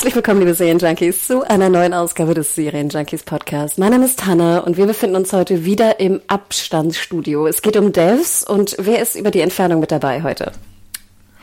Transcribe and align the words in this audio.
Herzlich 0.00 0.14
willkommen, 0.14 0.40
liebe 0.40 0.54
Serienjunkies, 0.54 1.26
zu 1.26 1.42
einer 1.46 1.68
neuen 1.68 1.92
Ausgabe 1.92 2.32
des 2.32 2.54
Serienjunkies 2.54 3.22
Podcast. 3.22 3.76
Mein 3.76 3.90
Name 3.90 4.06
ist 4.06 4.24
Hanna 4.24 4.60
und 4.60 4.78
wir 4.78 4.86
befinden 4.86 5.14
uns 5.14 5.34
heute 5.34 5.66
wieder 5.66 6.00
im 6.00 6.22
Abstandsstudio. 6.26 7.46
Es 7.46 7.60
geht 7.60 7.76
um 7.76 7.92
Devs 7.92 8.42
und 8.42 8.76
wer 8.78 9.02
ist 9.02 9.14
über 9.14 9.30
die 9.30 9.40
Entfernung 9.40 9.78
mit 9.78 9.92
dabei 9.92 10.22
heute? 10.22 10.52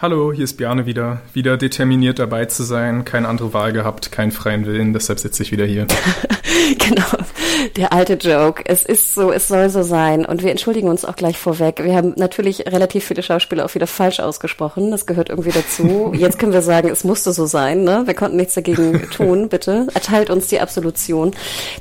Hallo, 0.02 0.34
hier 0.34 0.46
ist 0.46 0.58
Bjarne 0.58 0.88
wieder. 0.88 1.22
Wieder 1.34 1.56
determiniert 1.56 2.18
dabei 2.18 2.46
zu 2.46 2.64
sein, 2.64 3.06
keine 3.06 3.28
andere 3.28 3.54
Wahl 3.54 3.74
gehabt, 3.74 4.12
keinen 4.12 4.32
freien 4.32 4.66
Willen, 4.66 4.92
deshalb 4.92 5.20
sitze 5.20 5.44
ich 5.44 5.52
wieder 5.52 5.66
hier. 5.66 5.86
genau, 6.78 7.24
der 7.76 7.94
alte 7.94 8.14
Joke. 8.14 8.64
Es 8.66 8.84
ist 8.84 9.14
so, 9.14 9.32
es 9.32 9.48
soll 9.48 9.70
so 9.70 9.84
sein. 9.84 10.26
Und 10.26 10.44
wir 10.44 10.52
entschuldigen 10.52 10.88
uns 10.88 11.06
auch 11.06 11.16
gleich 11.16 11.38
vorweg. 11.38 11.84
Wir 11.84 11.96
haben 11.96 12.14
natürlich 12.16 12.66
relativ 12.68 13.06
viele 13.06 13.24
Schauspieler 13.24 13.66
auch 13.66 13.76
wieder 13.76 13.88
falsch 13.88 14.20
ausgesprochen. 14.20 14.92
Das 14.92 15.06
gehört 15.06 15.30
irgendwie 15.30 15.52
dazu. 15.52 16.14
Jetzt 16.18 16.40
können 16.40 16.54
wir 16.54 16.62
sagen, 16.62 16.90
es 16.90 17.04
musste 17.04 17.32
so 17.34 17.46
sein. 17.46 17.84
Ne? 17.84 18.04
Wir 18.06 18.14
konnten 18.14 18.38
nichts 18.38 18.56
dagegen 18.56 19.10
tun, 19.12 19.50
bitte. 19.50 19.88
Erteilt 19.94 20.30
uns 20.30 20.48
die 20.48 20.60
Absolution. 20.60 21.32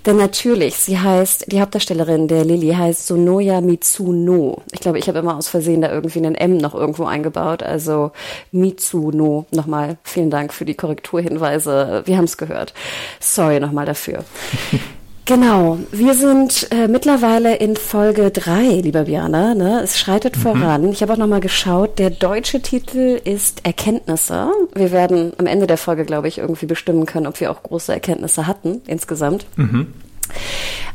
Denn 0.05 0.17
natürlich, 0.17 0.77
sie 0.77 0.99
heißt, 0.99 1.51
die 1.51 1.61
Hauptdarstellerin 1.61 2.29
der 2.29 2.45
Lilly 2.45 2.75
heißt 2.75 3.07
Sonoya 3.07 3.61
Mitsuno. 3.61 4.63
Ich 4.73 4.81
glaube, 4.81 4.99
ich 4.99 5.09
habe 5.09 5.19
immer 5.19 5.37
aus 5.37 5.49
Versehen 5.49 5.81
da 5.81 5.91
irgendwie 5.91 6.19
einen 6.19 6.35
M 6.35 6.57
noch 6.57 6.75
irgendwo 6.75 7.05
eingebaut. 7.05 7.63
Also 7.63 8.13
Mitsuno. 8.53 9.47
Nochmal 9.51 9.97
vielen 10.03 10.31
Dank 10.31 10.53
für 10.53 10.65
die 10.65 10.75
Korrekturhinweise. 10.75 12.03
Wir 12.05 12.17
haben 12.17 12.25
es 12.25 12.37
gehört. 12.37 12.75
Sorry 13.21 13.61
nochmal 13.61 13.87
dafür. 13.87 14.25
Genau, 15.29 15.81
wir 15.91 16.15
sind 16.15 16.69
äh, 16.71 16.87
mittlerweile 16.87 17.57
in 17.57 17.75
Folge 17.75 18.31
drei, 18.31 18.81
lieber 18.81 19.03
Björn. 19.03 19.33
Ne? 19.33 19.81
Es 19.83 19.99
schreitet 19.99 20.37
mhm. 20.37 20.41
voran. 20.41 20.93
Ich 20.93 21.03
habe 21.03 21.13
auch 21.13 21.17
nochmal 21.17 21.41
geschaut, 21.41 21.99
der 21.99 22.11
deutsche 22.11 22.63
Titel 22.63 23.21
ist 23.25 23.67
Erkenntnisse. 23.67 24.53
Wir 24.73 24.93
werden 24.93 25.33
am 25.39 25.47
Ende 25.47 25.67
der 25.67 25.79
Folge, 25.79 26.05
glaube 26.05 26.29
ich, 26.29 26.39
irgendwie 26.39 26.67
bestimmen 26.67 27.07
können, 27.07 27.27
ob 27.27 27.41
wir 27.41 27.51
auch 27.51 27.65
große 27.65 27.93
Erkenntnisse 27.93 28.47
hatten 28.47 28.83
insgesamt. 28.87 29.47
Mhm. 29.57 29.89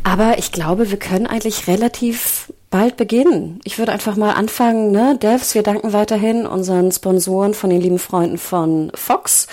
Aber 0.04 0.38
ich 0.40 0.52
glaube, 0.52 0.90
wir 0.90 0.98
können 0.98 1.28
eigentlich 1.28 1.68
relativ 1.68 2.52
bald 2.72 2.98
beginnen. 2.98 3.60
Ich 3.66 3.78
würde 3.78 3.92
einfach 3.92 4.16
mal 4.16 4.32
anfangen, 4.32 4.92
ne? 4.92 5.18
Devs, 5.22 5.54
wir 5.54 5.62
danken 5.62 5.94
weiterhin 5.94 6.48
unseren 6.48 6.92
Sponsoren 6.92 7.54
von 7.54 7.70
den 7.70 7.82
lieben 7.82 8.00
Freunden 8.00 8.38
von 8.38 8.92
Fox. 8.96 9.48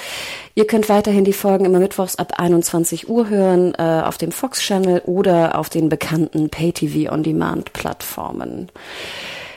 Ihr 0.55 0.67
könnt 0.67 0.89
weiterhin 0.89 1.25
die 1.25 1.33
Folgen 1.33 1.65
immer 1.65 1.81
mittwochs 1.81 2.17
ab 2.17 2.35
21 2.39 3.09
Uhr 3.09 3.29
hören 3.29 3.75
äh, 3.75 4.03
auf 4.05 4.19
dem 4.19 4.33
Fox 4.33 4.61
Channel 4.61 5.03
oder 5.05 5.59
auf 5.59 5.69
den 5.69 5.89
bekannten 5.89 6.49
Pay-TV 6.49 7.13
on 7.13 7.23
Demand 7.23 7.73
Plattformen. 7.73 8.71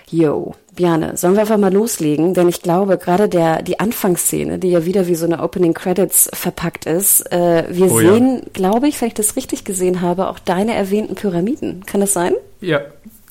Yo, 0.09 0.55
Bjane, 0.75 1.17
sollen 1.17 1.33
wir 1.33 1.41
einfach 1.41 1.57
mal 1.57 1.73
loslegen? 1.73 2.33
Denn 2.33 2.47
ich 2.47 2.61
glaube, 2.61 2.97
gerade 2.97 3.27
der, 3.27 3.61
die 3.61 3.79
Anfangsszene, 3.79 4.57
die 4.57 4.69
ja 4.69 4.85
wieder 4.85 5.07
wie 5.07 5.15
so 5.15 5.25
eine 5.25 5.41
Opening 5.43 5.73
Credits 5.73 6.29
verpackt 6.33 6.85
ist, 6.85 7.29
äh, 7.31 7.65
wir 7.69 7.91
oh, 7.91 7.99
sehen, 7.99 8.37
ja. 8.37 8.49
glaube 8.53 8.87
ich, 8.87 8.99
wenn 9.01 9.09
ich 9.09 9.13
das 9.13 9.35
richtig 9.35 9.65
gesehen 9.65 10.01
habe, 10.01 10.27
auch 10.27 10.39
deine 10.39 10.73
erwähnten 10.73 11.15
Pyramiden. 11.15 11.85
Kann 11.85 11.99
das 11.99 12.13
sein? 12.13 12.33
Ja, 12.61 12.81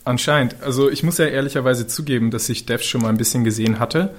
anscheinend. 0.05 0.57
Also 0.63 0.91
ich 0.91 1.03
muss 1.03 1.17
ja 1.17 1.27
ehrlicherweise 1.27 1.87
zugeben, 1.87 2.31
dass 2.31 2.49
ich 2.49 2.67
Dev 2.67 2.83
schon 2.85 3.03
mal 3.03 3.09
ein 3.09 3.17
bisschen 3.17 3.45
gesehen 3.45 3.79
hatte. 3.79 4.11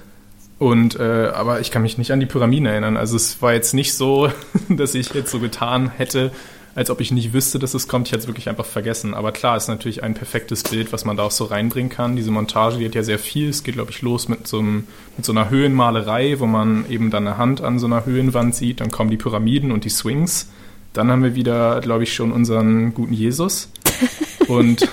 Und 0.58 1.00
äh, 1.00 1.32
aber 1.34 1.60
ich 1.60 1.72
kann 1.72 1.82
mich 1.82 1.98
nicht 1.98 2.12
an 2.12 2.20
die 2.20 2.28
Pyramiden 2.28 2.68
erinnern. 2.68 2.98
Also 2.98 3.16
es 3.16 3.42
war 3.42 3.54
jetzt 3.54 3.74
nicht 3.74 3.94
so, 3.94 4.32
dass 4.70 4.96
ich 4.96 5.14
jetzt 5.14 5.32
so 5.32 5.40
getan 5.40 5.92
hätte, 5.96 6.32
als 6.74 6.90
ob 6.90 7.02
ich 7.02 7.12
nicht 7.12 7.34
wüsste, 7.34 7.60
dass 7.60 7.74
es 7.74 7.88
kommt. 7.88 8.08
Ich 8.08 8.14
hätte 8.14 8.22
es 8.22 8.28
wirklich 8.28 8.50
einfach 8.50 8.66
vergessen. 8.66 9.14
Aber 9.14 9.32
klar, 9.32 9.58
ist 9.58 9.68
natürlich 9.68 10.04
ein 10.04 10.14
perfektes 10.14 10.64
Bild, 10.64 10.94
was 10.94 11.06
man 11.06 11.18
da 11.18 11.24
auch 11.24 11.32
so 11.32 11.46
reinbringen 11.46 11.90
kann. 11.90 12.16
Diese 12.16 12.32
Montage, 12.32 12.78
die 12.78 12.86
hat 12.86 12.96
ja 12.96 13.04
sehr 13.04 13.20
viel. 13.20 13.50
Es 13.50 13.64
geht, 13.64 13.76
glaube 13.76 13.92
ich, 13.92 14.02
los 14.02 14.30
mit 14.30 14.48
so, 14.48 14.60
einem, 14.60 14.88
mit 15.18 15.26
so 15.26 15.34
einer 15.34 15.50
Höhenmalerei, 15.50 16.40
wo 16.40 16.46
man 16.46 16.86
eben 16.90 17.12
dann 17.12 17.28
eine 17.28 17.38
Hand 17.38 17.62
an 17.62 17.80
so 17.80 17.88
einer 17.88 18.06
Höhenwand 18.06 18.56
sieht. 18.56 18.80
Dann 18.80 18.92
kommen 18.92 19.10
die 19.10 19.18
Pyramiden 19.18 19.72
und 19.72 19.84
die 19.84 19.90
Swings. 19.90 20.50
Dann 20.94 21.10
haben 21.10 21.24
wir 21.24 21.36
wieder, 21.36 21.82
glaube 21.82 22.04
ich, 22.04 22.14
schon 22.14 22.32
unseren 22.32 22.94
guten 22.94 23.14
Jesus. 23.14 23.70
Und 24.48 24.90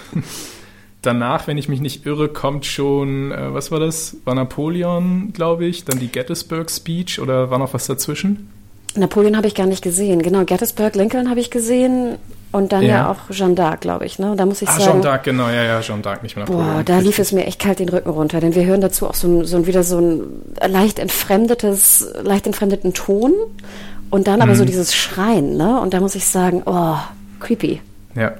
danach, 1.02 1.46
wenn 1.48 1.58
ich 1.58 1.68
mich 1.68 1.80
nicht 1.80 2.06
irre, 2.06 2.28
kommt 2.28 2.66
schon, 2.66 3.32
äh, 3.32 3.52
was 3.52 3.70
war 3.72 3.80
das? 3.80 4.16
War 4.24 4.34
Napoleon, 4.34 5.32
glaube 5.32 5.66
ich, 5.66 5.84
dann 5.84 5.98
die 5.98 6.08
Gettysburg 6.08 6.70
Speech 6.70 7.18
oder 7.20 7.50
war 7.50 7.58
noch 7.58 7.74
was 7.74 7.86
dazwischen? 7.86 8.48
Napoleon 8.96 9.36
habe 9.36 9.46
ich 9.46 9.54
gar 9.54 9.66
nicht 9.66 9.82
gesehen. 9.82 10.22
Genau, 10.22 10.44
Gettysburg, 10.44 10.94
Lincoln 10.94 11.30
habe 11.30 11.40
ich 11.40 11.50
gesehen 11.50 12.16
und 12.50 12.72
dann 12.72 12.82
ja, 12.82 12.88
ja 12.88 13.10
auch 13.10 13.30
Jeanne 13.30 13.54
d'Arc, 13.54 13.78
glaube 13.78 14.06
ich. 14.06 14.18
Ne? 14.18 14.34
Da 14.36 14.46
muss 14.46 14.62
ich 14.62 14.68
ah, 14.68 14.72
sagen. 14.72 15.02
Jeanne 15.02 15.04
d'Arc, 15.04 15.22
genau, 15.22 15.48
ja, 15.48 15.62
ja, 15.64 15.80
Jeanne 15.80 16.02
d'Arc, 16.02 16.22
nicht 16.22 16.36
mehr 16.36 16.46
Napoleon. 16.46 16.74
Boah, 16.74 16.82
da 16.82 16.98
lief 16.98 17.18
es 17.18 17.32
mir 17.32 17.46
echt 17.46 17.60
kalt 17.60 17.78
den 17.78 17.88
Rücken 17.88 18.10
runter, 18.10 18.40
denn 18.40 18.54
wir 18.54 18.64
hören 18.64 18.80
dazu 18.80 19.06
auch 19.06 19.14
so, 19.14 19.28
ein, 19.28 19.44
so 19.44 19.56
ein, 19.56 19.66
wieder 19.66 19.82
so 19.82 19.98
ein 20.00 20.22
leicht 20.66 20.98
entfremdetes, 20.98 22.08
leicht 22.22 22.46
entfremdeten 22.46 22.94
Ton 22.94 23.34
und 24.10 24.26
dann 24.26 24.40
aber 24.40 24.54
so 24.54 24.62
mhm. 24.62 24.68
dieses 24.68 24.94
Schreien, 24.94 25.56
ne? 25.56 25.80
Und 25.80 25.92
da 25.92 26.00
muss 26.00 26.14
ich 26.14 26.26
sagen, 26.26 26.62
oh, 26.64 26.96
creepy. 27.40 27.80
Ja. 28.14 28.32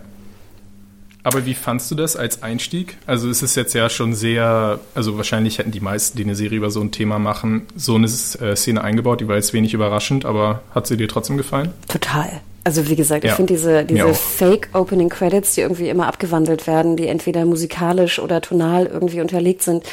Aber 1.23 1.45
wie 1.47 1.55
fandst 1.55 1.91
du 1.91 1.95
das 1.95 2.17
als 2.17 2.43
Einstieg? 2.43 2.97
Also 3.07 3.29
es 3.29 3.43
ist 3.43 3.57
jetzt 3.57 3.75
ja 3.75 3.91
schon 3.91 4.15
sehr, 4.15 4.79
also 4.95 5.17
wahrscheinlich 5.17 5.59
hätten 5.59 5.73
die 5.73 5.81
meisten, 5.81 6.17
die 6.17 6.25
eine 6.25 6.35
Serie 6.35 6.59
über 6.59 6.71
so 6.71 6.81
ein 6.81 6.91
Thema 6.91 7.19
machen, 7.19 7.67
so 7.77 7.97
eine 7.97 8.07
äh, 8.07 8.57
Szene 8.57 8.83
eingebaut, 8.83 9.21
die 9.21 9.29
war 9.29 9.37
jetzt 9.37 9.53
wenig 9.53 9.75
überraschend, 9.75 10.25
aber 10.25 10.63
hat 10.75 10.87
sie 10.87 10.97
dir 10.97 11.09
trotzdem 11.09 11.37
gefallen? 11.37 11.73
Total. 11.89 12.41
Also 12.65 12.87
wie 12.89 12.97
gesagt, 12.97 13.25
ich 13.25 13.33
finde 13.33 13.55
diese, 13.55 13.85
diese 13.85 14.13
Fake 14.13 14.69
Opening 14.75 15.09
Credits, 15.09 15.55
die 15.55 15.63
irgendwie 15.63 15.89
immer 15.89 16.07
abgewandelt 16.07 16.67
werden, 16.67 16.97
die 16.97 17.07
entweder 17.07 17.47
musikalisch 17.47 18.19
oder 18.19 18.43
tonal 18.43 18.87
irgendwie 18.87 19.23
unterlegt 19.23 19.63
sind, 19.63 19.85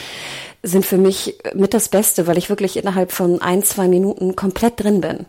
sind 0.62 0.86
für 0.86 0.98
mich 0.98 1.36
mit 1.54 1.74
das 1.74 1.88
Beste, 1.88 2.28
weil 2.28 2.38
ich 2.38 2.50
wirklich 2.50 2.76
innerhalb 2.76 3.14
von 3.14 3.42
ein, 3.42 3.64
zwei 3.64 3.88
Minuten 3.88 4.36
komplett 4.36 4.84
drin 4.84 5.00
bin. 5.00 5.26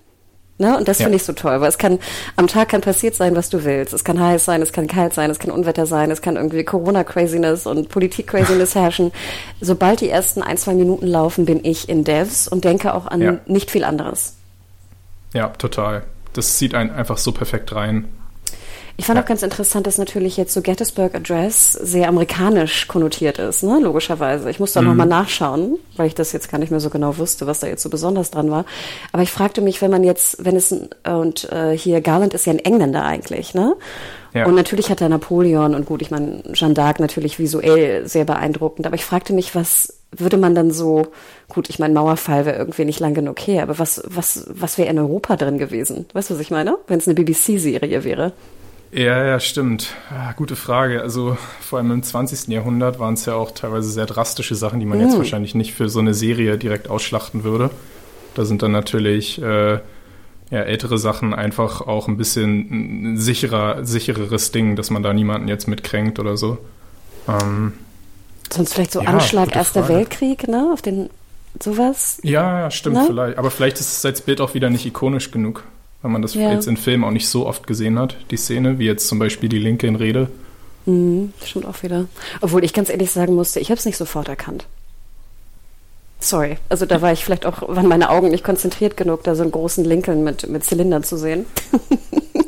Ne? 0.59 0.77
Und 0.77 0.89
das 0.89 0.99
ja. 0.99 1.05
finde 1.05 1.17
ich 1.17 1.23
so 1.23 1.35
toll, 1.35 1.61
weil 1.61 1.69
es 1.69 1.77
kann, 1.77 1.99
am 2.37 2.47
Tag 2.47 2.71
kann 2.71 2.81
passiert 2.81 3.15
sein, 3.15 3.37
was 3.37 3.51
du 3.51 3.65
willst. 3.65 3.93
Es 3.93 4.05
kann 4.05 4.19
heiß 4.19 4.45
sein, 4.45 4.63
es 4.63 4.73
kann 4.73 4.87
kalt 4.87 5.13
sein, 5.13 5.31
es 5.31 5.39
kann 5.39 5.51
Unwetter 5.51 5.85
sein, 5.85 6.11
es 6.11 6.23
kann 6.23 6.37
irgendwie 6.37 6.65
Corona-Craziness 6.65 7.67
und 7.67 7.91
Politik-Craziness 7.91 8.75
herrschen. 8.75 9.13
Sobald 9.61 10.01
die 10.01 10.09
ersten 10.09 10.43
ein, 10.43 10.57
zwei 10.57 10.73
Minuten 10.73 11.07
laufen, 11.07 11.45
bin 11.45 11.63
ich 11.63 11.89
in 11.91 12.05
Devs 12.05 12.49
und 12.49 12.65
denke 12.65 12.95
auch 12.95 13.07
an 13.07 13.21
ja. 13.21 13.39
nicht 13.47 13.71
viel 13.71 13.85
anderes. 13.85 14.37
Ja, 15.35 15.49
total. 15.49 16.05
Das 16.33 16.57
zieht 16.57 16.75
einen 16.75 16.91
einfach 16.91 17.19
so 17.19 17.33
perfekt 17.33 17.75
rein. 17.75 18.09
Ich 18.99 19.05
fand 19.05 19.19
ja. 19.19 19.23
auch 19.23 19.29
ganz 19.29 19.43
interessant, 19.43 19.87
dass 19.87 19.99
natürlich 19.99 20.39
jetzt 20.39 20.55
so 20.55 20.63
Gettysburg 20.63 21.15
Address 21.15 21.73
sehr 21.73 22.09
amerikanisch 22.09 22.89
konnotiert 22.89 23.39
ist, 23.39 23.63
ne? 23.63 23.79
logischerweise. 23.81 24.49
Ich 24.49 24.59
muss 24.59 24.73
da 24.73 24.81
mhm. 24.81 24.89
nochmal 24.89 25.07
nachschauen, 25.07 25.79
weil 25.97 26.07
ich 26.07 26.15
das 26.15 26.33
jetzt 26.33 26.51
gar 26.51 26.59
nicht 26.59 26.71
mehr 26.71 26.81
so 26.81 26.89
genau 26.89 27.19
wusste, 27.19 27.47
was 27.47 27.61
da 27.61 27.67
jetzt 27.67 27.83
so 27.83 27.91
besonders 27.91 28.31
dran 28.31 28.51
war. 28.51 28.65
Aber 29.13 29.23
ich 29.23 29.31
fragte 29.31 29.61
mich, 29.61 29.83
wenn 29.83 29.91
man 29.91 30.03
jetzt, 30.03 30.43
wenn 30.45 30.57
es, 30.57 30.75
und 31.05 31.53
äh, 31.53 31.77
hier 31.77 32.01
Garland 32.01 32.33
ist 32.33 32.47
ja 32.47 32.55
ein 32.55 32.59
Engländer 32.59 33.05
eigentlich, 33.05 33.55
ne? 33.55 33.77
Ja. 34.33 34.45
Und 34.45 34.55
natürlich 34.55 34.91
hat 34.91 35.01
er 35.01 35.09
Napoleon 35.09 35.75
und 35.75 35.87
gut, 35.87 36.03
ich 36.03 36.11
meine, 36.11 36.43
Jeanne 36.53 36.75
d'Arc 36.75 37.01
natürlich 37.01 37.39
visuell 37.39 38.07
sehr 38.07 38.27
beeindruckend, 38.27 38.87
aber 38.87 38.95
ich 38.95 39.05
fragte 39.05 39.33
mich, 39.33 39.55
was 39.55 39.95
würde 40.11 40.37
man 40.37 40.55
dann 40.55 40.71
so, 40.71 41.07
gut, 41.49 41.71
ich 41.71 41.79
meine, 41.79 41.95
Mauerfall 41.95 42.45
wäre 42.45 42.59
irgendwie 42.59 42.85
nicht 42.85 43.01
lang 43.01 43.15
genug 43.15 43.41
her, 43.41 43.63
aber 43.63 43.79
was, 43.79 44.03
was, 44.05 44.47
was 44.49 44.77
wäre 44.77 44.91
in 44.91 44.99
Europa 44.99 45.37
drin 45.37 45.57
gewesen? 45.59 46.07
Weißt 46.13 46.29
du, 46.29 46.35
was 46.35 46.41
ich 46.41 46.51
meine? 46.51 46.77
Wenn 46.87 46.99
es 46.99 47.09
eine 47.09 47.15
BBC-Serie 47.15 48.05
wäre. 48.05 48.33
Ja, 48.93 49.25
ja, 49.25 49.41
stimmt. 49.41 49.89
Ah, 50.11 50.33
gute 50.33 50.57
Frage. 50.57 51.03
Also 51.03 51.37
vor 51.61 51.79
allem 51.79 51.91
im 51.91 52.03
20. 52.03 52.49
Jahrhundert 52.49 52.99
waren 52.99 53.15
es 53.15 53.27
ja 53.27 53.35
auch 53.35 53.51
teilweise 53.51 53.91
sehr 53.91 54.07
drastische 54.07 54.55
Sachen, 54.55 54.81
die 54.81 54.87
man 54.87 54.99
mhm. 54.99 55.05
jetzt 55.05 55.19
wahrscheinlich 55.19 55.55
nicht 55.55 55.75
für 55.75 55.89
so 55.89 55.99
eine 55.99 56.15
Serie 56.15 56.57
direkt 56.57 56.89
ausschlachten 56.89 57.45
würde. 57.45 57.71
Da 58.35 58.45
sind 58.45 58.63
dann 58.63 58.73
natürlich 58.73 59.41
äh, 59.43 59.81
ja, 60.51 60.61
ältere 60.61 60.99
Sachen 60.99 61.35
einfach 61.35 61.81
auch 61.81 62.09
ein 62.09 62.17
bisschen 62.17 63.13
ein 63.13 63.19
sicherer, 63.19 63.85
sichereres 63.85 64.53
Ding, 64.53 64.77
dass 64.77 64.91
man 64.91 65.03
da 65.03 65.13
niemanden 65.13 65.49
jetzt 65.49 65.67
mitkränkt 65.67 66.19
oder 66.19 66.37
so. 66.37 66.59
Ähm, 67.29 67.73
Sonst 68.53 68.75
vielleicht 68.75 68.93
so 68.93 69.03
ja, 69.03 69.09
Anschlag 69.09 69.55
Erster 69.55 69.83
Frage. 69.83 69.99
Weltkrieg, 69.99 70.47
ne? 70.47 70.71
Auf 70.73 70.83
den 70.83 71.11
sowas? 71.61 72.19
Ja, 72.23 72.61
ja, 72.61 72.71
stimmt, 72.71 72.97
ne? 72.97 73.05
vielleicht. 73.07 73.39
Aber 73.39 73.51
vielleicht 73.51 73.81
ist 73.81 73.99
es 73.99 74.05
als 74.05 74.21
Bild 74.21 74.41
auch 74.41 74.55
wieder 74.55 74.71
nicht 74.71 74.87
ikonisch 74.87 75.31
genug 75.33 75.65
weil 76.03 76.11
man 76.11 76.23
das 76.23 76.35
ja. 76.35 76.53
jetzt 76.53 76.67
in 76.67 76.77
Filmen 76.77 77.05
auch 77.05 77.11
nicht 77.11 77.29
so 77.29 77.47
oft 77.47 77.67
gesehen 77.67 77.99
hat, 77.99 78.17
die 78.31 78.37
Szene, 78.37 78.79
wie 78.79 78.87
jetzt 78.87 79.09
zum 79.09 79.19
Beispiel 79.19 79.49
die 79.49 79.59
Linke 79.59 79.87
in 79.87 79.97
Rede. 79.97 80.29
Mhm, 80.87 81.33
stimmt 81.45 81.67
auch 81.67 81.83
wieder. 81.83 82.07
Obwohl 82.41 82.65
ich 82.65 82.73
ganz 82.73 82.91
ehrlich 82.91 83.11
sagen 83.11 83.35
musste, 83.35 83.61
ich 83.61 83.71
habe 83.71 83.79
es 83.79 83.85
nicht 83.85 83.97
sofort 83.97 84.29
erkannt. 84.29 84.67
Sorry. 86.19 86.57
Also 86.69 86.87
da 86.87 87.03
war 87.03 87.13
ich 87.13 87.25
vielleicht 87.25 87.45
auch, 87.45 87.69
waren 87.69 87.89
meine 87.89 88.09
Augen 88.09 88.31
nicht 88.31 88.45
konzentriert 88.45 88.97
genug, 88.97 89.23
da 89.25 89.35
so 89.35 89.43
einen 89.43 89.53
großen 89.53 89.85
Lincoln 89.85 90.25
mit, 90.25 90.49
mit 90.49 90.65
Zylindern 90.65 91.05
zu 91.05 91.17
sehen. 91.17 91.45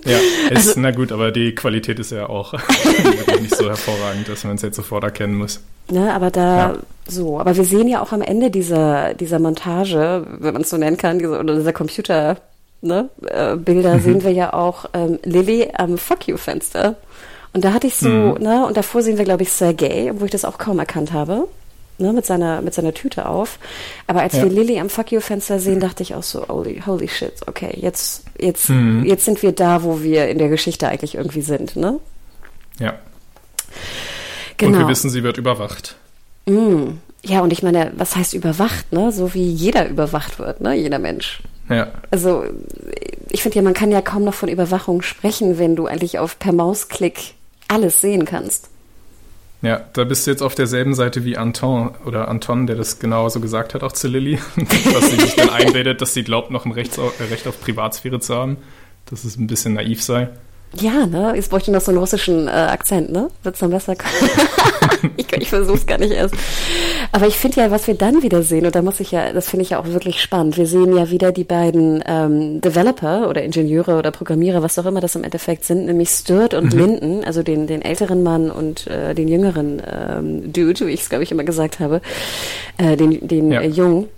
Ja, 0.04 0.18
ist, 0.50 0.68
also, 0.68 0.80
na 0.80 0.90
gut, 0.90 1.12
aber 1.12 1.32
die 1.32 1.54
Qualität 1.54 1.98
ist 1.98 2.12
ja 2.12 2.28
auch 2.28 2.54
nicht 3.40 3.54
so 3.54 3.68
hervorragend, 3.68 4.28
dass 4.28 4.44
man 4.44 4.56
es 4.56 4.62
jetzt 4.62 4.76
sofort 4.76 5.04
erkennen 5.04 5.36
muss. 5.36 5.60
Ne, 5.90 6.12
aber 6.12 6.30
da 6.30 6.56
ja. 6.56 6.78
so, 7.06 7.38
aber 7.38 7.56
wir 7.56 7.64
sehen 7.64 7.88
ja 7.88 8.02
auch 8.02 8.12
am 8.12 8.22
Ende 8.22 8.50
dieser, 8.50 9.14
dieser 9.14 9.38
Montage, 9.38 10.26
wenn 10.38 10.52
man 10.52 10.62
es 10.62 10.70
so 10.70 10.76
nennen 10.76 10.96
kann, 10.96 11.18
diese, 11.18 11.38
oder 11.38 11.56
dieser 11.56 11.72
Computer, 11.72 12.36
ne, 12.80 13.08
äh, 13.26 13.56
Bilder, 13.56 13.96
mhm. 13.96 14.00
sehen 14.00 14.24
wir 14.24 14.32
ja 14.32 14.52
auch 14.52 14.86
ähm, 14.94 15.18
Lilly 15.24 15.70
am 15.76 15.98
Fuck 15.98 16.28
You-Fenster. 16.28 16.96
Und 17.52 17.64
da 17.64 17.72
hatte 17.72 17.86
ich 17.86 17.96
so, 17.96 18.08
mhm. 18.08 18.42
ne, 18.42 18.66
und 18.66 18.76
davor 18.76 19.02
sehen 19.02 19.18
wir, 19.18 19.24
glaube 19.24 19.42
ich, 19.42 19.52
Sergei, 19.52 20.12
wo 20.14 20.24
ich 20.24 20.30
das 20.30 20.44
auch 20.44 20.58
kaum 20.58 20.78
erkannt 20.78 21.12
habe 21.12 21.48
ne, 21.98 22.12
mit, 22.12 22.26
seiner, 22.26 22.62
mit 22.62 22.74
seiner 22.74 22.94
Tüte 22.94 23.26
auf. 23.26 23.58
Aber 24.06 24.22
als 24.22 24.34
ja. 24.34 24.44
wir 24.44 24.50
Lilly 24.50 24.78
am 24.80 24.88
Fuck 24.88 25.12
You-Fenster 25.12 25.58
sehen, 25.58 25.80
dachte 25.80 26.02
ich 26.02 26.14
auch 26.14 26.22
so, 26.22 26.48
holy, 26.48 26.82
holy 26.86 27.08
shit, 27.08 27.34
okay, 27.46 27.76
jetzt, 27.76 28.24
jetzt, 28.38 28.70
mhm. 28.70 29.04
jetzt 29.04 29.24
sind 29.24 29.42
wir 29.42 29.52
da, 29.52 29.82
wo 29.82 30.02
wir 30.02 30.28
in 30.28 30.38
der 30.38 30.48
Geschichte 30.48 30.88
eigentlich 30.88 31.16
irgendwie 31.16 31.42
sind, 31.42 31.76
ne? 31.76 31.98
Ja. 32.78 32.94
Genau. 34.56 34.72
Und 34.72 34.84
wir 34.84 34.88
wissen, 34.88 35.10
sie 35.10 35.22
wird 35.22 35.38
überwacht. 35.38 35.96
Mm. 36.46 36.98
Ja, 37.22 37.40
und 37.40 37.52
ich 37.52 37.62
meine, 37.62 37.92
was 37.96 38.16
heißt 38.16 38.34
überwacht, 38.34 38.92
ne? 38.92 39.12
So 39.12 39.34
wie 39.34 39.46
jeder 39.46 39.88
überwacht 39.88 40.38
wird, 40.38 40.60
ne? 40.60 40.74
Jeder 40.74 40.98
Mensch. 40.98 41.42
Ja. 41.68 41.88
Also, 42.10 42.44
ich 43.30 43.42
finde 43.42 43.56
ja, 43.56 43.62
man 43.62 43.74
kann 43.74 43.90
ja 43.90 44.00
kaum 44.00 44.24
noch 44.24 44.34
von 44.34 44.48
Überwachung 44.48 45.02
sprechen, 45.02 45.58
wenn 45.58 45.76
du 45.76 45.86
eigentlich 45.86 46.18
auf 46.18 46.38
per 46.38 46.52
Mausklick 46.52 47.34
alles 47.68 48.00
sehen 48.00 48.24
kannst. 48.24 48.68
Ja, 49.60 49.80
da 49.92 50.04
bist 50.04 50.26
du 50.26 50.30
jetzt 50.30 50.42
auf 50.42 50.54
derselben 50.54 50.94
Seite 50.94 51.24
wie 51.24 51.36
Anton 51.36 51.90
oder 52.06 52.28
Anton, 52.28 52.66
der 52.66 52.76
das 52.76 53.00
genauso 53.00 53.40
gesagt 53.40 53.74
hat, 53.74 53.82
auch 53.82 53.92
zu 53.92 54.06
Lilly, 54.06 54.38
dass 54.92 55.10
sie 55.10 55.16
sich 55.16 55.34
dann 55.34 55.50
einredet, 55.50 56.00
dass 56.00 56.14
sie 56.14 56.22
glaubt, 56.22 56.50
noch 56.50 56.64
ein 56.64 56.72
Recht 56.72 56.98
auf 56.98 57.60
Privatsphäre 57.60 58.20
zu 58.20 58.34
haben, 58.34 58.58
dass 59.06 59.24
es 59.24 59.36
ein 59.36 59.48
bisschen 59.48 59.74
naiv 59.74 60.02
sei. 60.02 60.28
Ja, 60.74 61.06
ne? 61.06 61.32
Jetzt 61.34 61.50
bräuchte 61.50 61.70
ich 61.70 61.74
noch 61.74 61.80
so 61.80 61.90
einen 61.90 61.98
russischen 61.98 62.46
äh, 62.46 62.50
Akzent, 62.50 63.10
ne? 63.10 63.30
Wird's 63.42 63.60
dann 63.60 63.70
besser? 63.70 63.94
ich 65.16 65.32
ich 65.32 65.48
versuch's 65.48 65.86
gar 65.86 65.98
nicht 65.98 66.12
erst. 66.12 66.34
Aber 67.12 67.26
ich 67.26 67.36
finde 67.36 67.60
ja, 67.60 67.70
was 67.70 67.86
wir 67.86 67.94
dann 67.94 68.22
wieder 68.22 68.42
sehen, 68.42 68.66
und 68.66 68.74
da 68.74 68.82
muss 68.82 69.00
ich 69.00 69.12
ja, 69.12 69.32
das 69.32 69.48
finde 69.48 69.62
ich 69.62 69.70
ja 69.70 69.80
auch 69.80 69.86
wirklich 69.86 70.20
spannend. 70.20 70.56
Wir 70.56 70.66
sehen 70.66 70.96
ja 70.96 71.10
wieder 71.10 71.32
die 71.32 71.44
beiden 71.44 72.02
ähm, 72.06 72.60
Developer 72.60 73.28
oder 73.28 73.42
Ingenieure 73.42 73.96
oder 73.98 74.10
Programmierer, 74.10 74.62
was 74.62 74.78
auch 74.78 74.86
immer 74.86 75.00
das 75.00 75.14
im 75.14 75.24
Endeffekt 75.24 75.64
sind, 75.64 75.86
nämlich 75.86 76.10
Sturt 76.10 76.54
und 76.54 76.74
mhm. 76.74 76.78
Linden, 76.78 77.24
also 77.24 77.42
den, 77.42 77.66
den 77.66 77.82
älteren 77.82 78.22
Mann 78.22 78.50
und 78.50 78.86
äh, 78.88 79.14
den 79.14 79.28
jüngeren 79.28 79.82
ähm, 79.90 80.52
Dude, 80.52 80.86
wie 80.86 80.92
ich 80.92 81.02
es, 81.02 81.08
glaube 81.08 81.24
ich, 81.24 81.32
immer 81.32 81.44
gesagt 81.44 81.80
habe, 81.80 82.00
äh, 82.76 82.96
den, 82.96 83.26
den 83.26 83.52
ja. 83.52 83.60
äh, 83.60 83.68
Jungen. 83.68 84.08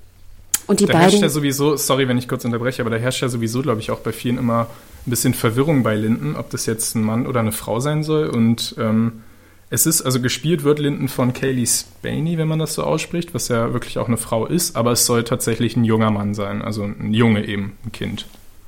Und 0.70 0.78
die 0.78 0.86
da 0.86 0.92
beiden. 0.92 1.08
herrscht 1.08 1.22
ja 1.22 1.28
sowieso, 1.28 1.74
sorry, 1.74 2.06
wenn 2.06 2.16
ich 2.16 2.28
kurz 2.28 2.44
unterbreche, 2.44 2.80
aber 2.80 2.90
da 2.90 2.96
herrscht 2.96 3.22
ja 3.22 3.28
sowieso, 3.28 3.60
glaube 3.60 3.80
ich, 3.80 3.90
auch 3.90 3.98
bei 3.98 4.12
vielen 4.12 4.38
immer 4.38 4.68
ein 5.04 5.10
bisschen 5.10 5.34
Verwirrung 5.34 5.82
bei 5.82 5.96
Linden, 5.96 6.36
ob 6.36 6.48
das 6.50 6.64
jetzt 6.64 6.94
ein 6.94 7.02
Mann 7.02 7.26
oder 7.26 7.40
eine 7.40 7.50
Frau 7.50 7.80
sein 7.80 8.04
soll. 8.04 8.28
Und 8.28 8.76
ähm, 8.78 9.24
es 9.68 9.84
ist, 9.86 10.02
also 10.02 10.20
gespielt 10.20 10.62
wird 10.62 10.78
Linden 10.78 11.08
von 11.08 11.32
Kaylee 11.32 11.66
Spaney, 11.66 12.38
wenn 12.38 12.46
man 12.46 12.60
das 12.60 12.74
so 12.74 12.84
ausspricht, 12.84 13.34
was 13.34 13.48
ja 13.48 13.72
wirklich 13.72 13.98
auch 13.98 14.06
eine 14.06 14.16
Frau 14.16 14.46
ist, 14.46 14.76
aber 14.76 14.92
es 14.92 15.06
soll 15.06 15.24
tatsächlich 15.24 15.76
ein 15.76 15.82
junger 15.82 16.12
Mann 16.12 16.34
sein, 16.34 16.62
also 16.62 16.84
ein 16.84 17.14
Junge 17.14 17.44
eben, 17.44 17.76
ein 17.84 17.90
Kind. 17.90 18.26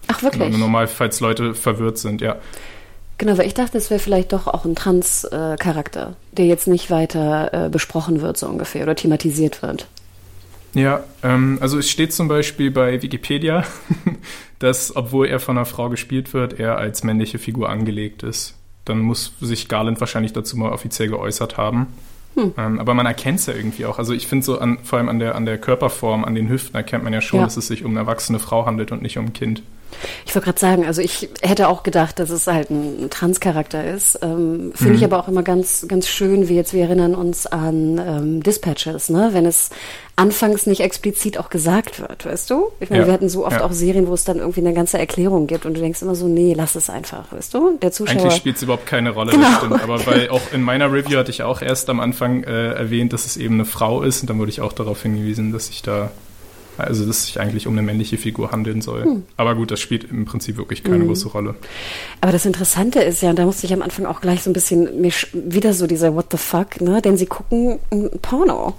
Ach, 0.09 0.25
wirklich? 0.25 0.43
Genau, 0.43 0.59
normal, 0.59 0.89
falls 0.89 1.21
Leute 1.21 1.55
verwirrt 1.55 1.99
sind, 1.99 2.21
ja. 2.21 2.35
Genau, 3.19 3.39
weil 3.39 3.47
ich 3.47 3.55
dachte, 3.55 3.79
es 3.79 3.91
wäre 3.91 4.01
vielleicht 4.01 4.33
doch 4.33 4.49
auch 4.49 4.65
ein 4.65 4.75
Trans-Charakter, 4.75 6.17
äh, 6.33 6.37
der 6.37 6.47
jetzt 6.47 6.67
nicht 6.67 6.91
weiter 6.91 7.67
äh, 7.67 7.69
besprochen 7.69 8.23
wird, 8.23 8.37
so 8.37 8.49
ungefähr, 8.49 8.83
oder 8.83 8.97
thematisiert 8.97 9.63
wird. 9.63 9.87
Ja, 10.75 11.05
ähm, 11.23 11.59
also 11.61 11.79
es 11.79 11.91
steht 11.91 12.13
zum 12.13 12.29
Beispiel 12.29 12.71
bei 12.71 13.03
Wikipedia, 13.03 13.65
dass, 14.59 14.95
obwohl 14.97 15.27
er 15.27 15.41
von 15.41 15.57
einer 15.57 15.67
Frau 15.67 15.89
gespielt 15.89 16.33
wird, 16.33 16.59
er 16.59 16.79
als 16.79 17.05
männliche 17.05 17.39
Figur 17.39 17.69
angelegt 17.69 18.23
ist. 18.23 18.57
Dann 18.85 19.01
muss 19.01 19.35
sich 19.41 19.69
Garland 19.69 20.01
wahrscheinlich 20.01 20.33
dazu 20.33 20.57
mal 20.57 20.73
offiziell 20.73 21.09
geäußert 21.09 21.57
haben. 21.57 21.89
Hm. 22.35 22.55
Ähm, 22.57 22.81
aber 22.81 22.95
man 22.95 23.05
erkennt 23.05 23.41
es 23.41 23.47
ja 23.47 23.55
irgendwie 23.55 23.85
auch. 23.85 23.99
Also 23.99 24.15
ich 24.15 24.27
finde 24.27 24.45
so 24.45 24.59
an, 24.59 24.79
vor 24.83 24.99
allem 24.99 25.09
an 25.09 25.19
der, 25.19 25.35
an 25.35 25.45
der 25.45 25.59
Körperform, 25.59 26.25
an 26.25 26.35
den 26.35 26.49
Hüften 26.49 26.75
erkennt 26.77 27.05
man 27.05 27.13
ja 27.13 27.21
schon, 27.21 27.41
ja. 27.41 27.45
dass 27.45 27.57
es 27.57 27.67
sich 27.67 27.85
um 27.85 27.91
eine 27.91 28.01
erwachsene 28.01 28.39
Frau 28.39 28.65
handelt 28.65 28.91
und 28.93 29.03
nicht 29.03 29.19
um 29.19 29.27
ein 29.27 29.33
Kind. 29.35 29.63
Ich 30.27 30.35
wollte 30.35 30.47
gerade 30.47 30.61
sagen, 30.61 30.87
also 30.87 31.03
ich 31.03 31.29
hätte 31.43 31.69
auch 31.69 31.83
gedacht, 31.83 32.19
dass 32.19 32.31
es 32.31 32.47
halt 32.47 32.71
ein 32.71 33.09
Trans-Charakter 33.11 33.85
ist. 33.85 34.19
Ähm, 34.23 34.73
Finde 34.75 34.93
mhm. 34.93 34.99
ich 34.99 35.05
aber 35.05 35.19
auch 35.19 35.29
immer 35.29 35.43
ganz, 35.43 35.87
ganz 35.89 36.09
schön, 36.09 36.49
wie 36.49 36.57
jetzt 36.57 36.73
wir 36.73 36.83
erinnern 36.83 37.15
uns 37.15 37.47
an 37.47 37.99
ähm, 37.99 38.43
Dispatches, 38.43 39.09
ne? 39.09 39.31
Wenn 39.33 39.47
es 39.47 39.71
anfangs 40.17 40.67
nicht 40.67 40.81
explizit 40.81 41.39
auch 41.39 41.49
gesagt 41.49 42.01
wird, 42.01 42.27
weißt 42.27 42.51
du? 42.51 42.71
Ich 42.81 42.91
meine, 42.91 43.03
ja. 43.03 43.07
wir 43.09 43.15
hatten 43.15 43.29
so 43.29 43.47
oft 43.47 43.57
ja. 43.57 43.65
auch 43.65 43.73
Serien, 43.73 44.07
wo 44.07 44.15
es 44.15 44.25
dann 44.25 44.39
irgendwie 44.39 44.61
eine 44.61 44.75
ganze 44.75 44.99
Erklärung 44.99 45.47
gibt 45.47 45.65
und 45.65 45.75
du 45.75 45.81
denkst 45.81 46.03
immer 46.03 46.15
so, 46.15 46.29
nee, 46.29 46.55
lass 46.55 46.75
es 46.75 46.91
einfach, 46.91 47.33
weißt 47.33 47.55
du? 47.55 47.79
Der 47.81 47.93
Zuschauer. 47.93 48.21
Eigentlich 48.21 48.35
spielt 48.35 48.57
es 48.57 48.63
überhaupt 48.63 48.87
keine 48.87 49.11
Rolle, 49.11 49.33
genau. 49.33 49.49
das 49.49 49.57
stimmt. 49.57 49.83
Aber 49.83 50.07
weil 50.07 50.29
auch 50.29 50.53
in 50.53 50.63
meiner 50.63 50.93
Review 50.93 51.19
hatte 51.19 51.31
ich 51.31 51.43
auch 51.43 51.63
erst 51.63 51.89
am 51.89 52.01
Anfang 52.01 52.45
äh, 52.45 52.73
erwähnt, 52.73 53.13
dass 53.13 53.25
es 53.25 53.37
eben 53.37 53.55
eine 53.55 53.65
Frau 53.65 54.03
ist 54.03 54.21
und 54.21 54.31
dann 54.31 54.39
wurde 54.39 54.51
ich 54.51 54.61
auch 54.61 54.73
darauf 54.73 55.03
hingewiesen, 55.03 55.53
dass 55.53 55.71
ich 55.71 55.83
da 55.83 56.11
also, 56.79 57.05
dass 57.07 57.19
es 57.19 57.27
sich 57.27 57.41
eigentlich 57.41 57.67
um 57.67 57.75
eine 57.75 57.83
männliche 57.83 58.17
Figur 58.17 58.51
handeln 58.51 58.81
soll. 58.81 59.05
Hm. 59.05 59.23
Aber 59.37 59.55
gut, 59.55 59.71
das 59.71 59.81
spielt 59.81 60.05
im 60.05 60.25
Prinzip 60.25 60.57
wirklich 60.57 60.83
keine 60.83 61.01
hm. 61.01 61.07
große 61.07 61.29
Rolle. 61.29 61.55
Aber 62.21 62.33
das 62.33 62.47
Interessante 62.47 63.01
ist 63.01 63.23
ja, 63.23 63.31
und 63.31 63.39
da 63.39 63.45
musste 63.45 63.67
ich 63.67 63.73
am 63.73 63.83
Anfang 63.83 64.07
auch 64.07 64.21
gleich 64.21 64.43
so 64.43 64.51
ein 64.51 64.55
bisschen 64.55 64.89
wieder 65.33 65.73
so 65.75 65.87
dieser 65.87 66.15
What 66.15 66.27
the 66.31 66.39
fuck, 66.39 66.81
ne? 66.81 67.03
Denn 67.03 67.17
sie 67.17 67.27
gucken 67.27 67.79
Porno. 68.23 68.75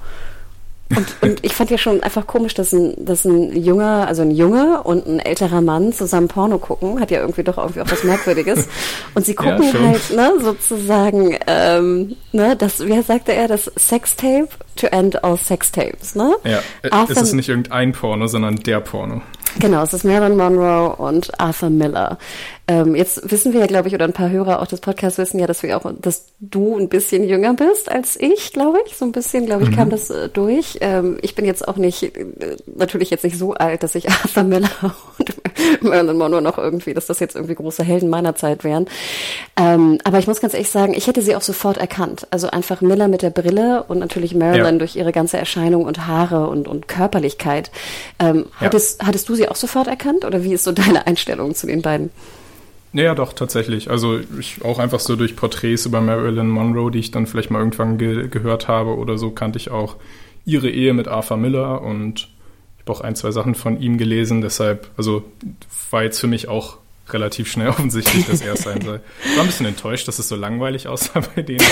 Und, 0.95 1.15
und 1.21 1.45
ich 1.45 1.53
fand 1.53 1.69
ja 1.69 1.77
schon 1.77 2.01
einfach 2.03 2.27
komisch, 2.27 2.53
dass 2.53 2.71
ein, 2.73 2.93
dass 2.97 3.25
ein 3.25 3.55
junger, 3.55 4.07
also 4.07 4.21
ein 4.21 4.31
Junge 4.31 4.81
und 4.83 5.05
ein 5.07 5.19
älterer 5.19 5.61
Mann 5.61 5.93
zusammen 5.93 6.27
Porno 6.27 6.57
gucken, 6.57 6.99
hat 6.99 7.11
ja 7.11 7.21
irgendwie 7.21 7.43
doch 7.43 7.57
irgendwie 7.57 7.81
auch 7.81 7.91
was 7.91 8.03
Merkwürdiges. 8.03 8.67
Und 9.13 9.25
sie 9.25 9.35
gucken 9.35 9.63
ja, 9.63 9.79
halt, 9.79 10.11
ne, 10.11 10.31
sozusagen, 10.41 11.37
ähm, 11.47 12.15
ne, 12.31 12.55
das, 12.55 12.85
wie 12.85 13.01
sagte 13.01 13.33
er, 13.33 13.47
das 13.47 13.71
Sextape 13.77 14.49
to 14.75 14.87
end 14.87 15.23
all 15.23 15.37
Sextapes, 15.37 16.15
ne? 16.15 16.35
Ja, 16.43 16.59
Arthur, 16.91 17.17
es 17.17 17.21
ist 17.21 17.33
nicht 17.33 17.49
irgendein 17.49 17.91
Porno, 17.91 18.27
sondern 18.27 18.57
der 18.57 18.79
Porno. 18.79 19.21
Genau, 19.59 19.83
es 19.83 19.93
ist 19.93 20.03
Marilyn 20.03 20.37
Monroe 20.37 20.95
und 20.95 21.39
Arthur 21.39 21.69
Miller. 21.69 22.17
Ähm, 22.67 22.95
jetzt 22.95 23.29
wissen 23.29 23.53
wir 23.53 23.59
ja, 23.59 23.67
glaube 23.67 23.87
ich, 23.87 23.93
oder 23.93 24.05
ein 24.05 24.13
paar 24.13 24.29
Hörer 24.29 24.61
auch 24.61 24.67
des 24.67 24.79
Podcasts 24.79 25.17
wissen 25.17 25.39
ja, 25.39 25.47
dass 25.47 25.63
wir 25.63 25.77
auch, 25.77 25.91
dass 25.99 26.27
du 26.39 26.77
ein 26.77 26.89
bisschen 26.89 27.23
jünger 27.23 27.53
bist 27.53 27.91
als 27.91 28.19
ich, 28.19 28.53
glaube 28.53 28.79
ich. 28.85 28.95
So 28.95 29.05
ein 29.05 29.11
bisschen, 29.11 29.45
glaube 29.45 29.63
ich, 29.63 29.71
mhm. 29.71 29.75
kam 29.75 29.89
das 29.89 30.09
äh, 30.09 30.29
durch. 30.29 30.77
Ähm, 30.81 31.17
ich 31.21 31.35
bin 31.35 31.45
jetzt 31.45 31.67
auch 31.67 31.77
nicht, 31.77 32.03
äh, 32.03 32.25
natürlich 32.75 33.09
jetzt 33.09 33.23
nicht 33.23 33.37
so 33.37 33.53
alt, 33.53 33.83
dass 33.83 33.95
ich 33.95 34.09
Arthur 34.09 34.43
Miller 34.43 34.69
und 35.19 35.35
Marilyn 35.81 36.17
Monroe 36.17 36.41
noch 36.41 36.57
irgendwie, 36.57 36.93
dass 36.93 37.05
das 37.05 37.19
jetzt 37.19 37.35
irgendwie 37.35 37.55
große 37.55 37.83
Helden 37.83 38.09
meiner 38.09 38.35
Zeit 38.35 38.63
wären. 38.63 38.87
Ähm, 39.57 39.99
aber 40.03 40.19
ich 40.19 40.27
muss 40.27 40.41
ganz 40.41 40.53
ehrlich 40.53 40.69
sagen, 40.69 40.93
ich 40.93 41.07
hätte 41.07 41.21
sie 41.21 41.35
auch 41.35 41.41
sofort 41.41 41.77
erkannt. 41.77 42.27
Also 42.31 42.49
einfach 42.49 42.81
Miller 42.81 43.07
mit 43.07 43.21
der 43.21 43.29
Brille 43.29 43.83
und 43.83 43.99
natürlich 43.99 44.35
Marilyn 44.35 44.75
ja. 44.75 44.79
durch 44.79 44.95
ihre 44.95 45.11
ganze 45.11 45.37
Erscheinung 45.37 45.85
und 45.85 46.07
Haare 46.07 46.47
und, 46.47 46.67
und 46.67 46.87
Körperlichkeit. 46.87 47.71
Ähm, 48.19 48.45
ja. 48.59 48.67
hattest, 48.67 49.03
hattest 49.03 49.29
du 49.29 49.35
sie 49.35 49.49
auch 49.49 49.55
sofort 49.55 49.87
erkannt 49.87 50.25
oder 50.25 50.43
wie 50.43 50.53
ist 50.53 50.63
so 50.63 50.71
deine 50.71 51.07
Einstellung 51.07 51.55
zu 51.55 51.67
den 51.67 51.81
beiden? 51.81 52.11
Ja, 52.93 53.15
doch, 53.15 53.33
tatsächlich. 53.33 53.89
Also 53.89 54.19
ich 54.39 54.63
auch 54.63 54.77
einfach 54.77 54.99
so 54.99 55.15
durch 55.15 55.35
Porträts 55.35 55.87
über 55.87 55.99
Marilyn 55.99 56.47
Monroe, 56.47 56.91
die 56.91 56.99
ich 56.99 57.09
dann 57.09 57.25
vielleicht 57.25 57.49
mal 57.49 57.57
irgendwann 57.57 57.97
ge 57.97 58.27
gehört 58.27 58.67
habe 58.67 58.95
oder 58.95 59.17
so, 59.17 59.31
kannte 59.31 59.57
ich 59.57 59.71
auch 59.71 59.95
ihre 60.45 60.69
Ehe 60.69 60.93
mit 60.93 61.07
Arthur 61.07 61.37
Miller 61.37 61.81
und 61.81 62.29
habe 62.85 62.97
auch 62.97 63.01
ein, 63.01 63.15
zwei 63.15 63.31
Sachen 63.31 63.55
von 63.55 63.79
ihm 63.79 63.97
gelesen. 63.97 64.41
Deshalb, 64.41 64.89
also 64.97 65.23
war 65.89 66.03
jetzt 66.03 66.19
für 66.19 66.27
mich 66.27 66.47
auch 66.47 66.77
relativ 67.09 67.51
schnell 67.51 67.67
offensichtlich, 67.69 68.27
dass 68.27 68.41
er 68.41 68.53
es 68.53 68.63
sein 68.63 68.81
soll. 68.81 69.01
Ich 69.25 69.35
war 69.35 69.43
ein 69.43 69.47
bisschen 69.47 69.65
enttäuscht, 69.65 70.07
dass 70.07 70.19
es 70.19 70.27
so 70.27 70.35
langweilig 70.35 70.87
aussah 70.87 71.21
bei 71.35 71.41
denen. 71.41 71.65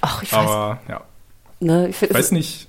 Ach, 0.00 0.22
ich 0.22 0.32
weiß. 0.32 0.38
Aber 0.38 0.80
ja. 0.88 1.02
Ne, 1.60 1.88
ich 1.88 2.02
weiß 2.02 2.32
nicht 2.32 2.68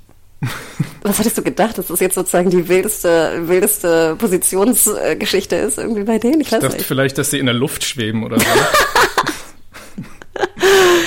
was 1.01 1.19
hattest 1.19 1.37
du 1.37 1.43
gedacht, 1.43 1.77
dass 1.77 1.87
das 1.87 1.99
jetzt 1.99 2.15
sozusagen 2.15 2.49
die 2.49 2.67
wildeste, 2.67 3.47
wildeste 3.47 4.15
Positionsgeschichte 4.17 5.55
ist 5.55 5.77
irgendwie 5.77 6.03
bei 6.03 6.19
denen? 6.19 6.41
Ich, 6.41 6.47
ich 6.47 6.51
dachte 6.51 6.75
nicht. 6.75 6.85
vielleicht, 6.85 7.17
dass 7.17 7.31
sie 7.31 7.39
in 7.39 7.45
der 7.45 7.55
Luft 7.55 7.83
schweben 7.83 8.23
oder 8.23 8.39
so. 8.39 8.45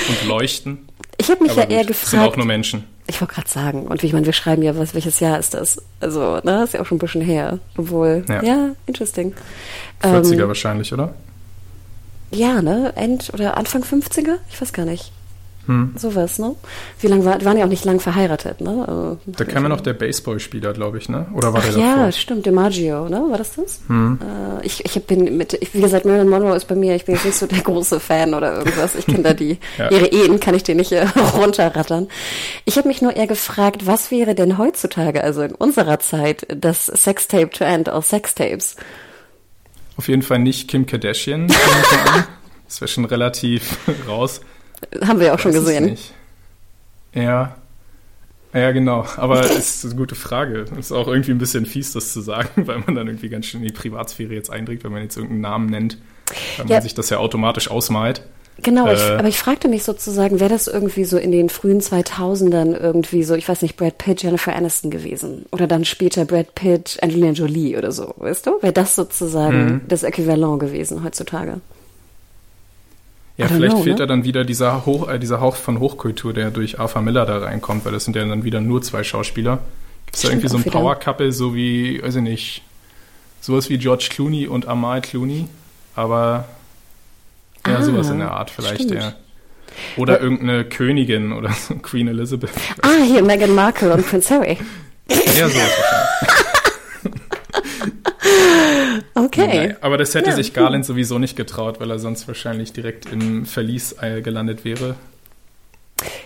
und 0.09 0.27
leuchten. 0.27 0.89
Ich 1.17 1.29
habe 1.29 1.43
mich 1.43 1.51
Aber 1.51 1.61
ja 1.61 1.67
gut, 1.67 1.75
eher 1.75 1.85
gefragt. 1.85 2.11
Sind 2.11 2.19
auch 2.19 2.37
nur 2.37 2.45
Menschen. 2.45 2.85
Ich 3.09 3.19
wollte 3.21 3.33
gerade 3.33 3.49
sagen, 3.49 3.87
und 3.87 4.03
wie 4.03 4.07
ich 4.07 4.13
meine, 4.13 4.25
wir 4.25 4.33
schreiben 4.33 4.61
ja, 4.61 4.77
was, 4.77 4.93
welches 4.93 5.19
Jahr 5.19 5.39
ist 5.39 5.55
das? 5.55 5.81
Also, 5.99 6.39
ne, 6.43 6.63
ist 6.63 6.73
ja 6.73 6.81
auch 6.81 6.85
schon 6.85 6.97
ein 6.97 6.99
bisschen 6.99 7.21
her. 7.21 7.59
Obwohl, 7.75 8.23
ja, 8.29 8.43
ja 8.43 8.69
interesting. 8.85 9.33
40er 10.01 10.41
ähm, 10.41 10.47
wahrscheinlich, 10.47 10.93
oder? 10.93 11.13
Ja, 12.31 12.61
ne? 12.61 12.93
End- 12.95 13.31
oder 13.33 13.57
Anfang 13.57 13.83
50er? 13.83 14.35
Ich 14.49 14.61
weiß 14.61 14.73
gar 14.73 14.85
nicht. 14.85 15.11
Hm. 15.69 15.93
Sowas, 15.95 16.39
ne? 16.39 16.55
Wie 16.99 17.05
lange 17.05 17.25
war, 17.25 17.45
waren 17.45 17.55
ja 17.55 17.63
auch 17.63 17.69
nicht 17.69 17.85
lang 17.85 17.99
verheiratet, 17.99 18.59
ne? 18.59 18.85
Also, 18.87 19.19
da 19.27 19.45
kam 19.45 19.61
ja 19.61 19.69
noch 19.69 19.81
der 19.81 19.93
Baseballspieler, 19.93 20.73
glaube 20.73 20.97
ich, 20.97 21.09
ne? 21.09 21.27
Oder 21.35 21.53
war 21.53 21.61
Ach, 21.63 21.71
der 21.71 21.73
davor? 21.73 22.05
Ja, 22.05 22.11
stimmt, 22.11 22.47
DiMaggio, 22.47 23.07
ne? 23.07 23.23
War 23.29 23.37
das 23.37 23.53
das? 23.53 23.81
Hm. 23.85 24.17
Äh, 24.19 24.65
ich, 24.65 24.83
ich 24.83 25.05
bin 25.05 25.37
mit, 25.37 25.53
ich, 25.53 25.71
wie 25.75 25.81
gesagt, 25.81 26.05
Marilyn 26.05 26.27
Monroe 26.27 26.55
ist 26.55 26.65
bei 26.65 26.73
mir, 26.73 26.95
ich 26.95 27.05
bin 27.05 27.13
jetzt 27.13 27.25
nicht 27.25 27.37
so 27.37 27.45
der 27.45 27.61
große 27.61 27.99
Fan 27.99 28.33
oder 28.33 28.57
irgendwas. 28.57 28.95
Ich 28.95 29.05
kenne 29.05 29.21
da 29.21 29.35
die, 29.35 29.59
ja. 29.77 29.91
ihre 29.91 30.07
Ehen 30.07 30.39
kann 30.39 30.55
ich 30.55 30.63
dir 30.63 30.73
nicht 30.73 30.91
äh, 30.91 31.05
runterrattern. 31.35 32.07
Ich 32.65 32.79
habe 32.79 32.87
mich 32.87 33.03
nur 33.03 33.15
eher 33.15 33.27
gefragt, 33.27 33.85
was 33.85 34.09
wäre 34.09 34.33
denn 34.33 34.57
heutzutage, 34.57 35.23
also 35.23 35.43
in 35.43 35.53
unserer 35.53 35.99
Zeit, 35.99 36.47
das 36.49 36.87
Sextape 36.87 37.51
to 37.51 37.63
end 37.63 37.89
all 37.89 38.01
Sextapes? 38.01 38.75
Auf 39.97 40.07
jeden 40.07 40.23
Fall 40.23 40.39
nicht 40.39 40.67
Kim 40.67 40.87
Kardashian. 40.87 41.45
das 42.65 42.81
wäre 42.81 42.87
schon 42.87 43.05
relativ 43.05 43.77
raus. 44.07 44.41
Haben 45.01 45.19
wir 45.19 45.27
ja 45.27 45.33
auch 45.33 45.39
schon 45.39 45.53
gesehen. 45.53 45.97
Ja. 47.13 47.55
Ja, 48.53 48.71
genau. 48.71 49.05
Aber 49.17 49.41
es 49.45 49.83
ist 49.83 49.85
eine 49.85 49.95
gute 49.95 50.15
Frage. 50.15 50.65
Ist 50.77 50.91
auch 50.91 51.07
irgendwie 51.07 51.31
ein 51.31 51.37
bisschen 51.37 51.65
fies, 51.65 51.93
das 51.93 52.13
zu 52.13 52.21
sagen, 52.21 52.49
weil 52.67 52.79
man 52.79 52.95
dann 52.95 53.07
irgendwie 53.07 53.29
ganz 53.29 53.45
schön 53.45 53.61
in 53.61 53.67
die 53.67 53.73
Privatsphäre 53.73 54.33
jetzt 54.33 54.49
eindringt, 54.49 54.83
wenn 54.83 54.91
man 54.91 55.03
jetzt 55.03 55.17
irgendeinen 55.17 55.41
Namen 55.41 55.65
nennt, 55.69 55.97
weil 56.57 56.67
ja. 56.67 56.75
man 56.75 56.83
sich 56.83 56.93
das 56.93 57.09
ja 57.09 57.17
automatisch 57.17 57.69
ausmalt. 57.69 58.23
Genau, 58.61 58.87
äh, 58.87 58.93
ich, 58.93 59.01
aber 59.01 59.27
ich 59.27 59.37
fragte 59.37 59.69
mich 59.69 59.83
sozusagen, 59.83 60.39
wäre 60.39 60.49
das 60.49 60.67
irgendwie 60.67 61.05
so 61.05 61.17
in 61.17 61.31
den 61.31 61.47
frühen 61.47 61.79
2000ern 61.79 62.77
irgendwie 62.77 63.23
so, 63.23 63.35
ich 63.35 63.47
weiß 63.47 63.61
nicht, 63.61 63.77
Brad 63.77 63.97
Pitt, 63.97 64.23
Jennifer 64.23 64.53
Aniston 64.53 64.91
gewesen 64.91 65.45
oder 65.51 65.65
dann 65.65 65.85
später 65.85 66.25
Brad 66.25 66.55
Pitt, 66.55 66.97
Angelina 67.01 67.31
Jolie 67.31 67.77
oder 67.77 67.93
so, 67.93 68.13
weißt 68.17 68.47
du? 68.47 68.61
Wäre 68.61 68.73
das 68.73 68.95
sozusagen 68.95 69.65
mhm. 69.65 69.81
das 69.87 70.03
Äquivalent 70.03 70.59
gewesen 70.59 71.03
heutzutage? 71.03 71.61
Ja, 73.39 73.47
vielleicht 73.47 73.75
know, 73.75 73.83
fehlt 73.83 73.99
ne? 73.99 74.05
da 74.05 74.05
dann 74.05 74.25
wieder 74.25 74.43
dieser, 74.43 74.85
Hoch, 74.85 75.07
äh, 75.07 75.17
dieser 75.17 75.39
Hauch 75.39 75.55
von 75.55 75.79
Hochkultur, 75.79 76.33
der 76.33 76.51
durch 76.51 76.77
Arthur 76.77 77.01
Miller 77.01 77.25
da 77.25 77.37
reinkommt, 77.37 77.85
weil 77.85 77.93
das 77.93 78.03
sind 78.03 78.17
ja 78.17 78.25
dann 78.25 78.43
wieder 78.43 78.59
nur 78.59 78.81
zwei 78.81 79.01
Schauspieler. 79.01 79.59
Gibt 80.05 80.17
es 80.17 80.21
da 80.23 80.29
irgendwie 80.29 80.49
so 80.49 80.57
ein 80.57 80.65
Power-Couple, 80.65 81.31
so 81.31 81.55
wie, 81.55 82.03
weiß 82.03 82.17
ich 82.17 82.21
nicht, 82.21 82.63
sowas 83.39 83.69
wie 83.69 83.77
George 83.77 84.07
Clooney 84.09 84.47
und 84.47 84.67
Amal 84.67 84.99
Clooney, 84.99 85.47
aber 85.95 86.49
ja, 87.65 87.77
ah, 87.77 87.81
sowas 87.81 88.09
in 88.09 88.19
der 88.19 88.31
Art 88.31 88.49
vielleicht, 88.49 88.83
stimmt. 88.83 89.01
ja. 89.01 89.13
Oder 89.95 90.17
ja. 90.17 90.23
irgendeine 90.23 90.65
Königin 90.65 91.31
oder 91.31 91.53
so, 91.53 91.75
Queen 91.81 92.09
Elizabeth. 92.09 92.51
Ah, 92.81 93.03
hier 93.05 93.23
Meghan 93.23 93.55
Markle 93.55 93.93
und 93.93 94.05
Prince 94.05 94.33
Harry. 94.33 94.57
Ja, 95.07 95.47
sowas 95.47 95.53
wahrscheinlich. 95.55 96.08
Okay. 99.15 99.47
Nein, 99.47 99.77
aber 99.81 99.97
das 99.97 100.13
hätte 100.15 100.29
ja. 100.29 100.35
sich 100.35 100.53
Garland 100.53 100.85
sowieso 100.85 101.19
nicht 101.19 101.35
getraut, 101.35 101.79
weil 101.79 101.89
er 101.91 101.99
sonst 101.99 102.27
wahrscheinlich 102.27 102.73
direkt 102.73 103.11
im 103.11 103.45
Verlies 103.45 103.95
äh, 104.01 104.21
gelandet 104.21 104.65
wäre. 104.65 104.95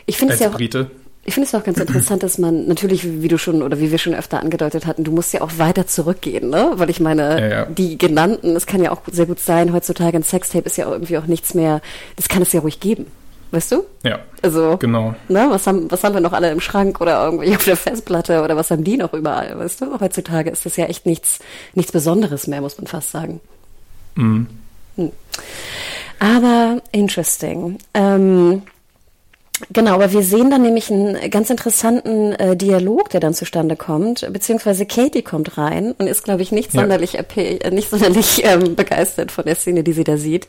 Ich 0.06 0.18
finde 0.18 0.34
es 0.34 0.40
ja 0.40 0.50
auch. 0.50 0.54
Brite. 0.54 0.92
Ich 1.26 1.36
finde 1.36 1.48
es 1.48 1.56
auch 1.56 1.64
ganz 1.64 1.80
interessant, 1.80 2.22
dass 2.22 2.38
man 2.38 2.68
natürlich, 2.68 3.22
wie 3.22 3.30
du 3.30 3.38
schon 3.38 3.62
oder 3.62 3.80
wie 3.80 3.92
wir 3.92 3.98
schon 3.98 4.14
öfter 4.14 4.42
angedeutet 4.42 4.86
hatten, 4.86 5.06
du 5.06 5.12
musst 5.14 5.32
ja 5.34 5.42
auch 5.42 5.52
weiter 5.58 5.88
zurückgehen, 5.88 6.50
ne? 6.50 6.74
Weil 6.76 6.90
ich 6.90 7.00
meine, 7.00 7.40
ja, 7.40 7.48
ja. 7.48 7.66
die 7.66 7.98
genannten, 7.98 8.58
es 8.58 8.66
kann 8.66 8.84
ja 8.84 8.92
auch 8.92 9.02
sehr 9.10 9.26
gut 9.26 9.40
sein, 9.40 9.72
heutzutage 9.72 10.18
ein 10.18 10.24
Sextape 10.24 10.66
ist 10.66 10.78
ja 10.78 10.92
irgendwie 10.92 11.18
auch 11.18 11.26
nichts 11.26 11.54
mehr, 11.54 11.82
das 12.18 12.28
kann 12.28 12.42
es 12.42 12.52
ja 12.52 12.60
ruhig 12.60 12.82
geben. 12.82 13.06
Weißt 13.54 13.72
du? 13.72 13.84
Ja. 14.02 14.18
Also, 14.42 14.78
genau. 14.78 15.14
Ne, 15.30 15.46
was, 15.48 15.68
haben, 15.68 15.92
was 15.92 16.04
haben 16.04 16.16
wir 16.16 16.22
noch 16.22 16.34
alle 16.34 16.50
im 16.50 16.60
Schrank 16.60 17.00
oder 17.00 17.24
irgendwie 17.24 17.56
auf 17.56 17.64
der 17.64 17.78
Festplatte 17.78 18.42
oder 18.42 18.56
was 18.56 18.72
haben 18.72 18.84
die 18.84 18.98
noch 18.98 19.14
überall? 19.14 19.60
Weißt 19.60 19.80
du? 19.80 20.00
Heutzutage 20.00 20.50
ist 20.50 20.66
das 20.66 20.76
ja 20.76 20.86
echt 20.86 21.06
nichts, 21.06 21.38
nichts 21.76 21.92
Besonderes 21.92 22.48
mehr, 22.48 22.62
muss 22.62 22.80
man 22.80 22.88
fast 22.88 23.12
sagen. 23.12 23.42
Mhm. 24.16 24.48
Hm. 24.96 25.12
Aber 26.18 26.82
interesting. 26.92 27.78
Ähm, 27.94 28.64
Genau, 29.72 29.94
aber 29.94 30.12
wir 30.12 30.24
sehen 30.24 30.50
dann 30.50 30.62
nämlich 30.62 30.92
einen 30.92 31.30
ganz 31.30 31.50
interessanten 31.50 32.34
äh, 32.34 32.56
Dialog, 32.56 33.10
der 33.10 33.20
dann 33.20 33.34
zustande 33.34 33.76
kommt, 33.76 34.32
beziehungsweise 34.32 34.86
Katie 34.86 35.22
kommt 35.22 35.58
rein 35.58 35.94
und 35.98 36.08
ist, 36.08 36.24
glaube 36.24 36.42
ich, 36.42 36.52
nicht 36.52 36.72
sonderlich, 36.72 37.18
äh, 37.18 37.70
nicht 37.72 37.90
sonderlich 37.90 38.44
ähm, 38.46 38.76
begeistert 38.76 39.32
von 39.32 39.46
der 39.46 39.56
Szene, 39.56 39.84
die 39.84 39.94
sie 39.94 40.04
da 40.04 40.18
sieht. 40.18 40.48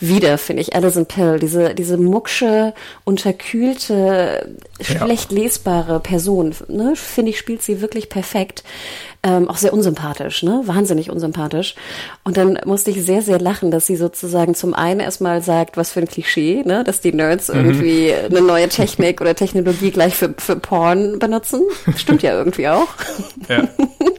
Wieder 0.00 0.38
finde 0.38 0.62
ich 0.62 0.74
Alison 0.74 1.06
Pill, 1.06 1.38
diese 1.38 1.74
diese 1.74 1.96
mucksche, 1.96 2.74
unterkühlte, 3.04 4.56
schlecht 4.80 5.32
lesbare 5.32 6.00
Person, 6.00 6.54
ne, 6.68 6.94
finde 6.96 7.30
ich, 7.30 7.38
spielt 7.38 7.62
sie 7.62 7.80
wirklich 7.80 8.08
perfekt 8.08 8.64
ähm, 9.26 9.48
auch 9.48 9.56
sehr 9.56 9.72
unsympathisch, 9.72 10.44
ne? 10.44 10.62
Wahnsinnig 10.66 11.10
unsympathisch. 11.10 11.74
Und 12.22 12.36
dann 12.36 12.60
musste 12.64 12.92
ich 12.92 13.04
sehr, 13.04 13.22
sehr 13.22 13.40
lachen, 13.40 13.72
dass 13.72 13.84
sie 13.84 13.96
sozusagen 13.96 14.54
zum 14.54 14.72
einen 14.72 15.00
erstmal 15.00 15.42
sagt, 15.42 15.76
was 15.76 15.90
für 15.90 15.98
ein 15.98 16.06
Klischee, 16.06 16.62
ne? 16.64 16.84
Dass 16.84 17.00
die 17.00 17.12
Nerds 17.12 17.48
mhm. 17.48 17.56
irgendwie 17.56 18.14
eine 18.14 18.40
neue 18.40 18.68
Technik 18.68 19.20
oder 19.20 19.34
Technologie 19.34 19.90
gleich 19.90 20.14
für, 20.14 20.32
für 20.38 20.54
Porn 20.54 21.18
benutzen. 21.18 21.62
Stimmt 21.96 22.22
ja 22.22 22.38
irgendwie 22.38 22.68
auch. 22.68 22.88
Ja. 23.48 23.66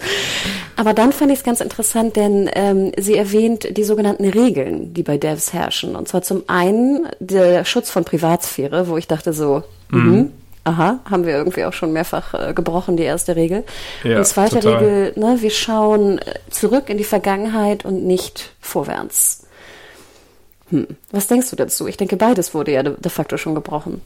Aber 0.75 0.93
dann 0.93 1.13
fand 1.13 1.31
ich 1.31 1.39
es 1.39 1.43
ganz 1.45 1.61
interessant, 1.61 2.17
denn 2.17 2.49
ähm, 2.53 2.91
sie 2.97 3.15
erwähnt 3.15 3.77
die 3.77 3.85
sogenannten 3.85 4.25
Regeln, 4.25 4.93
die 4.93 5.03
bei 5.03 5.17
Devs 5.17 5.53
herrschen. 5.53 5.95
Und 5.95 6.09
zwar 6.09 6.21
zum 6.21 6.43
einen 6.47 7.07
der 7.19 7.63
Schutz 7.63 7.89
von 7.89 8.03
Privatsphäre, 8.03 8.89
wo 8.89 8.97
ich 8.97 9.07
dachte 9.07 9.31
so, 9.31 9.63
mhm. 9.89 9.99
mhm 9.99 10.31
aha, 10.67 10.99
haben 11.09 11.25
wir 11.25 11.33
irgendwie 11.35 11.65
auch 11.65 11.73
schon 11.73 11.93
mehrfach 11.93 12.33
äh, 12.33 12.53
gebrochen, 12.53 12.97
die 12.97 13.03
erste 13.03 13.35
Regel. 13.35 13.63
Ja, 14.03 14.17
und 14.17 14.25
zweite 14.25 14.59
total. 14.59 14.83
Regel, 14.83 15.13
ne, 15.15 15.37
wir 15.39 15.49
schauen 15.49 16.19
äh, 16.19 16.35
zurück 16.49 16.89
in 16.89 16.97
die 16.97 17.03
Vergangenheit 17.03 17.85
und 17.85 18.05
nicht 18.05 18.53
vorwärts. 18.59 19.47
Hm. 20.69 20.87
Was 21.11 21.27
denkst 21.27 21.49
du 21.49 21.55
dazu? 21.55 21.87
Ich 21.87 21.97
denke, 21.97 22.17
beides 22.17 22.53
wurde 22.53 22.73
ja 22.73 22.83
de, 22.83 22.95
de 22.99 23.09
facto 23.09 23.37
schon 23.37 23.55
gebrochen. 23.55 24.01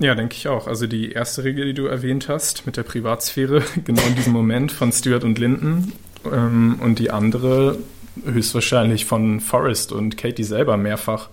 Ja, 0.00 0.14
denke 0.14 0.34
ich 0.34 0.48
auch. 0.48 0.66
Also 0.66 0.86
die 0.86 1.12
erste 1.12 1.44
Regel, 1.44 1.66
die 1.66 1.74
du 1.74 1.86
erwähnt 1.86 2.28
hast, 2.28 2.66
mit 2.66 2.76
der 2.76 2.82
Privatsphäre, 2.82 3.62
genau 3.84 4.02
in 4.02 4.16
diesem 4.16 4.32
Moment 4.32 4.72
von 4.72 4.90
Stuart 4.90 5.24
und 5.24 5.38
Linden. 5.38 5.92
Ähm, 6.30 6.78
und 6.82 6.98
die 6.98 7.10
andere 7.10 7.78
höchstwahrscheinlich 8.24 9.04
von 9.04 9.40
Forrest 9.40 9.92
und 9.92 10.16
Katie 10.16 10.44
selber 10.44 10.76
mehrfach. 10.76 11.28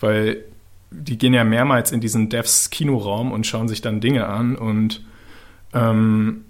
Weil 0.00 0.44
die 0.90 1.18
gehen 1.18 1.34
ja 1.34 1.44
mehrmals 1.44 1.92
in 1.92 2.00
diesen 2.00 2.28
Devs 2.28 2.70
Kinoraum 2.70 3.32
und 3.32 3.46
schauen 3.46 3.68
sich 3.68 3.80
dann 3.80 4.00
Dinge 4.00 4.26
an 4.26 4.56
und 4.56 5.04
ähm, 5.74 6.44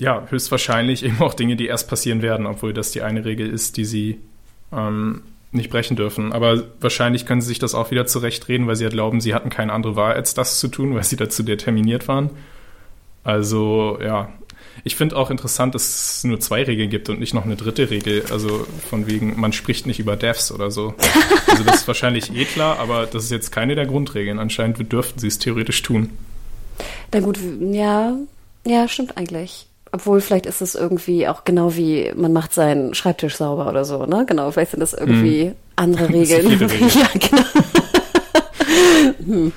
ja, 0.00 0.26
höchstwahrscheinlich 0.28 1.04
eben 1.04 1.20
auch 1.20 1.34
Dinge, 1.34 1.56
die 1.56 1.66
erst 1.66 1.88
passieren 1.88 2.22
werden, 2.22 2.46
obwohl 2.46 2.72
das 2.72 2.90
die 2.90 3.02
eine 3.02 3.24
Regel 3.24 3.48
ist, 3.48 3.76
die 3.76 3.84
sie 3.84 4.20
ähm, 4.72 5.22
nicht 5.50 5.70
brechen 5.70 5.96
dürfen. 5.96 6.32
Aber 6.32 6.64
wahrscheinlich 6.80 7.26
können 7.26 7.40
sie 7.40 7.48
sich 7.48 7.58
das 7.58 7.74
auch 7.74 7.90
wieder 7.90 8.06
zurechtreden, 8.06 8.66
weil 8.66 8.76
sie 8.76 8.84
ja 8.84 8.90
glauben, 8.90 9.20
sie 9.20 9.34
hatten 9.34 9.50
keine 9.50 9.72
andere 9.72 9.96
Wahl, 9.96 10.14
als 10.14 10.34
das 10.34 10.60
zu 10.60 10.68
tun, 10.68 10.94
weil 10.94 11.04
sie 11.04 11.16
dazu 11.16 11.42
determiniert 11.42 12.08
waren. 12.08 12.30
Also 13.24 13.98
ja, 14.02 14.30
ich 14.84 14.96
finde 14.96 15.16
auch 15.16 15.30
interessant, 15.30 15.74
dass 15.74 16.16
es 16.18 16.24
nur 16.24 16.40
zwei 16.40 16.62
Regeln 16.62 16.90
gibt 16.90 17.08
und 17.08 17.20
nicht 17.20 17.34
noch 17.34 17.44
eine 17.44 17.56
dritte 17.56 17.90
Regel. 17.90 18.24
Also 18.30 18.66
von 18.88 19.06
wegen, 19.06 19.38
man 19.38 19.52
spricht 19.52 19.86
nicht 19.86 19.98
über 19.98 20.16
Devs 20.16 20.52
oder 20.52 20.70
so. 20.70 20.94
Also 21.48 21.64
das 21.64 21.76
ist 21.76 21.88
wahrscheinlich 21.88 22.36
eh 22.36 22.44
klar, 22.44 22.78
aber 22.78 23.06
das 23.06 23.24
ist 23.24 23.30
jetzt 23.30 23.50
keine 23.50 23.74
der 23.74 23.86
Grundregeln. 23.86 24.38
Anscheinend 24.38 24.92
dürften 24.92 25.18
sie 25.18 25.26
es 25.26 25.38
theoretisch 25.38 25.82
tun. 25.82 26.10
Na 27.12 27.20
gut, 27.20 27.38
ja, 27.72 28.16
ja, 28.66 28.86
stimmt 28.86 29.16
eigentlich. 29.16 29.66
Obwohl, 29.90 30.20
vielleicht 30.20 30.46
ist 30.46 30.60
es 30.60 30.74
irgendwie 30.74 31.26
auch 31.26 31.44
genau 31.44 31.74
wie, 31.74 32.12
man 32.14 32.32
macht 32.32 32.52
seinen 32.52 32.94
Schreibtisch 32.94 33.36
sauber 33.36 33.68
oder 33.68 33.84
so, 33.84 34.04
ne? 34.04 34.24
Genau, 34.26 34.50
vielleicht 34.50 34.72
sind 34.72 34.80
das 34.80 34.92
irgendwie 34.92 35.46
hm. 35.46 35.54
andere 35.76 36.08
Regeln. 36.12 36.46
Regeln. 36.46 36.70
ja, 36.94 37.08
genau. 37.14 37.44
hm. 39.24 39.52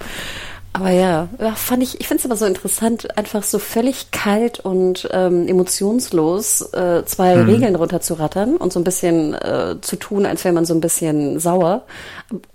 Aber 0.74 0.90
ja, 0.92 1.28
ja 1.40 1.52
fand 1.54 1.84
ich, 1.84 2.00
ich 2.00 2.08
finde 2.08 2.22
es 2.22 2.26
aber 2.26 2.38
so 2.38 2.46
interessant, 2.46 3.18
einfach 3.18 3.44
so 3.44 3.60
völlig 3.60 4.12
kalt 4.12 4.60
und 4.60 5.10
ähm, 5.12 5.48
emotionslos 5.48 6.74
äh, 6.74 7.04
zwei 7.06 7.36
mhm. 7.36 7.50
Regeln 7.50 7.76
runterzurattern 7.76 8.56
und 8.56 8.72
so 8.72 8.80
ein 8.80 8.86
bisschen 8.86 9.34
äh, 9.34 9.76
zu 9.82 9.98
tun, 9.98 10.26
als 10.26 10.44
wäre 10.46 10.54
man 10.54 10.66
so 10.66 10.74
ein 10.74 10.82
bisschen 10.82 11.40
sauer, 11.40 11.84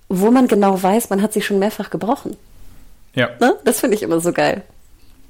wo 0.09 0.31
man 0.31 0.49
genau 0.49 0.83
weiß, 0.83 1.11
man 1.11 1.21
hat 1.21 1.35
sich 1.35 1.45
schon 1.45 1.59
mehrfach 1.59 1.91
gebrochen. 1.91 2.37
Ja. 3.15 3.31
Ne? 3.41 3.57
Das 3.65 3.81
finde 3.81 3.97
ich 3.97 4.03
immer 4.03 4.21
so 4.21 4.33
geil. 4.33 4.63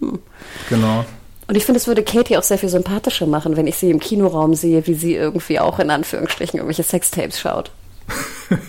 Hm. 0.00 0.20
Genau. 0.68 1.04
Und 1.48 1.56
ich 1.56 1.64
finde, 1.64 1.78
es 1.78 1.86
würde 1.86 2.02
Katie 2.02 2.36
auch 2.36 2.42
sehr 2.42 2.58
viel 2.58 2.68
sympathischer 2.68 3.26
machen, 3.26 3.56
wenn 3.56 3.66
ich 3.66 3.76
sie 3.76 3.90
im 3.90 4.00
Kinoraum 4.00 4.54
sehe, 4.54 4.86
wie 4.86 4.94
sie 4.94 5.14
irgendwie 5.14 5.60
auch 5.60 5.78
in 5.78 5.90
Anführungsstrichen 5.90 6.58
irgendwelche 6.58 6.82
Sextapes 6.82 7.40
schaut. 7.40 7.70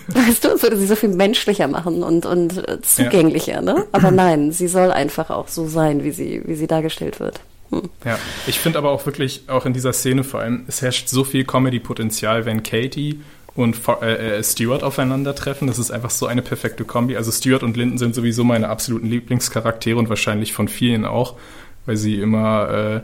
Weißt 0.08 0.44
du, 0.44 0.50
es 0.50 0.64
würde 0.64 0.78
sie 0.78 0.88
so 0.88 0.96
viel 0.96 1.10
menschlicher 1.10 1.68
machen 1.68 2.04
und, 2.04 2.26
und 2.26 2.68
äh, 2.68 2.82
zugänglicher, 2.82 3.54
ja. 3.54 3.62
ne? 3.62 3.86
Aber 3.92 4.12
nein, 4.12 4.52
sie 4.52 4.68
soll 4.68 4.92
einfach 4.92 5.30
auch 5.30 5.48
so 5.48 5.68
sein, 5.68 6.04
wie 6.04 6.12
sie, 6.12 6.42
wie 6.46 6.56
sie 6.56 6.68
dargestellt 6.68 7.20
wird. 7.20 7.40
Hm. 7.70 7.90
Ja, 8.06 8.18
ich 8.48 8.60
finde 8.60 8.78
aber 8.78 8.92
auch 8.92 9.06
wirklich, 9.06 9.44
auch 9.48 9.66
in 9.66 9.74
dieser 9.74 9.94
Szene 9.94 10.24
vor 10.24 10.40
allem, 10.40 10.66
es 10.68 10.82
herrscht 10.82 11.10
so 11.10 11.24
viel 11.24 11.44
Comedy-Potenzial, 11.44 12.46
wenn 12.46 12.64
Katie 12.64 13.20
und 13.56 13.76
äh, 14.02 14.38
äh, 14.38 14.44
Stuart 14.44 14.84
aufeinandertreffen. 14.84 15.68
Das 15.68 15.80
ist 15.80 15.92
einfach 15.92 16.12
so 16.12 16.28
eine 16.28 16.42
perfekte 16.42 16.86
Kombi. 16.86 17.18
Also 17.18 17.32
Stuart 17.32 17.64
und 17.64 17.76
Linden 17.76 17.98
sind 17.98 18.16
sowieso 18.16 18.44
meine 18.44 18.70
absoluten 18.70 19.10
Lieblingscharaktere 19.10 19.98
und 19.98 20.10
wahrscheinlich 20.10 20.54
von 20.54 20.68
vielen 20.68 21.06
auch, 21.06 21.36
weil 21.86 21.98
sie 21.98 22.20
immer 22.20 22.70
äh, 22.70 23.02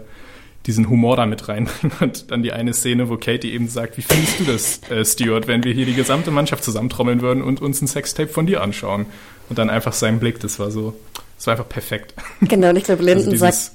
diesen 0.65 0.89
Humor 0.89 1.17
da 1.17 1.25
mit 1.25 1.47
reinbringen. 1.47 1.91
Und 1.99 2.31
dann 2.31 2.43
die 2.43 2.51
eine 2.51 2.73
Szene, 2.73 3.09
wo 3.09 3.17
Katie 3.17 3.51
eben 3.51 3.67
sagt, 3.67 3.97
wie 3.97 4.01
findest 4.01 4.39
du 4.39 4.43
das, 4.45 4.81
äh, 4.89 5.05
Stuart, 5.05 5.47
wenn 5.47 5.63
wir 5.63 5.73
hier 5.73 5.85
die 5.85 5.93
gesamte 5.93 6.31
Mannschaft 6.31 6.63
zusammentrommeln 6.63 7.21
würden 7.21 7.43
und 7.43 7.61
uns 7.61 7.81
ein 7.81 7.87
Sextape 7.87 8.29
von 8.29 8.45
dir 8.45 8.61
anschauen? 8.61 9.05
Und 9.49 9.59
dann 9.59 9.69
einfach 9.69 9.93
sein 9.93 10.19
Blick, 10.19 10.39
das 10.39 10.59
war 10.59 10.71
so, 10.71 10.95
Es 11.37 11.47
war 11.47 11.53
einfach 11.53 11.67
perfekt. 11.67 12.13
Genau, 12.41 12.69
und 12.69 12.77
ich 12.77 12.85
glaube, 12.85 13.03
Linden 13.05 13.31
also 13.31 13.37
sagt, 13.37 13.71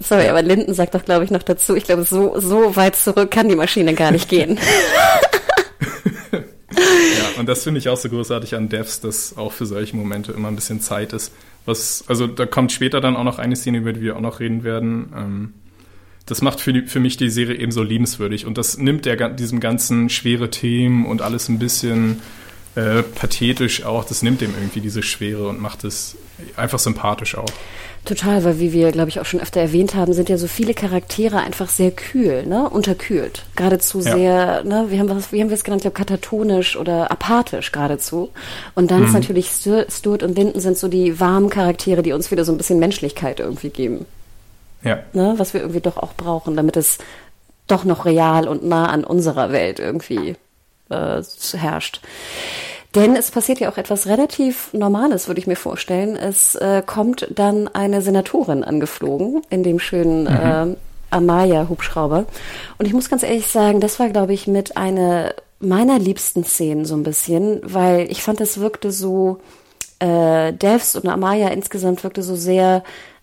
sorry, 0.00 0.24
ja. 0.24 0.30
aber 0.30 0.42
Linden 0.42 0.74
sagt 0.74 0.94
doch, 0.94 1.04
glaube 1.04 1.24
ich, 1.24 1.30
noch 1.30 1.42
dazu, 1.42 1.74
ich 1.74 1.84
glaube, 1.84 2.04
so, 2.04 2.38
so 2.38 2.76
weit 2.76 2.96
zurück 2.96 3.30
kann 3.30 3.48
die 3.48 3.56
Maschine 3.56 3.94
gar 3.94 4.10
nicht 4.10 4.28
gehen. 4.28 4.58
ja, 6.32 7.38
und 7.38 7.48
das 7.48 7.62
finde 7.64 7.78
ich 7.78 7.88
auch 7.88 7.96
so 7.96 8.10
großartig 8.10 8.54
an 8.54 8.68
Devs, 8.68 9.00
dass 9.00 9.38
auch 9.38 9.52
für 9.52 9.64
solche 9.64 9.96
Momente 9.96 10.32
immer 10.32 10.48
ein 10.48 10.56
bisschen 10.56 10.80
Zeit 10.80 11.14
ist. 11.14 11.32
Was, 11.64 12.04
also 12.08 12.26
da 12.26 12.46
kommt 12.46 12.72
später 12.72 13.00
dann 13.00 13.16
auch 13.16 13.24
noch 13.24 13.38
eine 13.38 13.56
Szene, 13.56 13.78
über 13.78 13.92
die 13.92 14.00
wir 14.00 14.16
auch 14.16 14.20
noch 14.20 14.40
reden 14.40 14.64
werden. 14.64 15.12
Ähm, 15.16 15.54
das 16.30 16.42
macht 16.42 16.60
für, 16.60 16.72
die, 16.72 16.82
für 16.82 17.00
mich 17.00 17.16
die 17.16 17.28
Serie 17.28 17.56
eben 17.56 17.72
so 17.72 17.82
liebenswürdig 17.82 18.46
und 18.46 18.56
das 18.56 18.78
nimmt 18.78 19.04
der, 19.04 19.30
diesem 19.30 19.58
ganzen 19.58 20.08
schwere 20.08 20.50
Themen 20.50 21.04
und 21.06 21.22
alles 21.22 21.48
ein 21.48 21.58
bisschen 21.58 22.22
äh, 22.76 23.02
pathetisch 23.02 23.84
auch, 23.84 24.04
das 24.04 24.22
nimmt 24.22 24.40
dem 24.40 24.54
irgendwie 24.54 24.80
diese 24.80 25.02
Schwere 25.02 25.48
und 25.48 25.60
macht 25.60 25.82
es 25.82 26.16
einfach 26.56 26.78
sympathisch 26.78 27.36
auch. 27.36 27.50
Total, 28.04 28.44
weil 28.44 28.60
wie 28.60 28.72
wir, 28.72 28.92
glaube 28.92 29.10
ich, 29.10 29.20
auch 29.20 29.26
schon 29.26 29.40
öfter 29.40 29.60
erwähnt 29.60 29.94
haben, 29.94 30.14
sind 30.14 30.30
ja 30.30 30.38
so 30.38 30.46
viele 30.46 30.72
Charaktere 30.72 31.38
einfach 31.38 31.68
sehr 31.68 31.90
kühl, 31.90 32.46
ne? 32.46 32.70
Unterkühlt. 32.70 33.44
Geradezu 33.56 34.00
ja. 34.00 34.16
sehr, 34.16 34.64
ne? 34.64 34.86
Wie 34.88 34.98
haben 34.98 35.08
wir 35.08 35.20
wie 35.30 35.40
haben 35.40 35.50
wir 35.50 35.54
es 35.54 35.64
genannt? 35.64 35.80
Ich 35.80 35.82
glaube, 35.82 35.98
katatonisch 35.98 36.76
oder 36.76 37.10
apathisch 37.10 37.72
geradezu. 37.72 38.30
Und 38.74 38.90
dann 38.90 39.00
mhm. 39.00 39.06
ist 39.06 39.12
natürlich 39.12 39.50
Stuart 39.50 40.22
und 40.22 40.34
Linden 40.34 40.60
sind 40.60 40.78
so 40.78 40.88
die 40.88 41.20
warmen 41.20 41.50
Charaktere, 41.50 42.02
die 42.02 42.12
uns 42.12 42.30
wieder 42.30 42.44
so 42.46 42.52
ein 42.52 42.56
bisschen 42.56 42.78
Menschlichkeit 42.78 43.38
irgendwie 43.38 43.68
geben. 43.68 44.06
Ja. 44.82 45.00
Ne? 45.12 45.34
Was 45.36 45.54
wir 45.54 45.60
irgendwie 45.60 45.80
doch 45.80 45.96
auch 45.96 46.14
brauchen, 46.14 46.56
damit 46.56 46.76
es 46.76 46.98
doch 47.66 47.84
noch 47.84 48.04
real 48.04 48.48
und 48.48 48.64
nah 48.64 48.86
an 48.86 49.04
unserer 49.04 49.52
Welt 49.52 49.78
irgendwie 49.78 50.36
äh, 50.88 51.22
herrscht. 51.54 52.00
Denn 52.94 53.14
es 53.14 53.30
passiert 53.30 53.60
ja 53.60 53.70
auch 53.70 53.76
etwas 53.76 54.08
relativ 54.08 54.72
Normales, 54.72 55.28
würde 55.28 55.40
ich 55.40 55.46
mir 55.46 55.56
vorstellen. 55.56 56.16
Es 56.16 56.56
äh, 56.56 56.82
kommt 56.84 57.28
dann 57.30 57.68
eine 57.68 58.02
Senatorin 58.02 58.64
angeflogen 58.64 59.42
in 59.48 59.62
dem 59.62 59.78
schönen 59.78 60.22
mhm. 60.22 60.72
äh, 60.72 60.76
Amaya-Hubschrauber. 61.10 62.26
Und 62.78 62.86
ich 62.86 62.92
muss 62.92 63.08
ganz 63.08 63.22
ehrlich 63.22 63.46
sagen, 63.46 63.80
das 63.80 64.00
war, 64.00 64.08
glaube 64.08 64.32
ich, 64.32 64.48
mit 64.48 64.76
einer 64.76 65.34
meiner 65.60 65.98
liebsten 65.98 66.42
Szenen 66.42 66.84
so 66.84 66.94
ein 66.96 67.02
bisschen, 67.02 67.60
weil 67.62 68.10
ich 68.10 68.22
fand, 68.22 68.40
das 68.40 68.58
wirkte 68.58 68.90
so, 68.90 69.40
äh, 69.98 70.52
Devs 70.52 70.96
und 70.96 71.06
Amaya 71.06 71.48
insgesamt 71.48 72.02
wirkte 72.02 72.22
so 72.22 72.34
sehr 72.34 72.82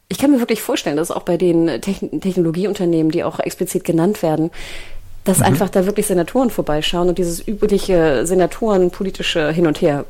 ich 0.09 0.17
kann 0.17 0.31
mir 0.31 0.39
wirklich 0.39 0.61
vorstellen, 0.61 0.97
dass 0.97 1.11
auch 1.11 1.23
bei 1.23 1.37
den 1.37 1.81
Technologieunternehmen, 1.81 3.11
die 3.11 3.23
auch 3.23 3.39
explizit 3.39 3.83
genannt 3.83 4.23
werden, 4.23 4.51
dass 5.25 5.39
mhm. 5.39 5.45
einfach 5.45 5.69
da 5.69 5.85
wirklich 5.85 6.07
Senatoren 6.07 6.49
vorbeischauen 6.49 7.09
und 7.09 7.17
dieses 7.17 7.45
übliche 7.45 8.25
Senatoren-politische 8.25 9.51
Hin 9.51 9.67
und 9.67 9.81
Her 9.81 10.05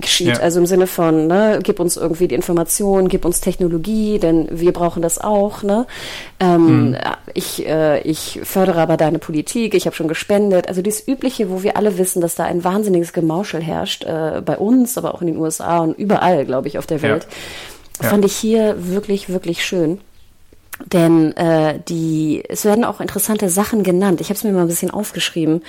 geschieht. 0.00 0.26
Ja. 0.26 0.40
Also 0.40 0.60
im 0.60 0.66
Sinne 0.66 0.86
von, 0.86 1.26
ne, 1.26 1.60
gib 1.62 1.80
uns 1.80 1.96
irgendwie 1.96 2.28
die 2.28 2.34
Information, 2.34 3.08
gib 3.08 3.24
uns 3.24 3.40
Technologie, 3.40 4.18
denn 4.18 4.48
wir 4.50 4.72
brauchen 4.72 5.00
das 5.00 5.18
auch. 5.18 5.62
Ne? 5.62 5.86
Ähm, 6.38 6.90
mhm. 6.90 6.96
ich, 7.32 7.66
äh, 7.66 8.00
ich 8.02 8.40
fördere 8.42 8.80
aber 8.80 8.96
deine 8.96 9.18
Politik, 9.18 9.74
ich 9.74 9.86
habe 9.86 9.96
schon 9.96 10.08
gespendet. 10.08 10.68
Also 10.68 10.82
dieses 10.82 11.06
Übliche, 11.06 11.50
wo 11.50 11.62
wir 11.62 11.76
alle 11.76 11.96
wissen, 11.96 12.20
dass 12.20 12.34
da 12.34 12.44
ein 12.44 12.62
wahnsinniges 12.62 13.12
Gemauschel 13.12 13.62
herrscht, 13.62 14.04
äh, 14.04 14.42
bei 14.44 14.58
uns, 14.58 14.98
aber 14.98 15.14
auch 15.14 15.22
in 15.22 15.28
den 15.28 15.38
USA 15.38 15.78
und 15.78 15.96
überall, 15.98 16.44
glaube 16.44 16.68
ich, 16.68 16.78
auf 16.78 16.86
der 16.86 17.00
Welt, 17.00 17.24
ja. 17.24 17.36
Fand 18.04 18.24
ich 18.24 18.36
hier 18.36 18.76
wirklich, 18.90 19.28
wirklich 19.28 19.64
schön. 19.64 20.00
Denn 20.84 21.34
äh, 21.36 21.80
die, 21.88 22.44
es 22.48 22.64
werden 22.64 22.84
auch 22.84 23.00
interessante 23.00 23.48
Sachen 23.48 23.82
genannt. 23.82 24.20
Ich 24.20 24.28
habe 24.28 24.36
es 24.36 24.44
mir 24.44 24.52
mal 24.52 24.62
ein 24.62 24.68
bisschen 24.68 24.90
aufgeschrieben. 24.90 25.62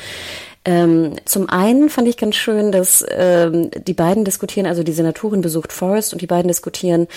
Ähm, 0.65 1.13
zum 1.24 1.50
einen 1.50 1.89
fand 1.89 2.10
ich 2.10 2.17
ganz 2.17 2.36
schön, 2.36 2.74
dass 2.74 3.05
ähm, 3.10 3.72
die 3.88 3.93
beiden 3.93 4.25
diskutieren, 4.25 4.65
also 4.65 4.84
die 4.84 4.91
Senatorin 4.91 5.39
besucht 5.39 5.72
Forrest 5.72 6.12
und 6.12 6.22
die 6.22 6.27
beiden 6.27 6.50
diskutieren 6.50 7.07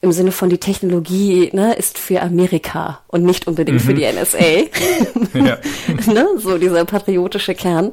im 0.00 0.12
Sinne 0.12 0.30
von 0.30 0.48
die 0.48 0.58
Technologie 0.58 1.50
ne, 1.52 1.74
ist 1.74 1.98
für 1.98 2.22
Amerika 2.22 3.00
und 3.08 3.24
nicht 3.24 3.48
unbedingt 3.48 3.82
mhm. 3.82 3.86
für 3.86 3.94
die 3.94 4.04
NSA. 4.04 4.38
ja. 5.34 5.58
ne, 6.06 6.26
so 6.36 6.56
dieser 6.56 6.84
patriotische 6.84 7.54
Kern, 7.54 7.92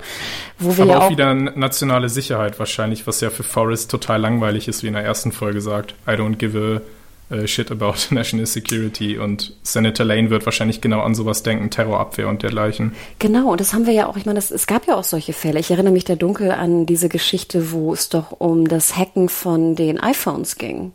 wo 0.59 0.77
wir 0.77 0.83
Aber 0.83 0.91
ja 0.91 0.99
auch, 0.99 1.03
auch 1.05 1.09
wieder 1.09 1.33
nationale 1.33 2.09
Sicherheit 2.09 2.59
wahrscheinlich, 2.59 3.07
was 3.07 3.21
ja 3.21 3.29
für 3.31 3.43
Forrest 3.43 3.89
total 3.89 4.21
langweilig 4.21 4.67
ist, 4.67 4.83
wie 4.83 4.87
in 4.87 4.93
der 4.93 5.03
ersten 5.03 5.31
Folge 5.31 5.61
sagt. 5.61 5.95
I 6.07 6.11
don't 6.11 6.35
give 6.35 6.55
a 6.57 7.47
shit 7.47 7.71
about 7.71 7.95
national 8.11 8.45
security 8.45 9.17
und 9.17 9.55
Senator 9.63 10.05
Lane 10.05 10.29
wird 10.29 10.45
wahrscheinlich 10.45 10.81
genau 10.81 11.01
an 11.01 11.15
sowas 11.15 11.41
denken, 11.41 11.71
Terrorabwehr 11.71 12.27
und 12.27 12.43
dergleichen. 12.43 12.93
Genau, 13.17 13.51
und 13.51 13.59
das 13.59 13.73
haben 13.73 13.87
wir 13.87 13.93
ja 13.93 14.05
auch, 14.07 14.15
ich 14.15 14.27
meine, 14.27 14.37
das, 14.37 14.51
es 14.51 14.67
gab 14.67 14.85
ja 14.85 14.95
auch 14.95 15.03
solche 15.03 15.33
Fälle. 15.33 15.59
Ich 15.59 15.71
erinnere 15.71 15.93
mich 15.93 16.03
da 16.03 16.15
dunkel 16.15 16.51
an 16.51 16.85
diese 16.85 17.09
Geschichte, 17.09 17.71
wo 17.71 17.93
es 17.93 18.09
doch 18.09 18.31
um 18.31 18.67
das 18.67 18.95
Hacken 18.95 19.27
von 19.29 19.75
den 19.75 19.99
iPhones 19.99 20.57
ging. 20.57 20.91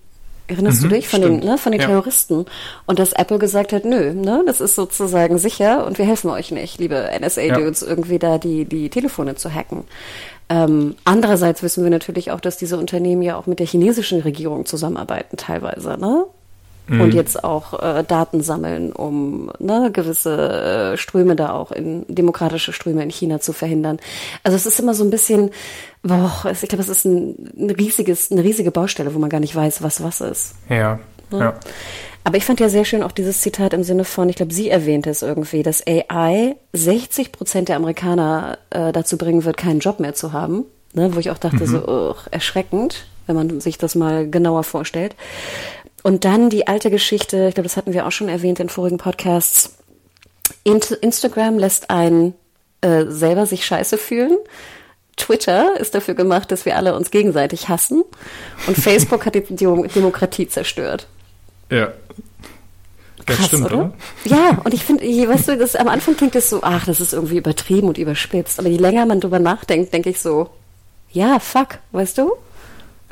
Erinnerst 0.51 0.83
mhm, 0.83 0.89
du 0.89 0.95
dich 0.97 1.09
von 1.09 1.23
stimmt. 1.23 1.45
den, 1.45 1.51
ne, 1.51 1.59
von 1.59 1.71
den 1.71 1.81
ja. 1.81 1.87
Terroristen? 1.87 2.45
Und 2.87 2.99
dass 2.99 3.13
Apple 3.13 3.39
gesagt 3.39 3.73
hat, 3.73 3.85
nö, 3.85 4.13
ne, 4.13 4.43
das 4.47 4.61
ist 4.61 4.75
sozusagen 4.75 5.39
sicher 5.39 5.87
und 5.87 5.97
wir 5.99 6.05
helfen 6.05 6.29
euch 6.29 6.51
nicht, 6.51 6.79
liebe 6.79 7.09
NSA-Dudes, 7.19 7.83
ja. 7.83 7.87
irgendwie 7.87 8.19
da 8.19 8.39
die, 8.39 8.65
die 8.65 8.91
Telefone 8.91 9.37
zu 9.37 9.55
hacken. 9.55 9.85
Ähm, 10.49 10.97
andererseits 11.05 11.63
wissen 11.63 11.85
wir 11.85 11.91
natürlich 11.91 12.33
auch, 12.33 12.41
dass 12.41 12.57
diese 12.57 12.77
Unternehmen 12.77 13.23
ja 13.23 13.37
auch 13.37 13.47
mit 13.47 13.61
der 13.61 13.67
chinesischen 13.67 14.21
Regierung 14.21 14.67
zusammenarbeiten 14.67 15.37
teilweise, 15.37 15.97
ne? 15.97 16.27
Mhm. 16.91 17.01
Und 17.03 17.15
jetzt 17.15 17.45
auch 17.45 17.81
äh, 17.81 18.03
Daten 18.03 18.43
sammeln, 18.43 18.91
um 18.91 19.53
ne, 19.61 19.91
gewisse 19.93 20.93
äh, 20.95 20.97
Ströme 20.97 21.37
da 21.37 21.53
auch 21.53 21.71
in 21.71 22.05
demokratische 22.09 22.73
Ströme 22.73 23.05
in 23.05 23.11
China 23.11 23.39
zu 23.39 23.53
verhindern. 23.53 24.01
Also 24.43 24.57
es 24.57 24.67
ist 24.67 24.81
immer 24.81 24.93
so 24.93 25.05
ein 25.05 25.11
bisschen, 25.11 25.53
boah, 26.03 26.33
ich 26.51 26.69
glaube, 26.69 26.83
es 26.83 26.89
ist 26.89 27.05
ein, 27.05 27.53
ein 27.57 27.71
riesiges, 27.71 28.33
eine 28.33 28.43
riesige 28.43 28.73
Baustelle, 28.73 29.15
wo 29.15 29.21
man 29.21 29.31
gar 29.31 29.39
nicht 29.39 29.55
weiß, 29.55 29.85
was 29.85 30.03
was 30.03 30.21
ist. 30.21 30.57
Ja. 30.69 30.99
Ne? 31.31 31.39
ja. 31.39 31.55
Aber 32.25 32.37
ich 32.37 32.45
fand 32.45 32.59
ja 32.59 32.69
sehr 32.69 32.85
schön 32.85 33.05
auch 33.05 33.13
dieses 33.13 33.41
Zitat 33.41 33.73
im 33.73 33.85
Sinne 33.85 34.05
von, 34.05 34.29
ich 34.29 34.35
glaube, 34.35 34.53
sie 34.53 34.69
erwähnte 34.69 35.11
es 35.11 35.23
irgendwie, 35.23 35.63
dass 35.63 35.87
AI 35.87 36.57
60 36.73 37.31
Prozent 37.31 37.69
der 37.69 37.77
Amerikaner 37.77 38.59
äh, 38.71 38.91
dazu 38.91 39.17
bringen 39.17 39.45
wird, 39.45 39.57
keinen 39.57 39.79
Job 39.79 40.01
mehr 40.01 40.15
zu 40.15 40.33
haben. 40.33 40.65
Ne, 40.93 41.15
wo 41.15 41.21
ich 41.21 41.31
auch 41.31 41.39
dachte, 41.39 41.61
mhm. 41.61 41.67
so 41.67 41.87
ugh, 41.87 42.17
erschreckend, 42.33 43.07
wenn 43.29 43.37
man 43.37 43.61
sich 43.61 43.79
das 43.79 43.95
mal 43.95 44.29
genauer 44.29 44.65
vorstellt. 44.65 45.15
Und 46.03 46.25
dann 46.25 46.51
die 46.51 46.67
alte 46.67 46.91
Geschichte, 46.91 47.49
ich 47.49 47.55
glaube, 47.55 47.69
das 47.69 47.77
hatten 47.77 47.93
wir 47.93 48.07
auch 48.07 48.13
schon 48.13 48.29
erwähnt 48.29 48.61
in 48.61 48.69
vorigen 48.69 48.99
Podcasts. 48.99 49.77
Instagram 50.65 51.59
lässt 51.59 51.91
einen 51.91 52.35
äh, 52.81 53.05
selber 53.07 53.47
sich 53.47 53.65
scheiße 53.65 53.99
fühlen. 53.99 54.39
Twitter 55.17 55.79
ist 55.79 55.95
dafür 55.95 56.15
gemacht, 56.15 56.51
dass 56.51 56.65
wir 56.65 56.77
alle 56.77 56.95
uns 56.95 57.11
gegenseitig 57.11 57.69
hassen. 57.69 58.05
Und 58.67 58.77
Facebook 58.81 59.27
hat 59.27 59.35
die 59.35 59.43
Demokratie 59.43 60.49
zerstört. 60.49 61.07
Ja. 61.71 61.93
Das 63.27 63.37
Krass, 63.37 63.47
stimmt, 63.47 63.67
oder? 63.67 63.79
oder? 63.79 63.93
Ja, 64.25 64.61
und 64.65 64.73
ich 64.73 64.83
finde, 64.83 65.05
weißt 65.05 65.49
du, 65.49 65.59
das, 65.59 65.77
am 65.77 65.89
Anfang 65.89 66.17
klingt 66.17 66.35
das 66.35 66.49
so, 66.49 66.61
ach, 66.63 66.87
das 66.87 67.01
ist 67.01 67.13
irgendwie 67.13 67.37
übertrieben 67.37 67.89
und 67.89 67.99
überspitzt. 67.99 68.59
Aber 68.59 68.69
je 68.69 68.79
länger 68.79 69.07
man 69.07 69.21
drüber 69.21 69.39
nachdenkt, 69.39 69.93
denke 69.93 70.11
ich 70.11 70.21
so, 70.21 70.49
ja, 71.13 71.39
fuck, 71.39 71.79
weißt 71.93 72.19
du? 72.19 72.33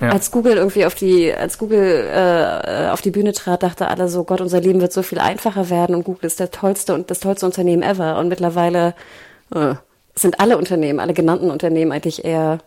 Ja. 0.00 0.10
Als 0.10 0.30
Google 0.30 0.56
irgendwie 0.56 0.86
auf 0.86 0.94
die, 0.94 1.34
als 1.34 1.58
Google 1.58 2.08
äh, 2.08 2.88
auf 2.90 3.00
die 3.00 3.10
Bühne 3.10 3.32
trat, 3.32 3.64
dachte 3.64 3.88
alle 3.88 4.08
so, 4.08 4.22
Gott, 4.22 4.40
unser 4.40 4.60
Leben 4.60 4.80
wird 4.80 4.92
so 4.92 5.02
viel 5.02 5.18
einfacher 5.18 5.70
werden 5.70 5.96
und 5.96 6.04
Google 6.04 6.26
ist 6.26 6.38
der 6.38 6.52
tollste 6.52 6.94
und 6.94 7.10
das 7.10 7.18
tollste 7.18 7.46
Unternehmen 7.46 7.82
ever. 7.82 8.18
Und 8.18 8.28
mittlerweile 8.28 8.94
äh, 9.52 9.74
sind 10.14 10.38
alle 10.38 10.56
Unternehmen, 10.56 11.00
alle 11.00 11.14
genannten 11.14 11.50
Unternehmen 11.50 11.90
eigentlich 11.90 12.24
eher 12.24 12.58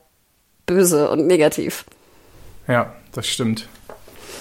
böse 0.66 1.10
und 1.10 1.26
negativ. 1.26 1.86
Ja, 2.68 2.94
das 3.14 3.28
stimmt. 3.28 3.68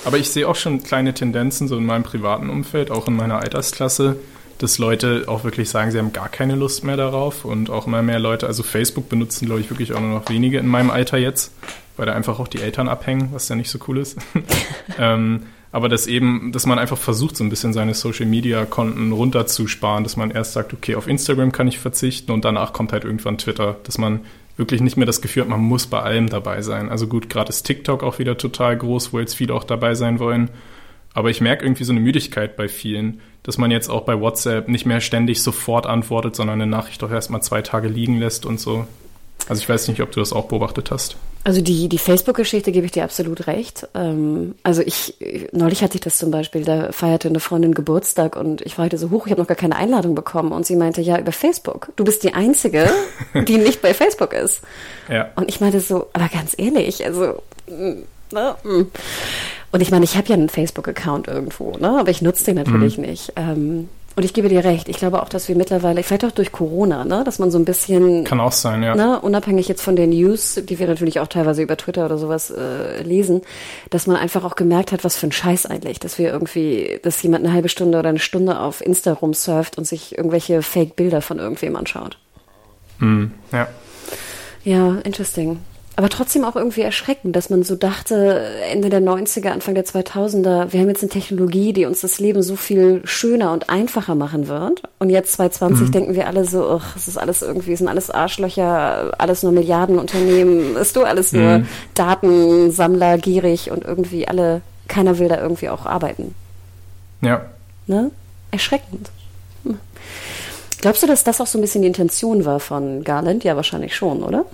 Aber 0.05 0.17
ich 0.17 0.31
sehe 0.31 0.49
auch 0.49 0.57
schon 0.57 0.83
kleine 0.83 1.15
Tendenzen 1.15 1.69
so 1.69 1.77
in 1.77 1.85
meinem 1.85 2.03
privaten 2.03 2.51
Umfeld, 2.51 2.91
auch 2.91 3.07
in 3.07 3.15
meiner 3.15 3.39
Altersklasse, 3.39 4.17
dass 4.59 4.79
Leute 4.79 5.25
auch 5.27 5.45
wirklich 5.45 5.71
sagen, 5.71 5.91
sie 5.91 5.99
haben 5.99 6.13
gar 6.13 6.29
keine 6.29 6.55
Lust 6.55 6.85
mehr 6.85 6.97
darauf 6.97 7.45
und 7.45 7.71
auch 7.71 7.87
immer 7.87 8.03
mehr 8.03 8.19
Leute, 8.19 8.47
also 8.47 8.63
Facebook 8.63 9.09
benutzen, 9.09 9.47
glaube 9.47 9.61
ich, 9.61 9.71
wirklich 9.71 9.93
auch 9.93 10.01
nur 10.01 10.11
noch 10.11 10.29
wenige 10.29 10.59
in 10.59 10.67
meinem 10.67 10.91
Alter 10.91 11.19
jetzt, 11.19 11.53
weil 12.01 12.07
da 12.07 12.15
einfach 12.15 12.41
auch 12.41 12.49
die 12.49 12.63
Eltern 12.63 12.89
abhängen, 12.89 13.29
was 13.33 13.51
ja 13.51 13.57
nicht 13.57 13.69
so 13.69 13.79
cool 13.87 13.99
ist. 13.99 14.17
ähm, 14.99 15.43
aber 15.71 15.91
dass 15.91 16.07
eben, 16.07 16.51
dass 16.51 16.65
man 16.65 16.79
einfach 16.79 16.97
versucht, 16.97 17.37
so 17.37 17.45
ein 17.45 17.51
bisschen 17.51 17.75
seine 17.75 17.93
Social 17.93 18.25
Media 18.25 18.65
Konten 18.65 19.13
runterzusparen, 19.13 20.03
dass 20.03 20.17
man 20.17 20.31
erst 20.31 20.55
sagt, 20.55 20.73
okay, 20.73 20.95
auf 20.95 21.07
Instagram 21.07 21.53
kann 21.53 21.69
ich 21.69 21.79
verzichten 21.79 22.33
und 22.33 22.47
danach 22.47 22.73
kommt 22.73 22.95
halt 22.95 23.05
irgendwann 23.05 23.37
Twitter, 23.37 23.77
dass 23.85 23.99
man 23.99 24.21
wirklich 24.57 24.81
nicht 24.81 24.97
mehr 24.97 25.05
das 25.05 25.21
Gefühl 25.21 25.43
hat, 25.43 25.51
man 25.51 25.61
muss 25.61 25.89
bei 25.89 26.01
allem 26.01 26.31
dabei 26.31 26.63
sein. 26.63 26.89
Also 26.89 27.07
gut, 27.07 27.29
gerade 27.29 27.51
ist 27.51 27.65
TikTok 27.65 28.03
auch 28.03 28.19
wieder 28.19 28.39
total 28.39 28.79
groß, 28.79 29.13
wo 29.13 29.21
jetzt 29.21 29.35
viele 29.35 29.53
auch 29.53 29.65
dabei 29.65 29.95
sein 29.95 30.21
wollen. 30.21 30.49
Aber 31.13 31.29
ich 31.29 31.43
merke 31.43 31.67
irgendwie 31.67 31.85
so 31.85 31.93
eine 31.93 32.01
Müdigkeit 32.01 32.57
bei 32.57 32.69
vielen, 32.69 33.21
dass 33.43 33.59
man 33.59 33.71
jetzt 33.71 33.91
auch 33.91 34.07
bei 34.07 34.19
WhatsApp 34.19 34.69
nicht 34.69 34.87
mehr 34.87 35.03
ständig 35.03 35.43
sofort 35.43 35.85
antwortet, 35.85 36.35
sondern 36.35 36.63
eine 36.63 36.71
Nachricht 36.71 37.03
doch 37.03 37.11
erstmal 37.11 37.43
zwei 37.43 37.61
Tage 37.61 37.89
liegen 37.89 38.19
lässt 38.19 38.47
und 38.47 38.59
so. 38.59 38.87
Also 39.51 39.61
ich 39.61 39.69
weiß 39.69 39.89
nicht, 39.89 40.01
ob 40.01 40.13
du 40.13 40.21
das 40.21 40.33
auch 40.33 40.49
beobachtet 40.49 40.91
hast. 40.91 41.19
Also 41.43 41.63
die, 41.63 41.89
die 41.89 41.99
Facebook-Geschichte 41.99 42.71
gebe 42.71 42.85
ich 42.85 42.93
dir 42.93 43.03
absolut 43.03 43.47
recht. 43.47 43.89
Ähm, 43.95 44.55
also 44.63 44.83
ich, 44.83 45.15
neulich 45.53 45.83
hatte 45.83 45.95
ich 45.95 46.03
das 46.03 46.19
zum 46.19 46.31
Beispiel, 46.31 46.65
da 46.65 46.93
feierte 46.93 47.29
eine 47.29 47.41
Freundin 47.41 47.73
Geburtstag 47.73 48.37
und 48.37 48.61
ich 48.61 48.75
fragte 48.75 48.99
so 48.99 49.11
hoch, 49.11 49.27
ich 49.27 49.33
habe 49.33 49.41
noch 49.41 49.49
gar 49.49 49.57
keine 49.57 49.77
Einladung 49.77 50.15
bekommen 50.15 50.53
und 50.53 50.67
sie 50.67 50.77
meinte, 50.77 51.01
ja, 51.01 51.19
über 51.19 51.33
Facebook. 51.33 51.93
Du 51.97 52.05
bist 52.05 52.25
die 52.25 52.35
Einzige, 52.35 52.91
die 53.49 53.57
nicht 53.57 53.81
bei 53.81 53.95
Facebook 53.95 54.35
ist. 54.35 54.61
Ja. 55.09 55.31
Und 55.35 55.49
ich 55.49 55.61
meinte 55.61 55.81
so, 55.81 56.09
aber 56.13 56.29
ganz 56.29 56.55
ehrlich, 56.59 57.07
also, 57.07 57.43
ne? 57.67 58.57
Mm. 58.63 58.83
Und 59.73 59.81
ich 59.81 59.91
meine, 59.91 60.05
ich 60.05 60.17
habe 60.17 60.29
ja 60.29 60.35
einen 60.35 60.49
Facebook-Account 60.49 61.29
irgendwo, 61.29 61.77
ne? 61.79 62.01
aber 62.01 62.11
ich 62.11 62.23
nutze 62.23 62.45
den 62.45 62.57
natürlich 62.57 62.99
mhm. 62.99 63.05
nicht. 63.05 63.33
Ähm, 63.37 63.89
und 64.17 64.25
ich 64.25 64.35
gebe 64.35 64.49
dir 64.49 64.65
recht, 64.65 64.89
ich 64.89 64.97
glaube 64.97 65.23
auch, 65.23 65.29
dass 65.29 65.49
wir 65.49 65.57
mittlerweile, 65.57 66.03
vielleicht 66.03 66.25
auch 66.25 66.31
durch 66.33 66.53
Corona, 66.53 67.05
ne, 67.05 67.23
dass 67.25 67.39
man 67.39 67.51
so 67.51 67.59
ein 67.59 67.65
bisschen. 67.65 68.25
Kann 68.25 68.41
auch 68.41 68.53
sein, 68.53 68.83
ja. 68.83 68.95
Ne, 68.95 69.21
unabhängig 69.21 69.69
jetzt 69.69 69.83
von 69.83 69.97
den 69.97 70.11
News, 70.11 70.61
die 70.63 70.79
wir 70.79 70.89
natürlich 70.89 71.21
auch 71.21 71.29
teilweise 71.29 71.63
über 71.63 71.77
Twitter 71.77 72.05
oder 72.05 72.19
sowas 72.19 72.51
äh, 72.51 73.03
lesen, 73.03 73.43
dass 73.91 74.07
man 74.07 74.17
einfach 74.17 74.45
auch 74.45 74.57
gemerkt 74.57 74.93
hat, 74.93 75.05
was 75.05 75.17
für 75.17 75.27
ein 75.27 75.33
Scheiß 75.33 75.67
eigentlich, 75.67 76.01
dass 76.01 76.19
wir 76.19 76.31
irgendwie, 76.31 76.99
dass 77.03 77.23
jemand 77.23 77.45
eine 77.45 77.55
halbe 77.55 77.69
Stunde 77.69 77.99
oder 77.99 78.09
eine 78.09 78.19
Stunde 78.19 78.61
auf 78.61 78.85
Insta 78.85 79.13
rumsurft 79.13 79.79
und 79.79 79.87
sich 79.87 80.19
irgendwelche 80.19 80.63
Fake-Bilder 80.63 81.23
von 81.23 81.39
irgendwem 81.39 81.77
anschaut. 81.77 82.19
Mhm, 82.99 83.33
ja. 83.53 83.69
Ja, 84.65 84.99
interesting 85.05 85.61
aber 86.01 86.09
trotzdem 86.09 86.47
auch 86.47 86.57
irgendwie 86.57 86.81
erschreckend, 86.81 87.37
dass 87.37 87.51
man 87.51 87.63
so 87.63 87.77
dachte, 87.77 88.43
Ende 88.73 88.89
der 88.89 89.03
90er, 89.03 89.51
Anfang 89.51 89.75
der 89.75 89.85
2000er, 89.85 90.73
wir 90.73 90.81
haben 90.81 90.89
jetzt 90.89 91.03
eine 91.03 91.11
Technologie, 91.11 91.75
die 91.75 91.85
uns 91.85 92.01
das 92.01 92.19
Leben 92.19 92.41
so 92.41 92.57
viel 92.57 93.03
schöner 93.05 93.53
und 93.53 93.69
einfacher 93.69 94.15
machen 94.15 94.49
wird. 94.49 94.83
Und 94.99 95.11
jetzt 95.11 95.35
2020 95.35 95.89
mhm. 95.89 95.93
denken 95.93 96.15
wir 96.15 96.27
alle 96.27 96.47
so, 96.47 96.81
ach, 96.81 96.97
es 96.97 97.07
ist 97.07 97.19
alles 97.19 97.43
irgendwie, 97.43 97.75
es 97.75 97.81
sind 97.81 97.89
alles 97.89 98.09
Arschlöcher, 98.09 99.13
alles 99.19 99.43
nur 99.43 99.53
Milliardenunternehmen, 99.53 100.75
ist 100.79 100.97
du 100.97 101.03
alles 101.03 101.35
nur 101.35 101.59
mhm. 101.59 101.67
Datensammler, 101.93 103.19
gierig 103.19 103.71
und 103.71 103.85
irgendwie 103.85 104.27
alle, 104.27 104.63
keiner 104.89 105.19
will 105.19 105.29
da 105.29 105.39
irgendwie 105.39 105.69
auch 105.69 105.85
arbeiten. 105.85 106.35
Ja. 107.21 107.45
Ne? 107.87 108.11
Erschreckend. 108.53 109.11
Hm. 109.65 109.79
Glaubst 110.81 111.03
du, 111.03 111.07
dass 111.07 111.25
das 111.25 111.43
auch 111.43 111.47
so 111.47 111.59
ein 111.59 111.61
bisschen 111.61 111.83
die 111.83 111.89
Intention 111.89 112.47
war 112.47 112.59
von 112.59 113.05
Garland? 113.05 113.45
Ja, 113.45 113.55
wahrscheinlich 113.55 113.95
schon, 113.95 114.23
oder? 114.23 114.47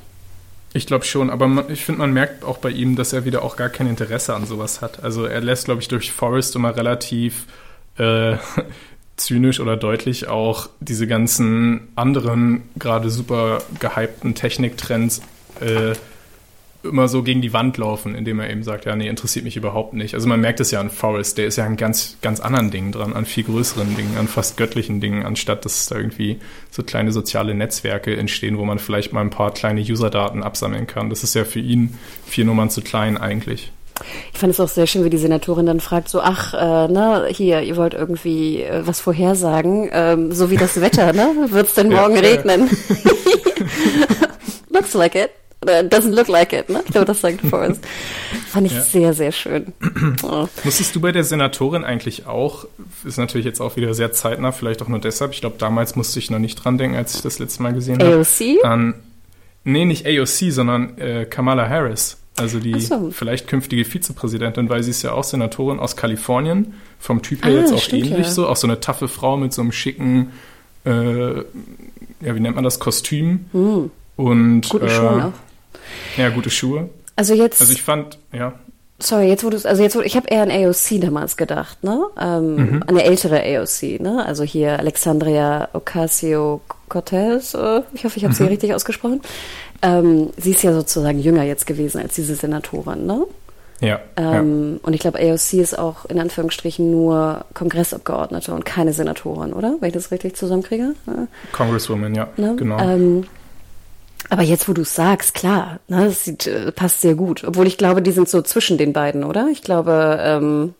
Ich 0.73 0.87
glaube 0.87 1.05
schon, 1.05 1.31
aber 1.31 1.49
man, 1.49 1.71
ich 1.71 1.85
finde, 1.85 2.01
man 2.01 2.13
merkt 2.13 2.45
auch 2.45 2.59
bei 2.59 2.71
ihm, 2.71 2.97
dass 2.97 3.13
er 3.13 3.25
wieder 3.25 3.43
auch 3.43 3.57
gar 3.57 3.71
kein 3.71 3.87
Interesse 3.87 4.35
an 4.35 4.47
sowas 4.47 4.83
hat. 4.83 5.03
Also 5.03 5.25
er 5.25 5.41
lässt, 5.41 5.67
glaube 5.67 5.81
ich, 5.81 5.89
durch 5.89 6.13
Forrest 6.13 6.55
immer 6.55 6.77
relativ 6.77 7.47
äh, 7.99 8.37
zynisch 9.17 9.61
oder 9.61 9.77
deutlich 9.77 10.29
auch 10.29 10.69
diese 10.81 11.07
ganzen 11.07 11.89
anderen, 11.97 12.63
gerade 12.79 13.09
super 13.09 13.63
gehypten 13.81 14.35
Techniktrends 14.35 15.23
äh, 15.61 15.95
immer 16.89 17.09
so 17.09 17.23
gegen 17.23 17.43
die 17.43 17.53
Wand 17.53 17.77
laufen, 17.77 18.15
indem 18.15 18.41
er 18.41 18.51
eben 18.51 18.63
sagt, 18.63 18.85
ja, 18.85 18.97
nee, 18.97 19.09
interessiert 19.09 19.45
mich 19.45 19.57
überhaupt 19.57 19.95
nicht. 19.95 20.15
Also 20.15 20.29
man 20.29 20.41
merkt 20.41 20.61
es 20.61 20.71
ja 20.71 20.81
an 20.81 20.91
Forrest, 20.91 21.39
der 21.39 21.47
ist 21.47 21.57
ja 21.57 21.65
an 21.65 21.77
ganz, 21.77 22.17
ganz 22.23 22.41
anderen 22.41 22.71
Dingen 22.71 22.93
dran, 22.93 23.13
an 23.13 23.27
viel 23.27 23.45
größeren 23.45 23.97
Dingen, 23.97 24.17
an 24.19 24.29
fast 24.29 24.57
göttlichen 24.57 25.01
Dingen, 25.01 25.25
anstatt 25.25 25.65
dass 25.65 25.87
da 25.87 25.97
irgendwie 25.97 26.39
so 26.71 26.83
kleine 26.83 27.13
soziale 27.13 27.55
Netzwerke 27.55 28.17
entstehen, 28.17 28.59
wo 28.59 28.65
man 28.65 28.79
vielleicht 28.79 29.13
mal 29.13 29.21
ein 29.21 29.31
paar 29.31 29.53
kleine 29.53 29.81
User-Daten 29.81 30.43
absammeln 30.43 30.87
kann. 30.87 31.11
Das 31.11 31.23
ist 31.23 31.35
ja 31.35 31.45
für 31.45 31.61
ihn 31.61 31.95
vier 32.27 32.45
Nummern 32.45 32.71
zu 32.71 32.81
klein 32.81 33.17
eigentlich. 33.17 33.73
Ich 34.33 34.39
fand 34.39 34.53
es 34.53 34.61
auch 34.61 34.69
sehr 34.69 34.87
schön, 34.87 35.05
wie 35.05 35.11
die 35.11 35.17
Senatorin 35.17 35.67
dann 35.67 35.81
fragt, 35.81 36.09
so, 36.09 36.21
ach, 36.21 36.53
äh, 36.53 36.93
ne, 36.93 37.29
hier, 37.31 37.63
ihr 37.63 37.77
wollt 37.77 37.95
irgendwie 37.95 38.63
äh, 38.63 38.87
was 38.87 39.01
vorhersagen, 39.01 39.89
ähm, 39.93 40.33
so 40.33 40.51
wie 40.51 40.59
das 40.59 40.81
Wetter, 40.81 41.15
ne? 41.15 41.47
Wird 41.49 41.69
es 41.69 41.75
denn 41.75 41.89
morgen 41.89 42.17
ja, 42.17 42.21
regnen? 42.21 42.71
Looks 44.71 44.93
like 44.95 45.15
it. 45.15 45.31
Oder 45.63 45.81
doesn't 45.81 46.15
look 46.15 46.29
like 46.29 46.53
it, 46.53 46.69
ne? 46.69 46.83
Ich 46.85 46.93
glaube, 46.93 47.07
das 47.07 47.21
sagt 47.21 47.41
Forrest. 47.41 47.83
Fand 48.49 48.67
ich 48.67 48.75
ja. 48.75 48.81
sehr, 48.83 49.15
sehr 49.15 49.33
schön. 49.33 49.73
Oh. 50.23 50.49
Musstest 50.65 50.95
du 50.97 51.01
bei 51.01 51.13
der 51.13 51.25
Senatorin 51.25 51.85
eigentlich 51.85 52.27
auch, 52.27 52.67
ist 53.05 53.19
natürlich 53.19 53.45
jetzt 53.45 53.61
auch 53.61 53.77
wieder 53.77 53.93
sehr 53.95 54.13
zeitnah, 54.13 54.51
vielleicht 54.51 54.83
auch 54.83 54.89
nur 54.89 54.99
deshalb, 54.99 55.33
ich 55.33 55.41
glaube, 55.41 55.57
damals 55.59 55.95
musste 55.95 56.19
ich 56.19 56.31
noch 56.31 56.39
nicht 56.39 56.57
dran 56.57 56.79
denken, 56.79 56.97
als 56.97 57.15
ich 57.15 57.23
das 57.23 57.39
letzte 57.39 57.63
Mal 57.63 57.75
gesehen 57.75 58.01
habe. 58.03 58.17
AOC? 58.17 58.65
An, 58.65 58.95
nee, 59.65 59.85
nicht 59.85 60.07
AOC, 60.07 60.53
sondern 60.53 60.97
äh, 60.99 61.27
Kamala 61.27 61.69
Harris. 61.69 62.19
Also 62.37 62.61
die 62.61 62.79
so. 62.81 63.11
vielleicht 63.11 63.47
künftige 63.47 63.85
Vizepräsidentin, 63.85 64.69
weil 64.69 64.83
sie 64.83 64.91
ist 64.91 65.03
ja 65.03 65.13
auch 65.13 65.25
Senatorin 65.25 65.79
aus 65.79 65.97
Kalifornien, 65.97 66.75
vom 66.99 67.23
Typ 67.23 67.45
her 67.45 67.55
ah, 67.55 67.61
jetzt 67.61 67.73
auch 67.73 67.93
ähnlich 67.93 68.27
ja. 68.27 68.33
so, 68.33 68.47
auch 68.49 68.57
so 68.57 68.67
eine 68.67 68.81
taffe 68.81 69.09
Frau 69.09 69.37
mit 69.37 69.53
so 69.53 69.63
einem 69.63 69.73
schicken, 69.73 70.33
äh, 70.85 71.37
ja, 71.37 71.45
wie 72.35 72.41
nennt 72.41 72.55
man 72.55 72.65
das, 72.65 72.79
Kostüm. 72.79 73.47
Hm. 73.53 73.91
Und 74.17 74.69
Gute 74.69 74.89
Schuhe 74.89 75.19
äh, 75.19 75.23
auch. 75.25 75.46
Ja, 76.17 76.29
gute 76.31 76.51
Schuhe. 76.51 76.91
Also 77.17 77.35
jetzt. 77.35 77.61
Also 77.61 77.73
ich 77.73 77.83
fand, 77.83 78.19
ja. 78.33 78.55
Sorry, 78.99 79.29
jetzt 79.29 79.45
wurde 79.45 79.59
es, 79.59 79.67
also 79.67 79.83
jetzt 79.83 79.95
wurde, 79.95 80.07
ich 80.07 80.17
habe 80.17 80.29
eher 80.29 80.43
an 80.43 80.51
AOC 80.51 81.01
damals 81.03 81.37
gedacht, 81.37 81.85
ne? 81.85 82.03
Ähm, 82.19 82.57
mhm. 82.57 82.83
Eine 82.87 83.05
ältere 83.05 83.43
AOC, 83.43 84.01
ne? 84.01 84.25
Also 84.25 84.43
hier 84.43 84.79
Alexandria 84.79 85.69
Ocasio-Cortez, 85.75 87.55
äh, 87.55 87.83
ich 87.93 88.05
hoffe, 88.05 88.17
ich 88.17 88.25
habe 88.25 88.33
sie 88.33 88.45
mhm. 88.45 88.49
richtig 88.49 88.75
ausgesprochen. 88.75 89.21
Ähm, 89.83 90.31
sie 90.39 90.53
ist 90.53 90.63
ja 90.63 90.73
sozusagen 90.73 91.19
jünger 91.19 91.43
jetzt 91.43 91.67
gewesen 91.67 92.01
als 92.01 92.15
diese 92.15 92.37
Senatorin, 92.37 93.05
ne? 93.05 93.27
Ja, 93.81 94.01
ähm, 94.17 94.79
ja. 94.81 94.87
Und 94.87 94.95
ich 94.95 95.01
glaube, 95.01 95.19
AOC 95.19 95.53
ist 95.55 95.79
auch 95.79 96.07
in 96.07 96.19
Anführungsstrichen 96.19 96.91
nur 96.91 97.45
Kongressabgeordnete 97.53 98.55
und 98.55 98.65
keine 98.65 98.95
Senatorin, 98.95 99.53
oder? 99.53 99.77
Wenn 99.81 99.89
ich 99.89 99.95
das 99.95 100.11
richtig 100.11 100.37
zusammenkriege? 100.37 100.95
Congresswoman, 101.53 102.15
ja, 102.15 102.29
ne? 102.39 102.57
genau. 102.57 102.79
Ähm, 102.79 103.25
aber 104.29 104.43
jetzt, 104.43 104.69
wo 104.69 104.73
du 104.73 104.83
es 104.83 104.95
sagst, 104.95 105.35
klar, 105.35 105.79
ne, 105.89 106.07
das 106.07 106.25
sieht, 106.25 106.47
äh, 106.47 106.73
passt 106.73 107.01
sehr 107.01 107.15
gut. 107.15 107.45
Obwohl 107.45 107.67
ich 107.67 107.79
glaube, 107.79 108.03
die 108.03 108.13
sind 108.13 108.29
so 108.29 108.43
zwischen 108.43 108.79
den 108.79 108.93
beiden, 108.93 109.25
oder? 109.25 109.49
Ich 109.53 109.63
glaube, 109.63 110.19
ähm, 110.21 110.75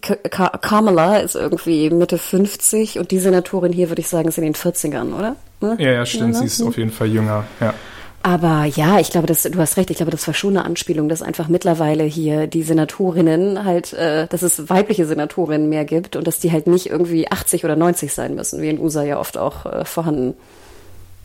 Ka 0.00 0.48
Kamala 0.48 1.18
ist 1.18 1.34
irgendwie 1.34 1.90
Mitte 1.90 2.18
50 2.18 2.98
und 2.98 3.10
die 3.10 3.18
Senatorin 3.18 3.72
hier, 3.72 3.90
würde 3.90 4.00
ich 4.00 4.08
sagen, 4.08 4.28
ist 4.28 4.38
in 4.38 4.44
den 4.44 4.54
40ern, 4.54 5.14
oder? 5.14 5.36
Ne? 5.60 5.76
Ja, 5.78 5.92
ja, 5.92 6.06
stimmt. 6.06 6.34
Ja, 6.34 6.40
sie 6.40 6.46
ist 6.46 6.60
hm. 6.60 6.68
auf 6.68 6.78
jeden 6.78 6.90
Fall 6.90 7.08
jünger, 7.08 7.44
ja. 7.60 7.74
Aber 8.24 8.64
ja, 8.66 9.00
ich 9.00 9.10
glaube, 9.10 9.26
das, 9.26 9.42
du 9.42 9.58
hast 9.58 9.76
recht, 9.76 9.90
ich 9.90 9.96
glaube, 9.96 10.12
das 10.12 10.26
war 10.28 10.34
schon 10.34 10.56
eine 10.56 10.64
Anspielung, 10.64 11.08
dass 11.08 11.22
einfach 11.22 11.48
mittlerweile 11.48 12.04
hier 12.04 12.46
die 12.46 12.62
Senatorinnen 12.62 13.64
halt, 13.64 13.92
äh, 13.94 14.28
dass 14.28 14.42
es 14.42 14.70
weibliche 14.70 15.06
Senatorinnen 15.06 15.68
mehr 15.68 15.84
gibt 15.84 16.14
und 16.14 16.26
dass 16.26 16.38
die 16.38 16.52
halt 16.52 16.68
nicht 16.68 16.88
irgendwie 16.88 17.30
80 17.30 17.64
oder 17.64 17.74
90 17.74 18.12
sein 18.12 18.36
müssen, 18.36 18.62
wie 18.62 18.68
in 18.68 18.78
USA 18.78 19.02
ja 19.02 19.18
oft 19.18 19.36
auch 19.36 19.66
äh, 19.66 19.84
vorhanden. 19.84 20.34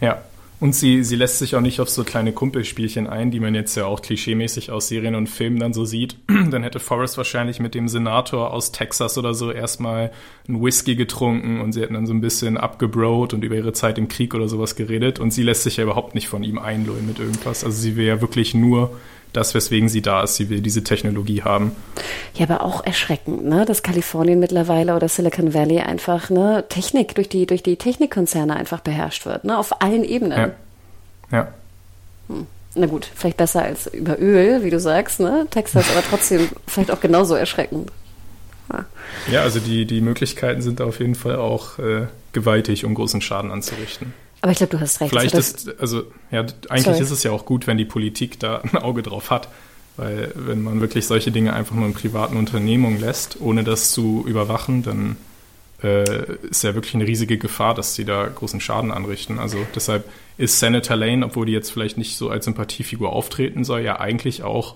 Ja, 0.01 0.23
und 0.59 0.73
sie, 0.73 1.03
sie 1.03 1.15
lässt 1.15 1.37
sich 1.37 1.55
auch 1.55 1.61
nicht 1.61 1.79
auf 1.79 1.89
so 1.89 2.03
kleine 2.03 2.33
Kumpelspielchen 2.33 3.05
ein, 3.05 3.29
die 3.29 3.39
man 3.39 3.53
jetzt 3.53 3.75
ja 3.75 3.85
auch 3.85 4.01
klischeemäßig 4.01 4.71
aus 4.71 4.87
Serien 4.87 5.13
und 5.13 5.27
Filmen 5.27 5.59
dann 5.59 5.71
so 5.71 5.85
sieht. 5.85 6.17
dann 6.27 6.63
hätte 6.63 6.79
Forrest 6.79 7.17
wahrscheinlich 7.17 7.59
mit 7.59 7.75
dem 7.75 7.87
Senator 7.87 8.51
aus 8.51 8.71
Texas 8.71 9.19
oder 9.19 9.35
so 9.35 9.51
erstmal 9.51 10.11
einen 10.47 10.63
Whisky 10.63 10.95
getrunken 10.95 11.61
und 11.61 11.73
sie 11.73 11.81
hätten 11.81 11.93
dann 11.93 12.07
so 12.07 12.13
ein 12.13 12.21
bisschen 12.21 12.57
abgebrot 12.57 13.35
und 13.35 13.43
über 13.43 13.55
ihre 13.55 13.73
Zeit 13.73 13.99
im 13.99 14.07
Krieg 14.07 14.33
oder 14.33 14.47
sowas 14.47 14.75
geredet. 14.75 15.19
Und 15.19 15.29
sie 15.29 15.43
lässt 15.43 15.61
sich 15.61 15.77
ja 15.77 15.83
überhaupt 15.83 16.15
nicht 16.15 16.27
von 16.27 16.43
ihm 16.43 16.57
einlullen 16.57 17.05
mit 17.05 17.19
irgendwas. 17.19 17.63
Also 17.63 17.77
sie 17.77 17.95
will 17.95 18.05
ja 18.05 18.21
wirklich 18.21 18.55
nur 18.55 18.97
das, 19.33 19.53
weswegen 19.53 19.89
sie 19.89 20.01
da 20.01 20.23
ist. 20.23 20.35
Sie 20.35 20.49
will 20.49 20.61
diese 20.61 20.83
Technologie 20.83 21.43
haben. 21.43 21.75
Ja, 22.33 22.45
aber 22.49 22.63
auch 22.63 22.85
erschreckend, 22.85 23.45
ne? 23.45 23.65
dass 23.65 23.83
Kalifornien 23.83 24.39
mittlerweile 24.39 24.95
oder 24.95 25.07
Silicon 25.07 25.53
Valley 25.53 25.79
einfach 25.79 26.29
ne, 26.29 26.65
Technik 26.69 27.15
durch 27.15 27.29
die, 27.29 27.45
durch 27.45 27.63
die 27.63 27.75
Technikkonzerne 27.75 28.55
einfach 28.55 28.79
beherrscht 28.79 29.25
wird, 29.25 29.43
ne? 29.43 29.57
auf 29.57 29.81
allen 29.81 30.03
Ebenen. 30.03 30.51
Ja. 31.31 31.37
ja. 31.37 31.47
Hm. 32.29 32.47
Na 32.75 32.85
gut, 32.85 33.09
vielleicht 33.15 33.37
besser 33.37 33.63
als 33.63 33.87
über 33.87 34.19
Öl, 34.19 34.63
wie 34.63 34.69
du 34.69 34.79
sagst, 34.79 35.19
ne? 35.19 35.47
Texas, 35.49 35.89
aber 35.89 36.03
trotzdem 36.07 36.47
vielleicht 36.67 36.91
auch 36.91 36.99
genauso 36.99 37.33
erschreckend. 37.33 37.91
Ja, 38.71 38.85
ja 39.31 39.41
also 39.41 39.59
die, 39.59 39.85
die 39.85 39.99
Möglichkeiten 39.99 40.61
sind 40.61 40.79
da 40.79 40.85
auf 40.85 40.99
jeden 40.99 41.15
Fall 41.15 41.37
auch 41.37 41.79
äh, 41.79 42.05
gewaltig, 42.33 42.85
um 42.85 42.93
großen 42.93 43.21
Schaden 43.21 43.49
anzurichten. 43.49 44.13
Aber 44.41 44.51
ich 44.51 44.57
glaube, 44.57 44.71
du 44.71 44.79
hast 44.79 45.01
recht. 45.01 45.09
Vielleicht 45.09 45.35
ist, 45.35 45.79
also, 45.79 46.03
ja, 46.31 46.41
eigentlich 46.69 46.83
Sorry. 46.83 46.99
ist 46.99 47.11
es 47.11 47.23
ja 47.23 47.31
auch 47.31 47.45
gut, 47.45 47.67
wenn 47.67 47.77
die 47.77 47.85
Politik 47.85 48.39
da 48.39 48.57
ein 48.57 48.77
Auge 48.77 49.03
drauf 49.03 49.31
hat. 49.31 49.47
Weil 49.97 50.31
wenn 50.35 50.61
man 50.61 50.79
wirklich 50.79 51.07
solche 51.07 51.31
Dinge 51.31 51.53
einfach 51.53 51.75
nur 51.75 51.87
in 51.87 51.93
privaten 51.93 52.37
Unternehmungen 52.37 52.99
lässt, 52.99 53.41
ohne 53.41 53.63
das 53.63 53.91
zu 53.91 54.23
überwachen, 54.27 54.83
dann 54.83 55.17
äh, 55.83 56.35
ist 56.49 56.63
ja 56.63 56.75
wirklich 56.75 56.93
eine 56.93 57.07
riesige 57.07 57.39
Gefahr, 57.39 57.73
dass 57.73 57.95
sie 57.95 58.05
da 58.05 58.27
großen 58.27 58.61
Schaden 58.61 58.91
anrichten. 58.91 59.39
Also 59.39 59.57
deshalb 59.75 60.07
ist 60.37 60.59
Senator 60.59 60.95
Lane, 60.95 61.25
obwohl 61.25 61.47
die 61.47 61.51
jetzt 61.51 61.71
vielleicht 61.71 61.97
nicht 61.97 62.15
so 62.15 62.29
als 62.29 62.45
Sympathiefigur 62.45 63.11
auftreten 63.11 63.63
soll, 63.63 63.81
ja 63.81 63.99
eigentlich 63.99 64.43
auch 64.43 64.75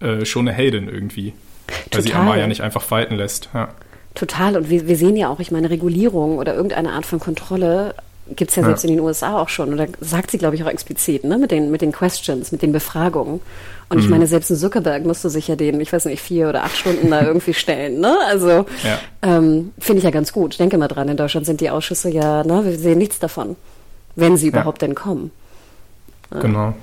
äh, 0.00 0.26
schon 0.26 0.46
eine 0.46 0.56
Heldin 0.56 0.88
irgendwie. 0.88 1.32
Weil 1.66 2.02
Total. 2.02 2.02
sie 2.02 2.12
Amaya 2.12 2.46
nicht 2.46 2.62
einfach 2.62 2.82
falten 2.82 3.16
lässt. 3.16 3.48
Ja. 3.54 3.68
Total. 4.14 4.56
Und 4.56 4.68
wir, 4.68 4.86
wir 4.86 4.96
sehen 4.96 5.16
ja 5.16 5.28
auch, 5.28 5.40
ich 5.40 5.50
meine, 5.50 5.70
Regulierung 5.70 6.38
oder 6.38 6.54
irgendeine 6.54 6.92
Art 6.92 7.06
von 7.06 7.18
Kontrolle 7.18 7.94
gibt 8.36 8.50
es 8.50 8.56
ja, 8.56 8.62
ja, 8.62 8.68
selbst 8.68 8.84
in 8.84 8.90
den 8.90 9.00
USA 9.00 9.38
auch 9.38 9.48
schon. 9.48 9.72
Oder 9.72 9.86
sagt 10.00 10.30
sie, 10.30 10.38
glaube 10.38 10.56
ich, 10.56 10.62
auch 10.62 10.68
explizit, 10.68 11.24
ne? 11.24 11.38
Mit 11.38 11.50
den, 11.50 11.70
mit 11.70 11.82
den 11.82 11.92
Questions, 11.92 12.52
mit 12.52 12.62
den 12.62 12.72
Befragungen. 12.72 13.40
Und 13.88 13.98
mhm. 13.98 14.04
ich 14.04 14.10
meine, 14.10 14.26
selbst 14.26 14.50
ein 14.50 14.56
Zuckerberg 14.56 15.04
musste 15.04 15.30
sich 15.30 15.48
ja 15.48 15.56
den, 15.56 15.80
ich 15.80 15.92
weiß 15.92 16.04
nicht, 16.06 16.20
vier 16.20 16.48
oder 16.48 16.64
acht 16.64 16.76
Stunden 16.76 17.10
da 17.10 17.22
irgendwie 17.22 17.54
stellen. 17.54 18.00
Ne? 18.00 18.16
Also 18.26 18.48
ja. 18.48 18.98
ähm, 19.22 19.72
finde 19.78 19.98
ich 19.98 20.04
ja 20.04 20.10
ganz 20.10 20.32
gut. 20.32 20.54
Ich 20.54 20.58
denke 20.58 20.76
mal 20.76 20.88
dran, 20.88 21.08
in 21.08 21.16
Deutschland 21.16 21.46
sind 21.46 21.60
die 21.60 21.70
Ausschüsse 21.70 22.10
ja, 22.10 22.44
ne, 22.44 22.64
wir 22.64 22.76
sehen 22.76 22.98
nichts 22.98 23.18
davon, 23.18 23.56
wenn 24.14 24.36
sie 24.36 24.48
überhaupt 24.48 24.82
denn 24.82 24.94
kommen. 24.94 25.30
Genau. 26.30 26.74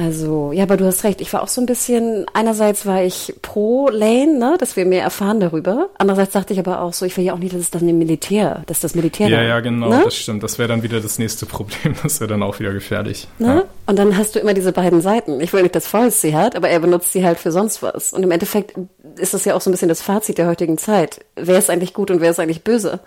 Also, 0.00 0.52
ja, 0.52 0.62
aber 0.62 0.78
du 0.78 0.86
hast 0.86 1.04
recht. 1.04 1.20
Ich 1.20 1.30
war 1.34 1.42
auch 1.42 1.48
so 1.48 1.60
ein 1.60 1.66
bisschen, 1.66 2.24
einerseits 2.32 2.86
war 2.86 3.02
ich 3.02 3.34
pro 3.42 3.90
Lane, 3.90 4.38
ne, 4.38 4.56
dass 4.58 4.74
wir 4.74 4.86
mehr 4.86 5.02
erfahren 5.02 5.40
darüber. 5.40 5.90
Andererseits 5.98 6.32
dachte 6.32 6.54
ich 6.54 6.58
aber 6.58 6.80
auch 6.80 6.94
so, 6.94 7.04
ich 7.04 7.14
will 7.18 7.24
ja 7.24 7.34
auch 7.34 7.38
nicht, 7.38 7.52
dass 7.52 7.60
es 7.60 7.70
dann 7.70 7.86
im 7.86 7.98
Militär, 7.98 8.62
dass 8.66 8.80
das 8.80 8.94
Militär 8.94 9.28
Ja, 9.28 9.38
dann, 9.38 9.48
ja, 9.48 9.60
genau, 9.60 9.90
ne? 9.90 10.00
das 10.02 10.16
stimmt. 10.16 10.42
Das 10.42 10.58
wäre 10.58 10.68
dann 10.68 10.82
wieder 10.82 11.00
das 11.00 11.18
nächste 11.18 11.44
Problem. 11.44 11.94
Das 12.02 12.18
wäre 12.20 12.28
dann 12.28 12.42
auch 12.42 12.58
wieder 12.60 12.72
gefährlich. 12.72 13.28
Ne? 13.38 13.46
Ja. 13.46 13.64
Und 13.86 13.98
dann 13.98 14.16
hast 14.16 14.34
du 14.34 14.38
immer 14.38 14.54
diese 14.54 14.72
beiden 14.72 15.02
Seiten. 15.02 15.40
Ich 15.40 15.52
will 15.52 15.62
nicht, 15.62 15.74
dass 15.74 15.86
Forrest 15.86 16.22
sie 16.22 16.34
hat, 16.34 16.56
aber 16.56 16.70
er 16.70 16.80
benutzt 16.80 17.12
sie 17.12 17.24
halt 17.24 17.38
für 17.38 17.52
sonst 17.52 17.82
was. 17.82 18.14
Und 18.14 18.22
im 18.22 18.30
Endeffekt 18.30 18.74
ist 19.16 19.34
das 19.34 19.44
ja 19.44 19.54
auch 19.54 19.60
so 19.60 19.68
ein 19.68 19.72
bisschen 19.72 19.90
das 19.90 20.00
Fazit 20.00 20.38
der 20.38 20.46
heutigen 20.46 20.78
Zeit. 20.78 21.24
Wer 21.36 21.58
ist 21.58 21.68
eigentlich 21.68 21.92
gut 21.92 22.10
und 22.10 22.22
wer 22.22 22.30
ist 22.30 22.40
eigentlich 22.40 22.64
böse? 22.64 23.00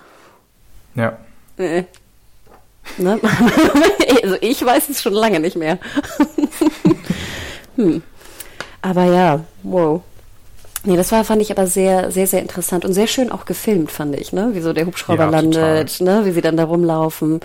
ja. 0.96 1.18
Ne? 2.98 3.20
also 4.24 4.36
ich 4.42 4.64
weiß 4.64 4.90
es 4.90 5.02
schon 5.02 5.14
lange 5.14 5.40
nicht 5.40 5.56
mehr. 5.56 5.80
hm. 7.76 8.04
Aber 8.82 9.06
ja, 9.06 9.44
wow. 9.64 10.02
Nee, 10.86 10.98
das 10.98 11.14
war, 11.14 11.24
fand 11.24 11.42
ich 11.42 11.50
aber 11.50 11.66
sehr, 11.66 12.12
sehr, 12.12 12.28
sehr 12.28 12.42
interessant 12.42 12.84
und 12.84 12.94
sehr 12.94 13.08
schön 13.08 13.32
auch 13.32 13.46
gefilmt, 13.46 13.90
fand 13.90 14.20
ich, 14.20 14.34
ne? 14.34 14.50
Wie 14.52 14.60
so 14.60 14.74
der 14.74 14.86
Hubschrauber 14.86 15.24
Ja, 15.24 15.30
landet, 15.30 16.02
ne? 16.02 16.26
Wie 16.26 16.32
sie 16.32 16.42
dann 16.42 16.58
da 16.58 16.66
rumlaufen. 16.66 17.40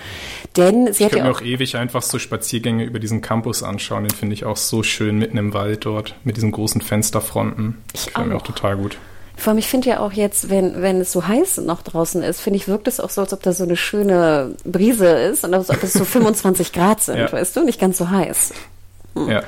Denn 0.57 0.93
sie 0.93 1.05
Ich 1.05 1.11
hat 1.11 1.17
ja 1.17 1.23
mir 1.23 1.31
auch, 1.31 1.37
auch 1.37 1.43
ewig 1.43 1.77
einfach 1.77 2.03
so 2.03 2.19
Spaziergänge 2.19 2.83
über 2.83 2.99
diesen 2.99 3.21
Campus 3.21 3.63
anschauen. 3.63 4.03
Den 4.05 4.17
finde 4.17 4.35
ich 4.35 4.45
auch 4.45 4.57
so 4.57 4.83
schön 4.83 5.19
mitten 5.19 5.37
im 5.37 5.55
Wald 5.55 5.85
dort 5.85 6.17
mit 6.25 6.37
diesen 6.37 6.51
großen 6.51 6.81
Fensterfronten. 6.81 7.77
Ich 7.95 8.07
Gefällt 8.07 8.27
mir 8.27 8.35
auch. 8.35 8.41
auch 8.41 8.47
total 8.47 8.77
gut. 8.77 8.99
Vor 9.39 9.51
allem, 9.53 9.59
ich 9.59 9.69
finde 9.69 9.89
ja 9.89 10.01
auch 10.01 10.13
jetzt, 10.13 10.51
wenn, 10.51 10.83
wenn 10.83 11.01
es 11.01 11.13
so 11.13 11.27
heiß 11.27 11.59
noch 11.59 11.83
draußen 11.83 12.23
ist, 12.23 12.41
finde 12.41 12.57
ich, 12.59 12.69
wirkt 12.69 12.89
es 12.89 13.01
auch 13.01 13.11
so, 13.11 13.21
als 13.21 13.33
ob 13.33 13.43
da 13.43 13.53
so 13.53 13.65
eine 13.65 13.77
schöne 13.77 14.55
Brise 14.65 15.07
ist 15.07 15.45
und 15.45 15.55
als 15.55 15.71
ob 15.71 15.83
es 15.83 15.93
so 15.93 16.05
25 16.05 16.73
Grad 16.73 17.03
sind, 17.03 17.19
Ja. 17.19 17.33
weißt 17.33 17.57
du? 17.57 17.65
Nicht 17.65 17.81
ganz 17.81 17.99
so 17.99 18.11
heiß. 18.11 18.53
Hm. 19.15 19.29
Ja. 19.31 19.43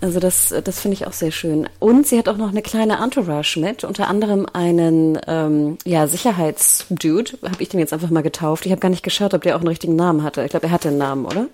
Also 0.00 0.20
das, 0.20 0.54
das 0.64 0.80
finde 0.80 0.96
ich 0.96 1.06
auch 1.06 1.14
sehr 1.14 1.30
schön. 1.30 1.66
Und 1.78 2.06
sie 2.06 2.18
hat 2.18 2.28
auch 2.28 2.36
noch 2.36 2.50
eine 2.50 2.60
kleine 2.60 3.02
Entourage 3.02 3.58
mit, 3.58 3.84
unter 3.84 4.08
anderem 4.08 4.46
einen 4.52 5.18
ähm, 5.26 5.78
ja, 5.86 6.06
Sicherheitsdude, 6.06 7.38
habe 7.42 7.62
ich 7.62 7.70
den 7.70 7.80
jetzt 7.80 7.94
einfach 7.94 8.10
mal 8.10 8.22
getauft. 8.22 8.66
Ich 8.66 8.72
habe 8.72 8.80
gar 8.82 8.90
nicht 8.90 9.02
geschaut, 9.02 9.32
ob 9.32 9.42
der 9.42 9.56
auch 9.56 9.60
einen 9.60 9.68
richtigen 9.68 9.96
Namen 9.96 10.22
hatte. 10.22 10.44
Ich 10.44 10.50
glaube, 10.50 10.66
er 10.66 10.72
hatte 10.72 10.88
einen 10.88 10.98
Namen, 10.98 11.24
oder? 11.24 11.46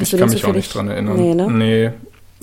Ich 0.00 0.10
du 0.10 0.18
kann 0.18 0.28
mich 0.28 0.44
auch 0.44 0.52
nicht 0.52 0.74
dran 0.74 0.88
erinnern. 0.88 1.16
Nee, 1.16 1.34
ne? 1.34 1.50
Nee. 1.50 1.90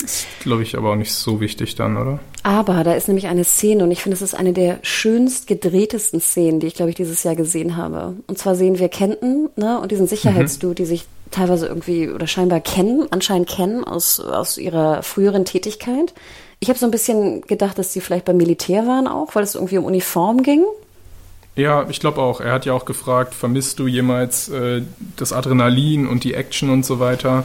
Ist, 0.02 0.26
glaube 0.40 0.62
ich, 0.62 0.76
aber 0.76 0.92
auch 0.92 0.96
nicht 0.96 1.12
so 1.12 1.40
wichtig 1.40 1.74
dann, 1.74 1.96
oder? 1.96 2.20
Aber 2.44 2.84
da 2.84 2.94
ist 2.94 3.08
nämlich 3.08 3.26
eine 3.26 3.44
Szene 3.44 3.82
und 3.82 3.90
ich 3.90 4.02
finde, 4.02 4.14
es 4.14 4.22
ist 4.22 4.34
eine 4.34 4.52
der 4.52 4.78
schönst 4.82 5.48
gedrehtesten 5.48 6.20
Szenen, 6.20 6.60
die 6.60 6.68
ich, 6.68 6.74
glaube 6.74 6.90
ich, 6.90 6.96
dieses 6.96 7.24
Jahr 7.24 7.34
gesehen 7.34 7.76
habe. 7.76 8.14
Und 8.26 8.38
zwar 8.38 8.54
sehen 8.54 8.78
wir 8.78 8.88
Kenton 8.88 9.50
ne, 9.56 9.80
und 9.80 9.90
diesen 9.90 10.06
Sicherheitsdude, 10.06 10.76
die 10.76 10.84
sich 10.84 11.06
teilweise 11.30 11.66
irgendwie 11.66 12.08
oder 12.08 12.26
scheinbar 12.26 12.60
kennen, 12.60 13.06
anscheinend 13.10 13.48
kennen 13.48 13.84
aus, 13.84 14.20
aus 14.20 14.56
ihrer 14.56 15.02
früheren 15.02 15.44
Tätigkeit. 15.44 16.14
Ich 16.60 16.68
habe 16.68 16.78
so 16.78 16.86
ein 16.86 16.90
bisschen 16.90 17.42
gedacht, 17.42 17.78
dass 17.78 17.92
sie 17.92 18.00
vielleicht 18.00 18.24
beim 18.24 18.36
Militär 18.36 18.86
waren 18.86 19.06
auch, 19.06 19.34
weil 19.34 19.42
es 19.42 19.54
irgendwie 19.54 19.78
um 19.78 19.84
Uniform 19.84 20.42
ging. 20.42 20.64
Ja, 21.54 21.86
ich 21.88 21.98
glaube 21.98 22.22
auch. 22.22 22.40
Er 22.40 22.52
hat 22.52 22.66
ja 22.66 22.72
auch 22.72 22.84
gefragt, 22.84 23.34
vermisst 23.34 23.80
du 23.80 23.88
jemals 23.88 24.48
äh, 24.48 24.82
das 25.16 25.32
Adrenalin 25.32 26.06
und 26.06 26.22
die 26.22 26.34
Action 26.34 26.70
und 26.70 26.86
so 26.86 27.00
weiter? 27.00 27.44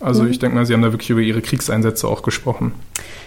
Also 0.00 0.22
Mhm. 0.22 0.30
ich 0.30 0.38
denke 0.38 0.56
mal, 0.56 0.64
sie 0.66 0.74
haben 0.74 0.82
da 0.82 0.92
wirklich 0.92 1.10
über 1.10 1.20
ihre 1.20 1.42
Kriegseinsätze 1.42 2.06
auch 2.06 2.22
gesprochen. 2.22 2.72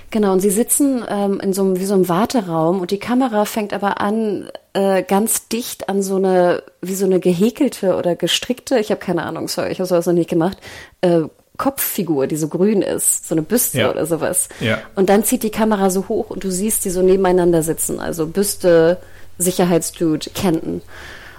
Genau, 0.10 0.34
und 0.34 0.42
sie 0.42 0.50
sitzen 0.50 1.04
ähm, 1.10 1.40
in 1.40 1.54
so 1.54 1.62
einem, 1.64 1.80
wie 1.80 1.86
so 1.86 1.94
einem 1.94 2.10
Warteraum 2.10 2.82
und 2.82 2.92
die 2.92 3.00
Kamera 3.00 3.46
fängt 3.46 3.74
aber 3.74 4.02
an, 4.02 4.50
äh, 4.74 5.04
ganz 5.04 5.48
dicht 5.48 5.88
an 5.88 6.02
so 6.02 6.18
eine, 6.18 6.64
wie 6.82 6.96
so 6.96 7.06
eine 7.06 7.20
gehäkelte 7.22 7.96
oder 7.96 8.16
gestrickte, 8.16 8.78
ich 8.80 8.90
habe 8.92 9.00
keine 9.00 9.24
Ahnung, 9.24 9.48
sorry, 9.48 9.72
ich 9.72 9.80
habe 9.80 9.88
sowas 9.88 10.06
noch 10.06 10.14
nicht 10.14 10.30
gemacht, 10.30 10.58
äh, 11.02 11.22
Kopffigur, 11.58 12.28
die 12.28 12.36
so 12.38 12.48
grün 12.48 12.82
ist, 12.82 13.28
so 13.28 13.36
eine 13.36 13.42
Büste 13.42 13.80
Ja. 13.80 13.92
oder 13.92 14.06
sowas. 14.06 14.50
Ja. 14.60 14.80
Und 14.96 15.10
dann 15.10 15.24
zieht 15.24 15.44
die 15.44 15.50
Kamera 15.52 15.90
so 15.90 16.08
hoch 16.10 16.30
und 16.30 16.44
du 16.44 16.52
siehst 16.52 16.84
die 16.86 16.90
so 16.90 17.02
nebeneinander 17.02 17.62
sitzen, 17.64 18.00
also 18.00 18.26
Büste, 18.28 18.98
Sicherheitsdude, 19.38 20.30
Kenton. 20.34 20.82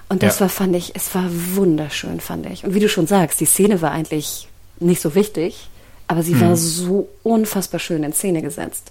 Und 0.09 0.23
das 0.23 0.37
Ja. 0.37 0.43
war, 0.43 0.49
fand 0.49 0.77
ich, 0.77 0.93
es 0.95 1.15
war 1.15 1.25
wunderschön, 1.55 2.21
fand 2.21 2.47
ich. 2.47 2.65
Und 2.65 2.75
wie 2.75 2.81
du 2.81 2.89
schon 2.89 3.07
sagst, 3.07 3.41
die 3.41 3.47
Szene 3.47 3.83
war 3.83 3.91
eigentlich 3.93 4.49
nicht 4.83 5.01
so 5.01 5.15
wichtig, 5.15 5.69
aber 6.09 6.23
sie 6.23 6.35
Mhm. 6.35 6.41
war 6.43 6.57
so 6.57 7.09
unfassbar 7.23 7.81
schön 7.81 8.03
in 8.05 8.13
Szene 8.13 8.43
gesetzt. 8.43 8.91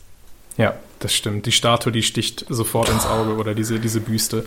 Ja, 0.58 0.74
das 1.00 1.14
stimmt. 1.14 1.46
Die 1.46 1.52
Statue, 1.52 1.92
die 1.92 2.04
sticht 2.04 2.46
sofort 2.50 2.90
ins 2.90 3.06
Auge 3.06 3.36
oder 3.36 3.54
diese, 3.56 3.80
diese 3.80 4.02
Büste. 4.02 4.46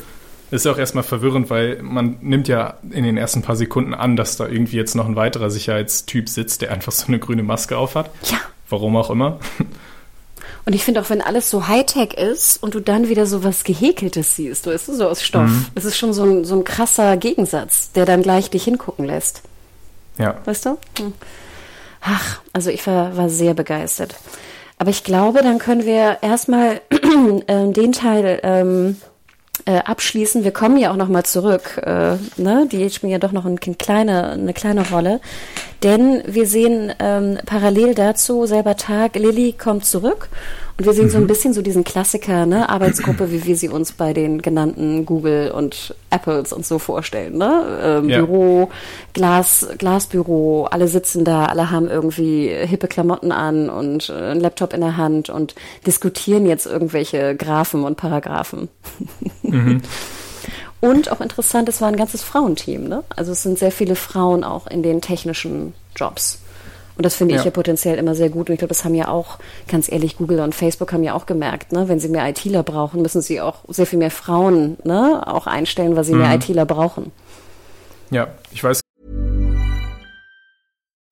Ist 0.51 0.67
ja 0.67 0.73
auch 0.73 0.79
erstmal 0.79 1.03
verwirrend, 1.05 1.49
weil 1.51 1.83
man 1.83 2.19
nimmt 2.21 2.47
ja 2.49 2.75
in 2.91 3.03
den 3.05 3.17
ersten 3.17 3.43
paar 3.43 3.57
Sekunden 3.57 3.95
an, 3.95 4.15
dass 4.15 4.37
da 4.37 4.47
irgendwie 4.47 4.77
jetzt 4.77 4.95
noch 4.95 5.07
ein 5.07 5.17
weiterer 5.17 5.51
Sicherheitstyp 5.51 6.29
sitzt, 6.29 6.61
der 6.63 6.71
einfach 6.71 6.93
so 6.93 7.07
eine 7.09 7.19
grüne 7.19 7.43
Maske 7.43 7.77
aufhat. 7.79 8.11
Ja. 8.31 8.39
Warum 8.69 8.97
auch 8.97 9.11
immer. 9.11 9.41
Und 10.67 10.75
ich 10.75 10.85
finde 10.85 11.01
auch, 11.01 11.11
wenn 11.11 11.21
alles 11.23 11.51
so 11.51 11.67
Hightech 11.69 12.15
ist 12.15 12.63
und 12.63 12.75
du 12.75 12.81
dann 12.81 13.09
wieder 13.09 13.27
so 13.27 13.43
was 13.45 13.65
Gehäkeltes 13.65 14.37
siehst, 14.37 14.67
weißt 14.67 14.89
du, 14.89 14.95
so 14.95 15.09
aus 15.09 15.23
Stoff, 15.23 15.49
Mhm. 15.51 15.67
das 15.75 15.85
ist 15.85 15.97
schon 15.97 16.13
so 16.13 16.23
ein, 16.25 16.45
so 16.45 16.55
ein 16.57 16.65
krasser 16.65 17.17
Gegensatz, 17.17 17.91
der 17.93 18.05
dann 18.07 18.23
gleich 18.23 18.51
dich 18.51 18.65
hingucken 18.65 19.05
lässt. 19.07 19.43
Ja. 20.19 20.37
Weißt 20.45 20.67
du? 20.67 20.79
Hm. 20.99 21.13
Ach, 22.01 22.41
also 22.53 22.71
ich 22.71 22.87
war, 22.87 23.17
war 23.17 23.29
sehr 23.29 23.55
begeistert. 23.55 24.15
Aber 24.79 24.91
ich 24.91 25.05
glaube, 25.05 25.43
dann 25.43 25.59
können 25.59 25.85
wir 25.85 26.19
erstmal 26.21 26.81
ähm, 27.49 27.73
den 27.73 27.93
Teil 27.93 28.41
ähm, 28.43 28.97
äh, 29.67 29.79
abschließen. 29.79 30.45
Wir 30.45 30.53
kommen 30.53 30.77
ja 30.77 30.91
auch 30.91 30.97
noch 30.97 31.09
mal 31.09 31.25
zurück. 31.25 31.81
Äh, 31.83 32.17
ne? 32.37 32.69
Die 32.71 32.91
spielen 32.91 33.13
ja 33.13 33.19
doch 33.19 33.33
noch 33.33 33.45
ein, 33.45 33.59
ein 33.65 33.79
kleine, 33.79 34.33
eine 34.33 34.53
kleine 34.53 34.89
Rolle. 34.91 35.21
Denn 35.85 36.23
wir 36.27 36.47
sehen 36.47 36.93
ähm, 36.99 37.39
parallel 37.45 37.95
dazu, 37.95 38.47
selber 38.47 38.77
Tag, 38.77 39.17
Lilly 39.17 39.53
kommt 39.53 39.85
zurück 39.85 40.31
und 40.79 40.87
wir 40.87 40.95
sehen 40.95 41.11
so 41.11 41.19
ein 41.19 41.27
bisschen 41.27 41.53
so 41.53 41.61
diesen 41.61 41.85
Klassiker, 41.85 42.47
ne, 42.47 42.69
Arbeitsgruppe, 42.71 43.31
wie 43.31 43.45
wir 43.45 43.55
sie 43.55 43.69
uns 43.69 43.93
bei 43.93 44.15
den 44.15 44.41
genannten 44.41 45.05
Google 45.05 45.51
und 45.51 45.95
Apples 46.09 46.55
und 46.55 46.65
so 46.65 46.79
vorstellen, 46.79 47.37
ne? 47.37 47.81
Ähm, 47.83 48.09
Ja. 48.09 48.21
Büro, 48.23 48.71
Glas, 49.13 49.69
Glasbüro, 49.77 50.65
alle 50.71 50.89
sitzen 50.89 51.23
da, 51.23 51.45
alle 51.45 51.71
haben 51.71 51.89
irgendwie 51.89 52.49
hippe 52.49 52.89
Klamotten 52.89 53.31
an 53.31 53.69
und 53.69 54.09
äh, 54.09 54.15
einen 54.15 54.41
Laptop 54.41 54.73
in 54.73 54.81
der 54.81 54.97
Hand 54.97 55.29
und 55.29 55.55
diskutieren 55.87 56.47
jetzt 56.47 56.65
irgendwelche 56.65 57.37
Graphen 57.37 57.85
und 57.85 57.97
Paragraphen. 57.97 58.71
Und 60.85 61.11
auch 61.11 61.21
interessant, 61.21 61.69
es 61.69 61.81
war 61.81 61.89
ein 61.89 61.97
ganzes 61.97 62.23
Frauenteam, 62.23 62.87
ne? 62.89 63.05
Also 63.17 63.33
es 63.33 63.43
sind 63.43 63.59
sehr 63.59 63.73
viele 63.73 63.97
Frauen 63.97 64.45
auch 64.45 64.67
in 64.67 64.83
den 64.83 65.01
technischen 65.01 65.73
Jobs. 65.97 66.41
Und 66.97 67.05
das 67.07 67.17
finde 67.17 67.35
ich 67.35 67.41
Ja. 67.41 67.47
ja 67.47 67.51
potenziell 67.51 67.99
immer 67.99 68.15
sehr 68.15 68.29
gut. 68.29 68.49
Und 68.49 68.53
ich 68.55 68.59
glaube, 68.59 68.69
das 68.69 68.85
haben 68.85 68.95
ja 68.95 69.09
auch, 69.09 69.39
ganz 69.67 69.91
ehrlich, 69.91 70.17
Google 70.19 70.41
und 70.41 70.55
Facebook 70.55 70.93
haben 70.93 71.03
ja 71.03 71.15
auch 71.15 71.27
gemerkt, 71.27 71.73
ne? 71.73 71.89
Wenn 71.89 72.01
sie 72.01 72.09
mehr 72.09 72.29
ITler 72.29 72.63
brauchen, 72.63 73.03
müssen 73.03 73.23
sie 73.23 73.41
auch 73.41 73.57
sehr 73.69 73.87
viel 73.87 73.99
mehr 73.99 74.11
Frauen, 74.11 74.77
ne? 74.85 75.23
Auch 75.27 75.47
einstellen, 75.47 75.97
weil 75.97 76.05
sie 76.05 76.15
mehr 76.15 76.35
ITler 76.35 76.67
brauchen. 76.67 77.11
Ja, 78.11 78.29
ich 78.53 78.63
weiß 78.63 78.81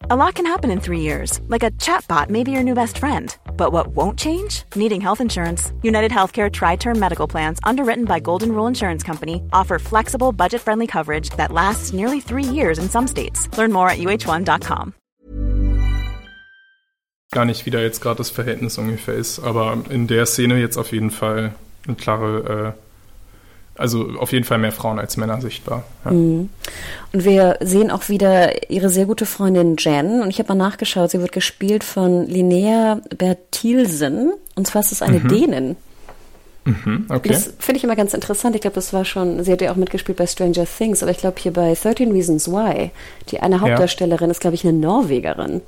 A 0.09 0.15
lot 0.15 0.35
can 0.35 0.47
happen 0.47 0.71
in 0.71 0.81
three 0.83 1.01
years, 1.01 1.41
like 1.49 1.65
a 1.65 1.71
chatbot 1.79 2.29
may 2.29 2.45
be 2.45 2.51
your 2.51 2.63
new 2.63 2.75
best 2.75 2.99
friend. 2.99 3.39
But 3.57 3.73
what 3.73 3.97
won't 3.97 4.19
change? 4.19 4.65
Needing 4.75 5.01
health 5.01 5.21
insurance. 5.21 5.73
United 5.83 6.11
Healthcare 6.11 6.51
Tri 6.51 6.77
Term 6.77 6.99
Medical 6.99 7.29
Plans, 7.29 7.61
underwritten 7.63 8.05
by 8.05 8.19
Golden 8.19 8.53
Rule 8.53 8.67
Insurance 8.67 9.03
Company, 9.03 9.43
offer 9.53 9.79
flexible, 9.79 10.33
budget 10.33 10.61
friendly 10.61 10.87
coverage 10.87 11.31
that 11.37 11.53
lasts 11.53 11.93
nearly 11.93 12.21
three 12.21 12.45
years 12.59 12.79
in 12.79 12.89
some 12.91 13.07
states. 13.07 13.49
Learn 13.57 13.73
more 13.73 13.89
at 13.89 13.99
uh1.com. 13.99 14.95
gar 17.33 17.45
nicht, 17.47 17.67
wie 17.67 17.71
da 17.71 17.81
jetzt 17.81 18.01
gerade 18.01 18.19
das 18.19 18.31
Verhältnis 18.31 18.79
ungefähr 18.79 19.15
ist, 19.15 19.41
aber 19.41 19.77
in 19.91 20.07
der 20.07 20.27
Szene 20.27 20.61
jetzt 20.61 20.77
auf 20.77 20.93
jeden 20.93 21.11
Fall 21.11 21.55
eine 21.87 21.97
klare, 21.97 22.75
äh, 22.77 22.92
also 23.77 24.11
auf 24.19 24.33
jeden 24.33 24.45
Fall 24.45 24.59
mehr 24.59 24.73
Frauen 24.73 24.99
als 24.99 25.17
Männer 25.17 25.41
sichtbar. 25.41 25.85
Ja. 26.05 26.11
Und 26.11 26.51
wir 27.13 27.57
sehen 27.61 27.91
auch 27.91 28.09
wieder 28.09 28.71
ihre 28.71 28.91
sehr 28.91 29.07
gute 29.07 29.27
Freundin 29.27 29.77
Jen. 29.79 30.23
Und 30.23 30.31
ich 30.31 30.39
habe 30.39 30.55
mal 30.55 30.67
nachgeschaut, 30.67 31.11
sie 31.11 31.21
wird 31.21 31.33
gespielt 31.33 31.83
von 31.83 32.27
Linnea 32.27 33.01
Bertilsen. 33.17 34.33
Und 34.55 34.67
zwar 34.67 34.83
ist 34.83 34.93
es 34.93 35.03
eine 35.03 35.21
Dänin. 35.21 35.77
Hm, 36.65 37.07
okay. 37.09 37.31
Das 37.31 37.55
finde 37.59 37.79
ich 37.79 37.85
immer 37.85 37.97
ganz 37.97 38.15
interessant. 38.15 38.55
Ich 38.55 38.61
glaube, 38.61 38.75
das 38.75 38.93
war 38.93 39.05
schon, 39.05 39.43
sie 39.43 39.53
hat 39.53 39.61
ja 39.61 39.73
auch 39.73 39.77
mitgespielt 39.77 40.19
bei 40.19 40.27
Stranger 40.27 40.65
Things, 40.65 41.03
aber 41.03 41.11
ich 41.11 41.19
glaube 41.19 41.41
hier 41.41 41.53
bei 41.53 41.75
13 41.75 42.13
Reasons 42.13 42.49
Why, 42.49 42.91
die 43.31 43.41
eine 43.41 43.61
Hauptdarstellerin 43.61 44.31
ist, 44.31 44.41
glaube 44.41 44.55
ich, 44.55 44.65
eine 44.65 44.75
Norwegerin. 44.75 45.61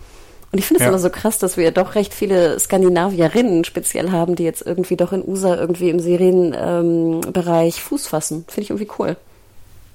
Und 0.55 0.59
ich 0.59 0.67
finde 0.67 0.79
es 0.79 0.85
Ja. 0.85 0.91
immer 0.91 1.01
so 1.01 1.11
krass, 1.11 1.39
dass 1.41 1.57
wir 1.57 1.73
doch 1.73 1.97
recht 1.97 2.15
viele 2.15 2.61
Skandinavierinnen 2.61 3.65
speziell 3.65 4.13
haben, 4.13 4.37
die 4.37 4.45
jetzt 4.45 4.65
irgendwie 4.65 4.95
doch 4.95 5.13
in 5.13 5.27
USA 5.27 5.57
irgendwie 5.57 5.91
im 5.91 5.99
Serienbereich 5.99 7.77
ähm, 7.77 7.83
Fuß 7.83 8.07
fassen. 8.07 8.45
Finde 8.47 8.61
ich 8.63 8.71
irgendwie 8.71 8.89
cool. 9.01 9.17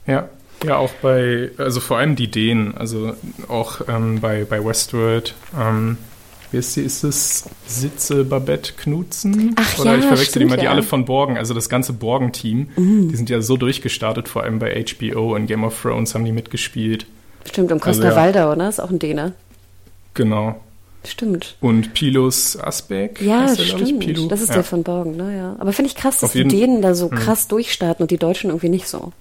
Ja, 0.05 0.27
ja, 0.65 0.75
auch 0.75 0.91
bei, 1.01 1.51
also 1.57 1.79
vor 1.79 1.97
allem 1.99 2.17
die 2.17 2.29
Dänen, 2.29 2.75
also 2.75 3.13
auch 3.47 3.87
ähm, 3.87 4.19
bei, 4.19 4.43
bei 4.43 4.61
Westworld, 4.61 5.33
ähm, 5.57 5.97
wie 6.51 6.57
ist 6.57 6.73
sie, 6.73 6.81
ist 6.81 7.05
es 7.05 7.45
Sitze 7.65 8.25
Babette 8.25 8.73
Knutzen? 8.73 9.55
Ach 9.55 9.79
Oder 9.79 9.93
ja, 9.93 9.99
ich 9.99 10.05
verwechsel 10.07 10.41
die 10.41 10.45
mal, 10.49 10.57
die 10.57 10.65
ja. 10.65 10.71
Alle 10.71 10.83
von 10.83 11.05
Borgen, 11.05 11.37
also 11.37 11.53
das 11.53 11.69
ganze 11.69 11.93
Borgen-Team, 11.93 12.71
die 12.75 13.15
sind 13.15 13.29
ja 13.29 13.39
so 13.39 13.55
durchgestartet, 13.55 14.27
vor 14.27 14.43
allem 14.43 14.59
bei 14.59 14.83
HBO 14.83 15.35
und 15.35 15.45
Game 15.47 15.63
of 15.63 15.81
Thrones 15.81 16.13
haben 16.15 16.25
die 16.25 16.33
mitgespielt. 16.33 17.05
Stimmt, 17.45 17.71
und 17.71 17.79
Costa 17.79 18.07
Also 18.09 18.19
ja. 18.19 18.21
Waldau, 18.21 18.55
ne? 18.55 18.67
Ist 18.67 18.81
auch 18.81 18.89
ein 18.89 18.99
Däne. 18.99 19.31
Genau. 20.19 20.59
Stimmt. 21.05 21.55
Und 21.61 21.93
Pilus 21.93 22.59
Asbeck. 22.59 23.21
Ja, 23.21 23.43
heißt 23.43 23.57
der, 23.57 23.65
ich, 23.65 23.71
stimmt. 23.71 23.99
Pilo. 24.01 24.27
Das 24.27 24.41
ist 24.41 24.49
ja. 24.49 24.55
der 24.55 24.63
von 24.65 24.83
Borgen, 24.83 25.15
ne? 25.15 25.33
Ja. 25.37 25.55
Aber 25.57 25.71
finde 25.71 25.89
ich 25.89 25.95
krass, 25.95 26.19
dass 26.19 26.33
die 26.33 26.43
Dänen 26.43 26.81
da 26.81 26.93
so 26.93 27.07
krass 27.07 27.47
durchstarten 27.47 28.03
und 28.03 28.11
die 28.11 28.17
Deutschen 28.17 28.49
irgendwie 28.49 28.67
nicht 28.67 28.85
so. 28.85 29.13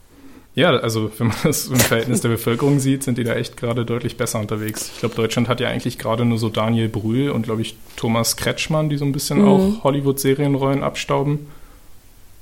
Ja, 0.57 0.71
also 0.71 1.09
wenn 1.19 1.29
man 1.29 1.37
das 1.45 1.69
im 1.69 1.77
Verhältnis 1.77 2.21
der 2.21 2.31
Bevölkerung 2.31 2.81
sieht, 2.81 3.05
sind 3.05 3.17
die 3.17 3.23
da 3.23 3.35
echt 3.35 3.57
gerade 3.57 3.85
deutlich 3.85 4.17
besser 4.17 4.41
unterwegs. 4.41 4.91
Ich 4.93 4.99
glaube, 4.99 5.15
Deutschland 5.15 5.49
hat 5.49 5.61
ja 5.61 5.69
eigentlich 5.69 5.99
gerade 5.99 6.25
nur 6.25 6.39
so 6.39 6.49
Daniel 6.49 6.89
Brühl 6.89 7.31
und, 7.31 7.43
glaube 7.43 7.63
ich, 7.63 7.77
Thomas 7.95 8.37
Kretschmann, 8.37 8.89
die 8.89 8.97
so 8.97 9.05
ein 9.05 9.13
bisschen 9.13 9.43
Mhm. 9.43 9.47
auch 9.49 9.85
Hollywood-Serienrollen 9.85 10.83
abstauben. 10.83 11.47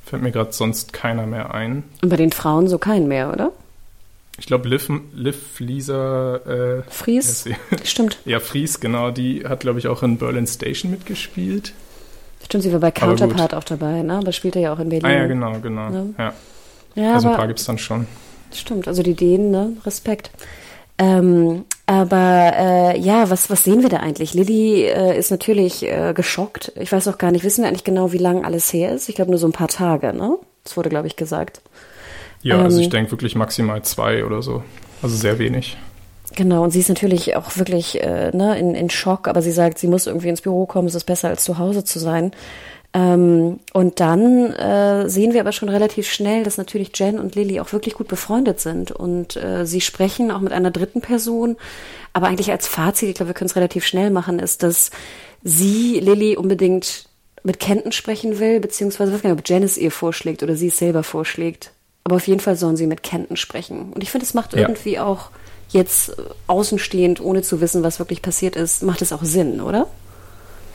Fällt 0.06 0.22
mir 0.22 0.32
gerade 0.32 0.54
sonst 0.54 0.94
keiner 0.94 1.26
mehr 1.26 1.52
ein. 1.52 1.82
Und 2.02 2.08
bei 2.08 2.16
den 2.16 2.32
Frauen 2.32 2.68
so 2.68 2.78
keinen 2.78 3.06
mehr, 3.06 3.30
oder? 3.34 3.52
Ich 4.38 4.46
glaube, 4.46 4.68
Liv, 4.68 4.90
Liv 5.14 5.60
Lisa, 5.60 6.36
äh, 6.36 6.82
Fries? 6.90 7.46
Stimmt. 7.84 8.18
ja, 8.24 8.38
Fries, 8.40 8.80
genau, 8.80 9.10
die 9.10 9.46
hat, 9.46 9.60
glaube 9.60 9.78
ich, 9.78 9.88
auch 9.88 10.02
in 10.02 10.18
Berlin 10.18 10.46
Station 10.46 10.90
mitgespielt. 10.90 11.72
Stimmt, 12.44 12.64
sie 12.64 12.72
war 12.72 12.80
bei. 12.80 12.90
Counterpart 12.90 13.54
auch 13.54 13.64
dabei, 13.64 14.02
ne? 14.02 14.14
Aber 14.18 14.32
spielt 14.32 14.56
er 14.56 14.62
ja 14.62 14.72
auch 14.74 14.78
in 14.78 14.90
Berlin. 14.90 15.06
Ah 15.06 15.12
ja, 15.12 15.26
genau, 15.26 15.58
genau. 15.60 15.90
Ja. 15.90 16.04
Ja. 16.18 16.34
Ja, 16.94 17.14
Also 17.14 17.28
ein 17.28 17.32
paar 17.32 17.40
aber 17.40 17.48
gibt's 17.48 17.64
dann 17.64 17.78
schon. 17.78 18.06
stimmt, 18.54 18.88
also 18.88 19.02
die 19.02 19.14
Dänen, 19.14 19.50
ne? 19.50 19.72
Respekt. 19.84 20.30
Ähm, 20.98 21.64
aber 21.84 22.52
äh, 22.56 22.98
ja, 23.00 23.28
was, 23.28 23.50
was 23.50 23.64
sehen 23.64 23.82
wir 23.82 23.90
da 23.90 23.98
eigentlich? 23.98 24.32
Lilly 24.32 24.84
äh, 24.84 25.18
ist 25.18 25.30
natürlich 25.30 25.82
äh, 25.82 26.12
geschockt. 26.14 26.72
Ich 26.76 26.90
weiß 26.90 27.06
auch 27.08 27.18
gar 27.18 27.32
nicht, 27.32 27.44
wissen 27.44 27.62
wir 27.62 27.68
eigentlich 27.68 27.84
genau, 27.84 28.12
wie 28.12 28.18
lang 28.18 28.44
alles 28.44 28.72
her 28.72 28.92
ist? 28.94 29.08
Ich 29.08 29.14
glaube 29.14 29.30
nur 29.30 29.38
so 29.38 29.46
ein 29.46 29.52
paar 29.52 29.68
Tage, 29.68 30.12
ne? 30.14 30.38
Das 30.64 30.76
wurde, 30.76 30.88
glaube 30.88 31.06
ich, 31.06 31.16
gesagt. 31.16 31.60
Ja, 32.42 32.62
also 32.62 32.78
Ähm, 32.78 32.82
ich 32.82 32.88
denke 32.90 33.10
wirklich 33.10 33.34
maximal 33.34 33.82
zwei 33.82 34.24
oder 34.24 34.42
so. 34.42 34.62
Also 35.02 35.16
sehr 35.16 35.38
wenig. 35.38 35.76
Genau, 36.34 36.64
und 36.64 36.70
sie 36.70 36.80
ist 36.80 36.88
natürlich 36.88 37.36
auch 37.36 37.56
wirklich 37.56 38.02
äh, 38.02 38.30
ne, 38.34 38.58
in, 38.58 38.74
in 38.74 38.90
Schock, 38.90 39.28
aber 39.28 39.42
sie 39.42 39.52
sagt, 39.52 39.78
sie 39.78 39.86
muss 39.86 40.06
irgendwie 40.06 40.28
ins 40.28 40.42
Büro 40.42 40.66
kommen, 40.66 40.88
es 40.88 40.94
ist 40.94 41.04
besser 41.04 41.28
als 41.28 41.44
zu 41.44 41.58
Hause 41.58 41.84
zu 41.84 41.98
sein. 41.98 42.32
Ähm, 42.92 43.60
und 43.72 44.00
dann 44.00 44.52
äh, 44.52 45.08
sehen 45.08 45.34
wir 45.34 45.40
aber 45.40 45.52
schon 45.52 45.68
relativ 45.68 46.08
schnell, 46.10 46.44
dass 46.44 46.56
natürlich 46.56 46.90
Jen 46.94 47.18
und 47.18 47.34
Lily 47.34 47.60
auch 47.60 47.72
wirklich 47.72 47.94
gut 47.94 48.08
befreundet 48.08 48.60
sind. 48.60 48.90
Und 48.90 49.36
äh, 49.36 49.66
sie 49.66 49.80
sprechen 49.80 50.30
auch 50.30 50.40
mit 50.40 50.52
einer 50.52 50.70
dritten 50.70 51.00
Person. 51.00 51.56
Aber 52.12 52.28
eigentlich 52.28 52.50
als 52.50 52.66
Fazit, 52.66 53.10
ich 53.10 53.14
glaube, 53.14 53.30
wir 53.30 53.34
können 53.34 53.50
es 53.50 53.56
relativ 53.56 53.84
schnell 53.84 54.10
machen, 54.10 54.38
ist, 54.38 54.62
dass 54.62 54.90
sie, 55.42 56.00
Lily, 56.00 56.36
unbedingt 56.36 57.08
mit 57.42 57.60
Kenton 57.60 57.92
sprechen 57.92 58.38
will, 58.40 58.60
beziehungsweise 58.60 59.10
ich 59.10 59.14
weiß 59.16 59.22
gar 59.22 59.30
nicht, 59.30 59.40
ob 59.40 59.48
Jen 59.48 59.62
es 59.62 59.78
ihr 59.78 59.90
vorschlägt 59.90 60.42
oder 60.42 60.56
sie 60.56 60.68
es 60.68 60.78
selber 60.78 61.02
vorschlägt. 61.02 61.72
Aber 62.06 62.14
auf 62.14 62.28
jeden 62.28 62.38
Fall 62.38 62.54
sollen 62.54 62.76
sie 62.76 62.86
mit 62.86 63.02
Kenton 63.02 63.36
sprechen. 63.36 63.92
Und 63.92 64.00
ich 64.00 64.12
finde, 64.12 64.24
es 64.24 64.32
macht 64.32 64.52
Ja. 64.52 64.60
irgendwie 64.60 65.00
auch 65.00 65.30
jetzt 65.70 66.10
äh, 66.10 66.22
außenstehend, 66.46 67.20
ohne 67.20 67.42
zu 67.42 67.60
wissen, 67.60 67.82
was 67.82 67.98
wirklich 67.98 68.22
passiert 68.22 68.54
ist, 68.54 68.84
macht 68.84 69.02
es 69.02 69.12
auch 69.12 69.24
Sinn, 69.24 69.60
oder? 69.60 69.88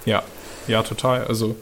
Ja, 0.05 0.23
ja, 0.67 0.83
total. 0.83 1.23
Also 1.27 1.55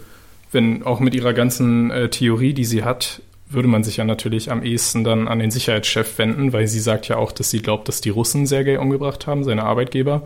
wenn 0.51 0.81
auch 0.81 0.99
mit 0.99 1.13
ihrer 1.13 1.33
ganzen 1.33 1.91
äh, 1.91 2.09
Theorie, 2.09 2.53
die 2.55 2.65
sie 2.65 2.83
hat, 2.83 3.21
würde 3.47 3.67
man 3.67 3.83
sich 3.83 3.97
ja 3.97 4.05
natürlich 4.05 4.49
am 4.49 4.63
ehesten 4.63 5.03
dann 5.03 5.27
an 5.27 5.37
den 5.37 5.51
Sicherheitschef 5.51 6.17
wenden, 6.17 6.51
weil 6.51 6.65
sie 6.67 6.79
sagt 6.79 7.07
ja 7.07 7.17
auch, 7.17 7.31
dass 7.31 7.51
sie 7.51 7.61
glaubt, 7.61 7.87
dass 7.89 8.01
die 8.01 8.09
Russen 8.09 8.47
Sergei 8.47 8.79
umgebracht 8.79 9.27
haben, 9.27 9.43
seine 9.43 9.65
Arbeitgeber. 9.65 10.23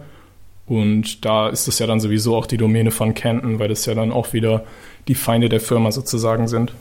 Und 0.68 1.26
da 1.26 1.50
ist 1.50 1.68
es 1.68 1.80
ja 1.80 1.86
dann 1.86 2.00
sowieso 2.00 2.38
auch 2.38 2.46
die 2.46 2.56
Domäne 2.56 2.92
von 2.92 3.14
Canton, 3.14 3.60
weil 3.60 3.68
das 3.68 3.86
ja 3.86 3.94
dann 3.94 4.14
auch 4.14 4.32
wieder 4.32 4.64
die 5.10 5.16
Feinde 5.16 5.50
der 5.50 5.60
Firma 5.60 5.92
sozusagen 5.92 6.48
sind. 6.48 6.74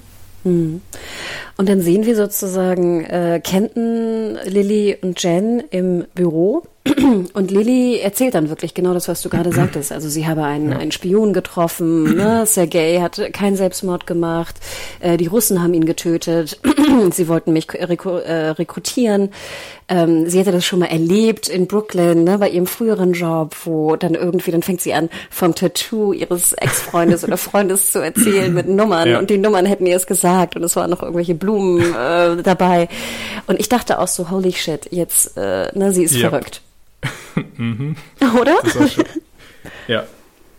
Und 0.44 1.68
dann 1.68 1.81
sehen 1.81 2.07
wir 2.07 2.16
sozusagen 2.16 3.05
äh, 3.05 3.40
Kenton, 3.42 4.38
Lilly 4.44 4.98
und 5.00 5.22
Jen 5.22 5.62
im 5.70 6.05
Büro. 6.14 6.62
Und 7.32 7.50
Lilly 7.52 8.00
erzählt 8.00 8.34
dann 8.34 8.48
wirklich 8.48 8.74
genau 8.74 8.92
das, 8.92 9.06
was 9.06 9.22
du 9.22 9.28
gerade 9.28 9.52
sagtest. 9.52 9.92
Also 9.92 10.08
sie 10.08 10.26
habe 10.26 10.42
einen, 10.42 10.72
einen 10.72 10.90
Spion 10.90 11.32
getroffen, 11.32 12.02
ne? 12.16 12.44
Sergei 12.44 13.00
hat 13.00 13.20
keinen 13.32 13.56
Selbstmord 13.56 14.06
gemacht, 14.06 14.56
äh, 15.00 15.16
die 15.16 15.28
Russen 15.28 15.62
haben 15.62 15.74
ihn 15.74 15.84
getötet, 15.84 16.58
sie 17.12 17.28
wollten 17.28 17.52
mich 17.52 17.68
rekru 17.72 18.16
äh, 18.16 18.48
rekrutieren. 18.50 19.30
Ähm, 19.88 20.28
sie 20.28 20.38
hätte 20.40 20.50
das 20.52 20.64
schon 20.64 20.80
mal 20.80 20.86
erlebt 20.86 21.48
in 21.48 21.66
Brooklyn, 21.68 22.24
ne, 22.24 22.38
bei 22.38 22.48
ihrem 22.48 22.66
früheren 22.66 23.12
Job, 23.12 23.54
wo 23.64 23.94
dann 23.94 24.14
irgendwie, 24.14 24.50
dann 24.50 24.62
fängt 24.62 24.80
sie 24.80 24.94
an, 24.94 25.08
vom 25.30 25.54
Tattoo 25.54 26.12
ihres 26.12 26.52
Ex-Freundes 26.54 27.22
oder 27.24 27.36
Freundes 27.36 27.92
zu 27.92 28.00
erzählen 28.00 28.52
mit 28.52 28.68
Nummern 28.68 29.08
Ja. 29.08 29.18
und 29.20 29.30
die 29.30 29.38
Nummern 29.38 29.66
hätten 29.66 29.86
ihr 29.86 29.96
es 29.96 30.06
gesagt 30.06 30.56
und 30.56 30.64
es 30.64 30.74
waren 30.76 30.90
noch 30.90 31.02
irgendwelche 31.02 31.34
Blumen 31.36 31.80
äh, 31.94 32.42
dabei. 32.42 32.88
Und 33.46 33.60
ich 33.60 33.68
dachte 33.68 33.98
auch 34.00 34.08
so, 34.08 34.30
holy 34.30 34.52
shit, 34.52 34.88
jetzt, 34.90 35.36
äh, 35.36 35.68
ne, 35.78 35.92
sie 35.92 36.02
ist 36.04 36.16
Ja. 36.16 36.30
verrückt. 36.30 36.62
Oder? 37.36 38.52
War 38.62 38.88
schon- 38.88 39.04
ja. 39.88 40.04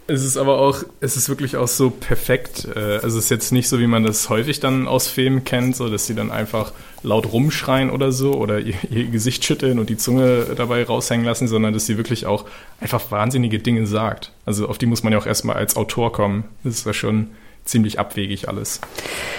Es 0.06 0.22
ist 0.26 0.36
aber 0.36 0.60
auch, 0.60 0.84
es 1.00 1.16
ist 1.16 1.30
wirklich 1.30 1.56
auch 1.56 1.68
so 1.70 1.90
perfekt. 1.90 2.68
äh, 2.76 2.98
Also 3.02 3.18
es 3.18 3.26
ist 3.26 3.30
jetzt 3.30 3.54
nicht 3.54 3.70
so, 3.70 3.80
wie 3.80 3.88
man 3.88 4.04
das 4.04 4.28
häufig 4.28 4.60
dann 4.60 4.86
aus 4.86 5.08
Filmen 5.08 5.46
kennt, 5.46 5.78
so 5.78 5.88
dass 5.90 6.06
sie 6.08 6.14
dann 6.14 6.30
einfach 6.30 6.74
laut 7.04 7.32
rumschreien 7.32 7.90
oder 7.90 8.12
so 8.12 8.34
oder 8.34 8.60
ihr, 8.60 8.74
ihr 8.90 9.06
Gesicht 9.06 9.46
schütteln 9.46 9.80
und 9.80 9.90
die 9.90 9.96
Zunge 9.96 10.46
dabei 10.58 10.84
raushängen 10.84 11.26
lassen, 11.26 11.48
sondern 11.48 11.74
dass 11.74 11.86
sie 11.86 11.96
wirklich 11.96 12.26
auch 12.26 12.44
einfach 12.82 13.12
wahnsinnige 13.12 13.60
Dinge 13.60 13.88
sagt. 13.88 14.34
Also 14.46 14.68
auf 14.68 14.78
die 14.78 14.88
muss 14.88 15.04
man 15.04 15.14
ja 15.14 15.20
auch 15.20 15.26
erstmal 15.26 15.56
als 15.56 15.78
Autor 15.78 16.12
kommen. 16.12 16.44
Das 16.66 16.76
ist 16.80 16.86
ja 16.86 16.94
schon 16.94 17.30
ziemlich 17.64 17.98
abwegig 17.98 18.50
alles, 18.50 18.82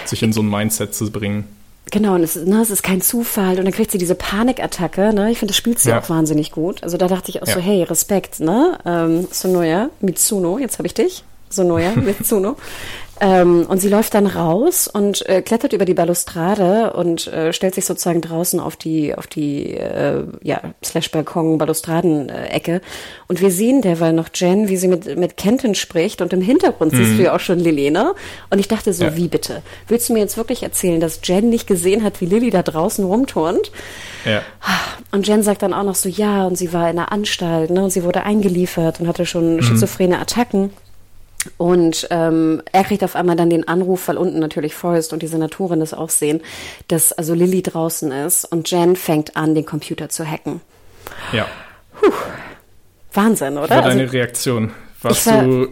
sich 0.05 0.23
in 0.23 0.33
so 0.33 0.41
ein 0.41 0.49
Mindset 0.49 0.95
zu 0.95 1.11
bringen. 1.11 1.43
Genau, 1.91 2.15
und 2.15 2.23
es, 2.23 2.35
ne, 2.35 2.61
es 2.61 2.71
ist 2.71 2.81
kein 2.83 2.99
Zufall. 3.01 3.57
Und 3.59 3.65
dann 3.65 3.73
kriegt 3.73 3.91
sie 3.91 3.97
diese 3.99 4.15
Panikattacke. 4.15 5.13
Ne? 5.13 5.31
Ich 5.31 5.39
finde, 5.39 5.51
das 5.51 5.57
spielt 5.57 5.79
sie 5.79 5.89
Ja. 5.89 5.99
auch 6.01 6.09
wahnsinnig 6.09 6.51
gut. 6.51 6.83
Also 6.83 6.97
da 6.97 7.07
dachte 7.07 7.29
ich 7.29 7.41
auch 7.41 7.47
so, 7.47 7.59
Ja. 7.59 7.65
hey, 7.65 7.83
Respekt, 7.83 8.39
ne? 8.39 8.77
Ähm, 8.85 9.27
Sonoya, 9.31 9.89
Mitsuno, 10.01 10.57
jetzt 10.57 10.77
habe 10.79 10.87
ich 10.87 10.93
dich. 10.95 11.23
Sonoya, 11.49 11.91
Mitsuno. 11.95 12.55
Ähm, 13.21 13.65
und 13.69 13.79
sie 13.79 13.87
läuft 13.89 14.13
dann 14.13 14.27
raus 14.27 14.87
und 14.87 15.27
äh, 15.29 15.41
klettert 15.41 15.71
über 15.73 15.85
die 15.85 15.93
Balustrade 15.93 16.93
und 16.93 17.27
äh, 17.27 17.53
stellt 17.53 17.75
sich 17.75 17.85
sozusagen 17.85 18.21
draußen 18.21 18.59
auf 18.59 18.75
die, 18.75 19.15
auf 19.15 19.27
die, 19.27 19.73
äh, 19.75 20.23
ja, 20.43 20.61
slash 20.83 21.11
Balkon, 21.11 21.57
Balustraden-Ecke. 21.57 22.81
Und 23.27 23.41
wir 23.41 23.51
sehen 23.51 23.81
derweil 23.81 24.13
noch 24.13 24.29
Jen, 24.33 24.67
wie 24.67 24.77
sie 24.77 24.87
mit, 24.87 25.17
mit 25.17 25.37
Kenton 25.37 25.75
spricht. 25.75 26.21
Und 26.21 26.33
im 26.33 26.41
Hintergrund 26.41 26.93
siehst 26.93 27.17
du 27.17 27.23
ja 27.23 27.35
auch 27.35 27.39
schon 27.39 27.59
Lily, 27.59 27.89
ne? 27.89 28.13
Und 28.49 28.59
ich 28.59 28.67
dachte 28.67 28.91
so, 28.91 29.05
Ja. 29.05 29.15
wie 29.15 29.27
bitte? 29.27 29.61
Willst 29.87 30.09
du 30.09 30.13
mir 30.13 30.19
jetzt 30.19 30.37
wirklich 30.37 30.63
erzählen, 30.63 30.99
dass 30.99 31.19
Jen 31.23 31.49
nicht 31.49 31.67
gesehen 31.67 32.03
hat, 32.03 32.19
wie 32.21 32.25
Lilly 32.25 32.49
da 32.49 32.63
draußen 32.63 33.05
rumturnt? 33.05 33.71
Ja. 34.25 34.41
Und 35.11 35.27
Jen 35.27 35.43
sagt 35.43 35.61
dann 35.61 35.73
auch 35.73 35.83
noch 35.83 35.95
so, 35.95 36.09
ja, 36.09 36.45
und 36.45 36.57
sie 36.57 36.73
war 36.73 36.89
in 36.89 36.97
der 36.97 37.11
Anstalt, 37.11 37.69
ne, 37.69 37.83
und 37.83 37.91
sie 37.91 38.03
wurde 38.03 38.23
eingeliefert 38.23 38.99
und 38.99 39.07
hatte 39.07 39.25
schon 39.25 39.61
schizophrene 39.61 40.19
Attacken. 40.19 40.71
Und 41.57 42.07
ähm, 42.11 42.61
er 42.71 42.83
kriegt 42.83 43.03
auf 43.03 43.15
einmal 43.15 43.35
dann 43.35 43.49
den 43.49 43.67
Anruf, 43.67 44.07
weil 44.07 44.17
unten 44.17 44.39
natürlich 44.39 44.73
Forrest 44.73 45.13
und 45.13 45.21
die 45.21 45.27
Senatorin 45.27 45.79
das 45.79 45.93
auch 45.93 46.09
sehen, 46.09 46.41
dass 46.87 47.11
also 47.11 47.33
Lilly 47.33 47.61
draußen 47.61 48.11
ist 48.11 48.45
und 48.45 48.69
Jen 48.71 48.95
fängt 48.95 49.35
an, 49.37 49.55
den 49.55 49.65
Computer 49.65 50.09
zu 50.09 50.25
hacken. 50.25 50.61
Ja. 51.31 51.45
Wahnsinn, 53.13 53.55
Wie 53.55 53.59
oder? 53.59 53.69
war 53.69 53.83
Also, 53.83 53.97
deine 53.97 54.11
Reaktion? 54.11 54.71
Warst 55.01 55.27
war- 55.27 55.43
du. 55.43 55.67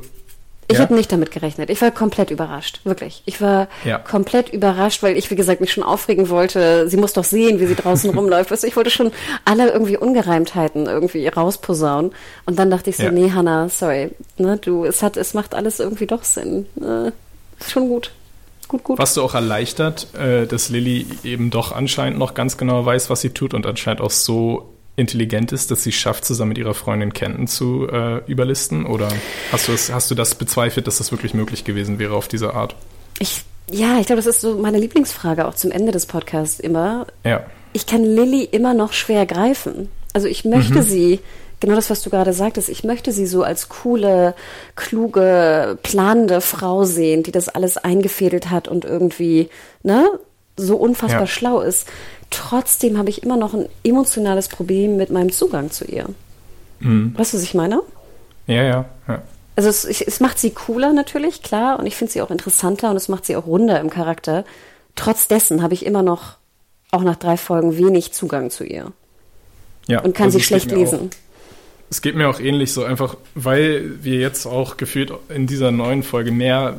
Ich 0.73 0.79
Ja? 0.79 0.83
habe 0.85 0.95
nicht 0.95 1.11
damit 1.11 1.31
gerechnet. 1.31 1.69
Ich 1.69 1.81
war 1.81 1.91
komplett 1.91 2.31
überrascht, 2.31 2.81
wirklich. 2.83 3.21
Ich 3.25 3.39
war 3.41 3.67
Ja. 3.85 3.97
komplett 3.99 4.49
überrascht, 4.49 5.01
weil 5.03 5.15
ich, 5.17 5.31
wie 5.31 5.35
gesagt, 5.35 5.61
mich 5.61 5.71
schon 5.71 5.83
aufregen 5.83 6.29
wollte. 6.29 6.89
Sie 6.89 6.97
muss 6.97 7.13
doch 7.13 7.23
sehen, 7.23 7.59
wie 7.59 7.65
sie 7.67 7.75
draußen 7.75 8.09
rumläuft. 8.17 8.51
Du, 8.51 8.55
ich 8.67 8.75
wollte 8.75 8.89
schon 8.89 9.11
alle 9.45 9.71
irgendwie 9.71 9.97
Ungereimtheiten 9.97 10.85
irgendwie 10.87 11.27
rausposaunen. 11.27 12.11
Und 12.45 12.59
dann 12.59 12.69
dachte 12.69 12.89
ich 12.89 12.97
so, 12.97 13.03
Ja. 13.03 13.11
nee, 13.11 13.31
Hannah, 13.31 13.69
sorry. 13.69 14.11
Ne, 14.37 14.57
du, 14.57 14.83
es 14.85 15.01
hat, 15.03 15.15
es 15.17 15.33
macht 15.33 15.55
alles 15.55 15.79
irgendwie 15.79 16.07
doch 16.07 16.23
Sinn. 16.23 16.65
Äh, 16.81 17.11
ist 17.59 17.71
schon 17.71 17.87
gut. 17.87 18.11
Gut, 18.67 18.83
gut. 18.83 18.97
Warst 18.97 19.17
du 19.17 19.21
auch 19.21 19.35
erleichtert, 19.35 20.07
äh, 20.15 20.47
dass 20.47 20.69
Lilly 20.69 21.05
eben 21.23 21.49
doch 21.51 21.71
anscheinend 21.73 22.17
noch 22.17 22.33
ganz 22.33 22.57
genau 22.57 22.85
weiß, 22.85 23.09
was 23.09 23.21
sie 23.21 23.29
tut 23.29 23.53
und 23.53 23.65
anscheinend 23.67 24.01
auch 24.01 24.09
so 24.09 24.73
intelligent 24.95 25.51
ist, 25.51 25.71
dass 25.71 25.83
sie 25.83 25.91
schafft, 25.91 26.23
zusammen 26.25 26.49
mit 26.49 26.57
ihrer 26.59 26.73
Freundin 26.73 27.13
Kenton 27.13 27.47
zu 27.47 27.87
äh, 27.91 28.19
überlisten? 28.29 28.85
Oder 28.85 29.09
hast 29.51 29.67
du, 29.67 29.71
das, 29.71 29.91
hast 29.91 30.11
du 30.11 30.15
das 30.15 30.35
bezweifelt, 30.35 30.85
dass 30.87 30.97
das 30.97 31.11
wirklich 31.11 31.33
möglich 31.33 31.63
gewesen 31.63 31.97
wäre 31.99 32.13
auf 32.15 32.27
diese 32.27 32.53
Art? 32.53 32.75
Ich, 33.19 33.43
ja, 33.69 33.99
ich 33.99 34.05
glaube, 34.07 34.21
das 34.21 34.27
ist 34.27 34.41
so 34.41 34.57
meine 34.57 34.77
Lieblingsfrage 34.79 35.47
auch 35.47 35.55
zum 35.55 35.71
Ende 35.71 35.91
des 35.91 36.05
Podcasts 36.05 36.59
immer. 36.59 37.07
Ja. 37.23 37.43
ich 37.73 37.87
kann 37.87 38.03
Lilly 38.03 38.43
immer 38.43 38.73
noch 38.75 38.93
schwer 38.93 39.25
greifen. 39.25 39.89
Also 40.13 40.27
ich 40.27 40.45
möchte 40.45 40.75
Mhm. 40.79 40.83
sie, 40.83 41.19
genau 41.59 41.73
das, 41.73 41.89
was 41.89 42.03
du 42.03 42.11
gerade 42.11 42.33
sagtest, 42.33 42.69
ich 42.69 42.83
möchte 42.83 43.11
sie 43.11 43.25
so 43.25 43.41
als 43.41 43.69
coole, 43.69 44.35
kluge, 44.75 45.77
planende 45.81 46.39
Frau 46.41 46.83
sehen, 46.83 47.23
die 47.23 47.31
das 47.31 47.49
alles 47.49 47.77
eingefädelt 47.77 48.51
hat 48.51 48.67
und 48.67 48.85
irgendwie, 48.85 49.49
ne, 49.81 50.07
so 50.55 50.75
unfassbar 50.77 51.21
Ja. 51.21 51.27
schlau 51.27 51.61
ist. 51.61 51.87
Trotzdem 52.35 52.97
habe 52.97 53.09
ich 53.09 53.23
immer 53.23 53.37
noch 53.37 53.53
ein 53.53 53.67
emotionales 53.83 54.47
Problem 54.47 54.97
mit 54.97 55.09
meinem 55.09 55.31
Zugang 55.31 55.69
zu 55.71 55.85
ihr. 55.85 56.07
Mhm. 56.79 57.13
Weißt 57.17 57.33
du, 57.33 57.37
was 57.37 57.43
ich 57.43 57.53
meine? 57.53 57.81
Ja, 58.47 58.63
ja, 58.63 58.85
ja. 59.07 59.21
Also 59.55 59.69
es, 59.69 59.85
ich- 59.85 60.07
es 60.07 60.19
macht 60.19 60.39
sie 60.39 60.49
cooler 60.49 60.93
natürlich, 60.93 61.43
klar, 61.43 61.77
und 61.79 61.85
ich 61.85 61.95
finde 61.95 62.11
sie 62.13 62.21
auch 62.21 62.31
interessanter 62.31 62.89
und 62.89 62.95
es 62.97 63.07
macht 63.07 63.25
sie 63.25 63.35
auch 63.35 63.45
runder 63.45 63.79
im 63.79 63.89
Charakter. 63.89 64.45
Trotz 64.95 65.27
dessen 65.27 65.61
habe 65.61 65.73
ich 65.75 65.85
immer 65.85 66.01
noch, 66.01 66.37
auch 66.91 67.03
nach 67.03 67.15
drei 67.17 67.37
Folgen, 67.37 67.77
wenig 67.77 68.13
Zugang 68.13 68.49
zu 68.49 68.63
ihr 68.63 68.91
ja. 69.87 70.01
und 70.01 70.15
kann 70.15 70.25
also 70.25 70.39
sie 70.39 70.43
schlecht 70.43 70.71
lesen. 70.71 71.09
Auch, 71.11 71.15
es 71.89 72.01
geht 72.01 72.15
mir 72.15 72.27
auch 72.29 72.39
ähnlich 72.39 72.73
so 72.73 72.83
einfach, 72.83 73.15
weil 73.35 74.03
wir 74.03 74.17
jetzt 74.19 74.47
auch 74.47 74.77
gefühlt 74.77 75.13
in 75.29 75.45
dieser 75.45 75.71
neuen 75.71 76.01
Folge 76.01 76.31
mehr 76.31 76.75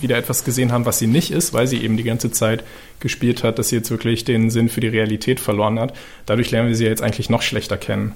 wieder 0.00 0.16
etwas 0.18 0.44
gesehen 0.44 0.70
haben, 0.70 0.84
was 0.84 0.98
sie 0.98 1.06
nicht 1.06 1.30
ist, 1.30 1.52
weil 1.54 1.66
sie 1.66 1.82
eben 1.82 1.96
die 1.96 2.04
ganze 2.04 2.30
Zeit 2.30 2.62
gespielt 3.00 3.44
hat, 3.44 3.58
dass 3.58 3.68
sie 3.68 3.76
jetzt 3.76 3.90
wirklich 3.90 4.24
den 4.24 4.50
Sinn 4.50 4.68
für 4.68 4.80
die 4.80 4.88
Realität 4.88 5.40
verloren 5.40 5.78
hat. 5.78 5.94
Dadurch 6.26 6.50
lernen 6.50 6.68
wir 6.68 6.76
sie 6.76 6.84
jetzt 6.84 7.02
eigentlich 7.02 7.30
noch 7.30 7.42
schlechter 7.42 7.76
kennen. 7.76 8.14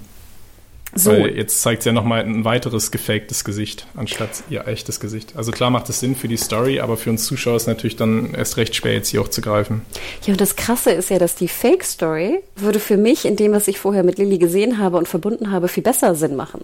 So. 0.94 1.10
Weil 1.10 1.36
jetzt 1.36 1.62
zeigt 1.62 1.82
sie 1.82 1.88
ja 1.88 1.92
nochmal 1.94 2.22
ein 2.22 2.44
weiteres 2.44 2.90
gefaktes 2.90 3.44
Gesicht, 3.44 3.86
anstatt 3.96 4.42
ihr 4.50 4.66
echtes 4.68 5.00
Gesicht. 5.00 5.32
Also 5.36 5.50
klar 5.50 5.70
macht 5.70 5.88
es 5.88 6.00
Sinn 6.00 6.14
für 6.14 6.28
die 6.28 6.36
Story, 6.36 6.80
aber 6.80 6.98
für 6.98 7.08
uns 7.08 7.24
Zuschauer 7.24 7.56
ist 7.56 7.66
natürlich 7.66 7.96
dann 7.96 8.34
erst 8.34 8.58
recht 8.58 8.76
schwer, 8.76 8.92
jetzt 8.92 9.08
hier 9.08 9.22
auch 9.22 9.28
zu 9.28 9.40
greifen. 9.40 9.80
Ja, 10.26 10.32
und 10.32 10.40
das 10.40 10.54
Krasse 10.54 10.90
ist 10.90 11.08
ja, 11.08 11.18
dass 11.18 11.34
die 11.34 11.48
Fake-Story 11.48 12.40
würde 12.56 12.78
für 12.78 12.98
mich 12.98 13.24
in 13.24 13.36
dem, 13.36 13.52
was 13.52 13.68
ich 13.68 13.78
vorher 13.78 14.02
mit 14.02 14.18
Lilly 14.18 14.36
gesehen 14.36 14.78
habe 14.78 14.98
und 14.98 15.08
verbunden 15.08 15.50
habe, 15.50 15.68
viel 15.68 15.82
besser 15.82 16.14
Sinn 16.14 16.36
machen. 16.36 16.62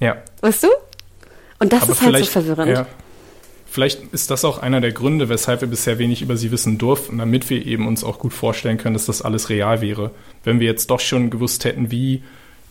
Ja. 0.00 0.16
Weißt 0.40 0.62
du? 0.62 0.68
Und 1.58 1.74
das 1.74 1.82
aber 1.82 1.92
ist 1.92 2.02
halt 2.02 2.16
so 2.18 2.24
verwirrend. 2.24 2.72
Ja. 2.72 2.86
Vielleicht 3.70 4.12
ist 4.12 4.30
das 4.30 4.44
auch 4.44 4.58
einer 4.58 4.80
der 4.80 4.92
Gründe, 4.92 5.28
weshalb 5.28 5.60
wir 5.60 5.68
bisher 5.68 5.98
wenig 5.98 6.22
über 6.22 6.36
sie 6.36 6.50
wissen 6.50 6.78
durften, 6.78 7.18
damit 7.18 7.50
wir 7.50 7.66
eben 7.66 7.86
uns 7.86 8.02
auch 8.02 8.18
gut 8.18 8.32
vorstellen 8.32 8.78
können, 8.78 8.94
dass 8.94 9.06
das 9.06 9.20
alles 9.20 9.50
real 9.50 9.82
wäre. 9.82 10.10
Wenn 10.42 10.58
wir 10.58 10.66
jetzt 10.66 10.90
doch 10.90 11.00
schon 11.00 11.28
gewusst 11.28 11.64
hätten, 11.64 11.90
wie 11.90 12.22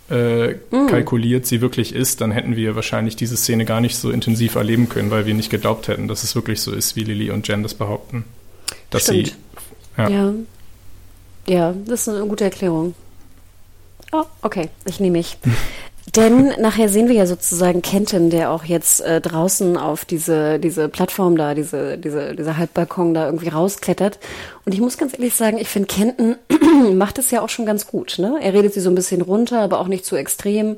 äh, 0.09 0.53
mm. 0.53 0.87
kalkuliert 0.89 1.45
sie 1.45 1.61
wirklich 1.61 1.93
ist, 1.93 2.21
dann 2.21 2.31
hätten 2.31 2.55
wir 2.55 2.75
wahrscheinlich 2.75 3.15
diese 3.15 3.37
Szene 3.37 3.65
gar 3.65 3.79
nicht 3.79 3.95
so 3.95 4.09
intensiv 4.09 4.55
erleben 4.55 4.89
können, 4.89 5.11
weil 5.11 5.25
wir 5.27 5.35
nicht 5.35 5.51
geglaubt 5.51 5.87
hätten, 5.87 6.07
dass 6.07 6.23
es 6.23 6.33
wirklich 6.33 6.61
so 6.61 6.73
ist, 6.73 6.95
wie 6.95 7.03
Lily 7.03 7.29
und 7.29 7.47
Jen 7.47 7.61
das 7.61 7.75
behaupten. 7.75 8.25
Dass 8.89 9.03
Stimmt. 9.03 9.27
sie. 9.27 10.01
Ja. 10.01 10.09
ja. 10.09 10.33
Ja, 11.47 11.73
das 11.85 12.01
ist 12.01 12.09
eine 12.09 12.27
gute 12.27 12.43
Erklärung. 12.43 12.93
Oh, 14.11 14.25
okay, 14.41 14.69
ich 14.85 14.99
nehme 14.99 15.19
mich. 15.19 15.37
Denn 16.17 16.51
nachher 16.59 16.89
sehen 16.89 17.09
wir 17.09 17.15
ja 17.15 17.27
sozusagen 17.27 17.83
Kenton, 17.83 18.31
der 18.31 18.49
auch 18.49 18.63
jetzt 18.63 19.01
äh, 19.01 19.21
draußen 19.21 19.77
auf 19.77 20.03
diese, 20.03 20.57
diese 20.57 20.89
Plattform 20.89 21.37
da, 21.37 21.53
diese, 21.53 21.99
diese, 21.99 22.35
dieser 22.35 22.57
Halbbalkon 22.57 23.13
da 23.13 23.27
irgendwie 23.27 23.49
rausklettert. 23.49 24.17
Und 24.65 24.73
ich 24.73 24.81
muss 24.81 24.97
ganz 24.97 25.13
ehrlich 25.13 25.35
sagen, 25.35 25.59
ich 25.59 25.67
finde 25.67 25.87
Kenton 25.87 26.35
macht 26.97 27.19
es 27.19 27.29
ja 27.29 27.43
auch 27.43 27.49
schon 27.49 27.67
ganz 27.67 27.85
gut. 27.85 28.15
Ne? 28.17 28.35
Er 28.41 28.53
redet 28.53 28.73
sie 28.73 28.79
so 28.79 28.89
ein 28.89 28.95
bisschen 28.95 29.21
runter, 29.21 29.61
aber 29.61 29.79
auch 29.79 29.87
nicht 29.87 30.07
zu 30.07 30.15
extrem 30.15 30.77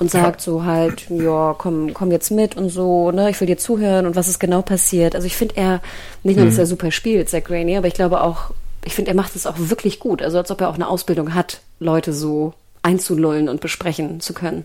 und 0.00 0.10
sagt 0.10 0.40
so 0.40 0.64
halt, 0.64 1.08
ja, 1.10 1.54
komm, 1.56 1.94
komm 1.94 2.10
jetzt 2.10 2.32
mit 2.32 2.56
und 2.56 2.68
so, 2.68 3.12
ne, 3.12 3.30
ich 3.30 3.40
will 3.40 3.46
dir 3.46 3.56
zuhören 3.56 4.04
und 4.04 4.16
was 4.16 4.28
ist 4.28 4.40
genau 4.40 4.62
passiert. 4.62 5.14
Also 5.14 5.28
ich 5.28 5.36
finde 5.36 5.56
er, 5.56 5.80
nicht 6.24 6.36
nur, 6.36 6.44
dass 6.44 6.54
mhm. 6.54 6.60
er 6.60 6.66
super 6.66 6.90
spielt, 6.90 7.30
Zach 7.30 7.48
Rainey, 7.48 7.76
aber 7.76 7.86
ich 7.86 7.94
glaube 7.94 8.20
auch, 8.20 8.50
ich 8.84 8.94
finde, 8.94 9.12
er 9.12 9.14
macht 9.14 9.36
es 9.36 9.46
auch 9.46 9.54
wirklich 9.56 10.00
gut. 10.00 10.22
Also 10.22 10.38
als 10.38 10.50
ob 10.50 10.60
er 10.60 10.68
auch 10.68 10.74
eine 10.74 10.88
Ausbildung 10.88 11.34
hat, 11.34 11.60
Leute 11.78 12.12
so 12.12 12.52
einzulullen 12.86 13.48
und 13.48 13.60
besprechen 13.60 14.20
zu 14.20 14.32
können. 14.32 14.64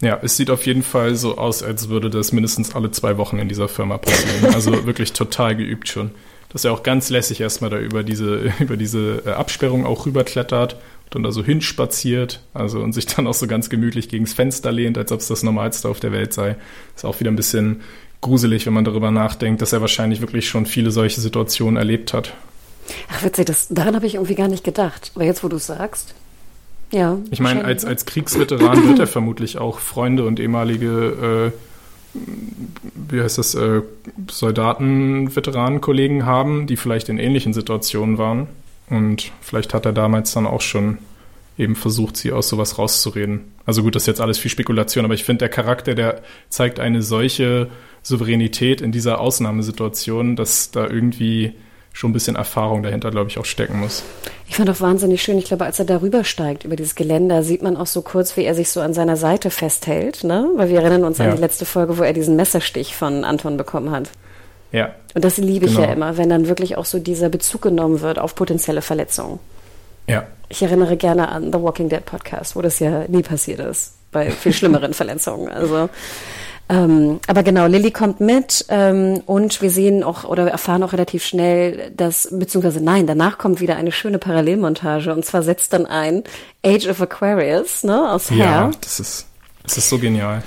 Ja, 0.00 0.18
es 0.20 0.36
sieht 0.36 0.50
auf 0.50 0.66
jeden 0.66 0.82
Fall 0.82 1.14
so 1.14 1.38
aus, 1.38 1.62
als 1.62 1.88
würde 1.88 2.10
das 2.10 2.32
mindestens 2.32 2.74
alle 2.74 2.90
zwei 2.90 3.16
Wochen 3.16 3.38
in 3.38 3.48
dieser 3.48 3.68
Firma 3.68 3.98
passieren. 3.98 4.44
Also 4.54 4.86
wirklich 4.86 5.12
total 5.12 5.54
geübt 5.56 5.88
schon. 5.88 6.10
Dass 6.50 6.64
er 6.64 6.72
auch 6.72 6.82
ganz 6.82 7.10
lässig 7.10 7.40
erstmal 7.40 7.70
da 7.70 7.78
über 7.78 8.02
diese, 8.02 8.52
über 8.58 8.76
diese 8.76 9.22
äh, 9.24 9.30
Absperrung 9.30 9.86
auch 9.86 10.04
rüberklettert 10.04 10.74
und 10.74 11.14
dann 11.14 11.22
da 11.22 11.30
so 11.30 11.44
hinspaziert, 11.44 12.40
also 12.54 12.80
und 12.80 12.92
sich 12.92 13.06
dann 13.06 13.26
auch 13.28 13.34
so 13.34 13.46
ganz 13.46 13.70
gemütlich 13.70 14.08
gegens 14.08 14.34
Fenster 14.34 14.72
lehnt, 14.72 14.98
als 14.98 15.12
ob 15.12 15.20
es 15.20 15.28
das 15.28 15.44
Normalste 15.44 15.88
auf 15.88 16.00
der 16.00 16.12
Welt 16.12 16.32
sei. 16.32 16.56
Ist 16.96 17.04
auch 17.04 17.20
wieder 17.20 17.30
ein 17.30 17.36
bisschen 17.36 17.82
gruselig, 18.20 18.66
wenn 18.66 18.72
man 18.72 18.84
darüber 18.84 19.12
nachdenkt, 19.12 19.62
dass 19.62 19.72
er 19.72 19.80
wahrscheinlich 19.80 20.20
wirklich 20.20 20.48
schon 20.48 20.66
viele 20.66 20.90
solche 20.90 21.20
Situationen 21.20 21.76
erlebt 21.76 22.12
hat. 22.12 22.34
Ach 23.10 23.22
witzig, 23.22 23.46
das, 23.46 23.68
daran 23.70 23.94
habe 23.94 24.06
ich 24.06 24.16
irgendwie 24.16 24.34
gar 24.34 24.48
nicht 24.48 24.64
gedacht. 24.64 25.12
Aber 25.14 25.24
jetzt, 25.24 25.44
wo 25.44 25.48
du 25.48 25.56
es 25.56 25.66
sagst. 25.66 26.14
Ja. 26.90 27.18
Ich 27.30 27.40
meine, 27.40 27.64
als, 27.64 27.84
als 27.84 28.06
Kriegsveteran 28.06 28.88
wird 28.88 28.98
er 28.98 29.06
vermutlich 29.06 29.58
auch 29.58 29.78
Freunde 29.78 30.24
und 30.26 30.38
ehemalige, 30.40 31.52
äh, 32.14 32.18
wie 33.10 33.20
heißt 33.20 33.38
das, 33.38 33.54
äh, 33.54 33.82
Soldaten, 34.30 35.34
Veteranenkollegen 35.34 36.24
haben, 36.24 36.66
die 36.66 36.76
vielleicht 36.76 37.08
in 37.08 37.18
ähnlichen 37.18 37.52
Situationen 37.52 38.18
waren. 38.18 38.48
Und 38.88 39.32
vielleicht 39.40 39.74
hat 39.74 39.86
er 39.86 39.92
damals 39.92 40.32
dann 40.32 40.46
auch 40.46 40.60
schon 40.60 40.98
eben 41.56 41.76
versucht, 41.76 42.16
sie 42.16 42.32
aus 42.32 42.48
sowas 42.48 42.78
rauszureden. 42.78 43.52
Also 43.64 43.82
gut, 43.82 43.94
das 43.94 44.02
ist 44.04 44.08
jetzt 44.08 44.20
alles 44.20 44.38
viel 44.38 44.50
Spekulation, 44.50 45.04
aber 45.04 45.14
ich 45.14 45.24
finde, 45.24 45.40
der 45.40 45.48
Charakter, 45.48 45.94
der 45.94 46.22
zeigt 46.48 46.80
eine 46.80 47.02
solche 47.02 47.70
Souveränität 48.02 48.80
in 48.80 48.92
dieser 48.92 49.20
Ausnahmesituation, 49.20 50.36
dass 50.36 50.70
da 50.70 50.88
irgendwie 50.88 51.54
schon 51.94 52.10
ein 52.10 52.12
bisschen 52.12 52.36
Erfahrung 52.36 52.82
dahinter, 52.82 53.10
glaube 53.10 53.30
ich, 53.30 53.38
auch 53.38 53.44
stecken 53.44 53.80
muss. 53.80 54.02
Ich 54.48 54.56
fand 54.56 54.68
auch 54.68 54.80
wahnsinnig 54.80 55.22
schön, 55.22 55.38
ich 55.38 55.46
glaube, 55.46 55.64
als 55.64 55.78
er 55.78 55.84
darüber 55.84 56.24
steigt, 56.24 56.64
über 56.64 56.76
dieses 56.76 56.96
Geländer, 56.96 57.42
sieht 57.42 57.62
man 57.62 57.76
auch 57.76 57.86
so 57.86 58.02
kurz, 58.02 58.36
wie 58.36 58.44
er 58.44 58.54
sich 58.54 58.68
so 58.68 58.80
an 58.80 58.92
seiner 58.92 59.16
Seite 59.16 59.50
festhält, 59.50 60.24
ne? 60.24 60.50
Weil 60.56 60.68
wir 60.68 60.80
erinnern 60.80 61.04
uns 61.04 61.18
ja. 61.18 61.26
an 61.26 61.36
die 61.36 61.40
letzte 61.40 61.64
Folge, 61.64 61.96
wo 61.96 62.02
er 62.02 62.12
diesen 62.12 62.36
Messerstich 62.36 62.96
von 62.96 63.24
Anton 63.24 63.56
bekommen 63.56 63.92
hat. 63.92 64.10
Ja. 64.72 64.92
Und 65.14 65.24
das 65.24 65.38
liebe 65.38 65.66
ich 65.66 65.76
genau. 65.76 65.86
ja 65.86 65.92
immer, 65.94 66.16
wenn 66.16 66.28
dann 66.28 66.48
wirklich 66.48 66.76
auch 66.76 66.84
so 66.84 66.98
dieser 66.98 67.28
Bezug 67.28 67.62
genommen 67.62 68.00
wird 68.00 68.18
auf 68.18 68.34
potenzielle 68.34 68.82
Verletzungen. 68.82 69.38
Ja. 70.08 70.26
Ich 70.48 70.62
erinnere 70.62 70.96
gerne 70.96 71.28
an 71.28 71.52
The 71.52 71.62
Walking 71.62 71.88
Dead 71.88 72.04
Podcast, 72.04 72.56
wo 72.56 72.60
das 72.60 72.80
ja 72.80 73.04
nie 73.06 73.22
passiert 73.22 73.60
ist, 73.60 73.94
bei 74.10 74.32
viel 74.32 74.52
schlimmeren 74.52 74.92
Verletzungen. 74.94 75.48
Also 75.48 75.88
ähm, 76.68 77.20
aber 77.26 77.42
genau, 77.42 77.66
Lilly 77.66 77.90
kommt 77.90 78.20
mit 78.20 78.64
ähm, 78.70 79.22
und 79.26 79.60
wir 79.60 79.70
sehen 79.70 80.02
auch 80.02 80.24
oder 80.24 80.50
erfahren 80.50 80.82
auch 80.82 80.94
relativ 80.94 81.24
schnell, 81.24 81.92
dass, 81.94 82.28
beziehungsweise 82.30 82.82
nein, 82.82 83.06
danach 83.06 83.36
kommt 83.36 83.60
wieder 83.60 83.76
eine 83.76 83.92
schöne 83.92 84.18
Parallelmontage 84.18 85.12
und 85.12 85.24
zwar 85.24 85.42
setzt 85.42 85.74
dann 85.74 85.84
ein 85.84 86.24
Age 86.64 86.86
of 86.88 87.02
Aquarius, 87.02 87.84
ne, 87.84 88.10
aus 88.10 88.30
Hair. 88.30 88.38
Ja, 88.38 88.70
das 88.80 88.98
ist, 88.98 89.26
das 89.62 89.76
ist 89.76 89.90
so 89.90 89.98
genial. 89.98 90.42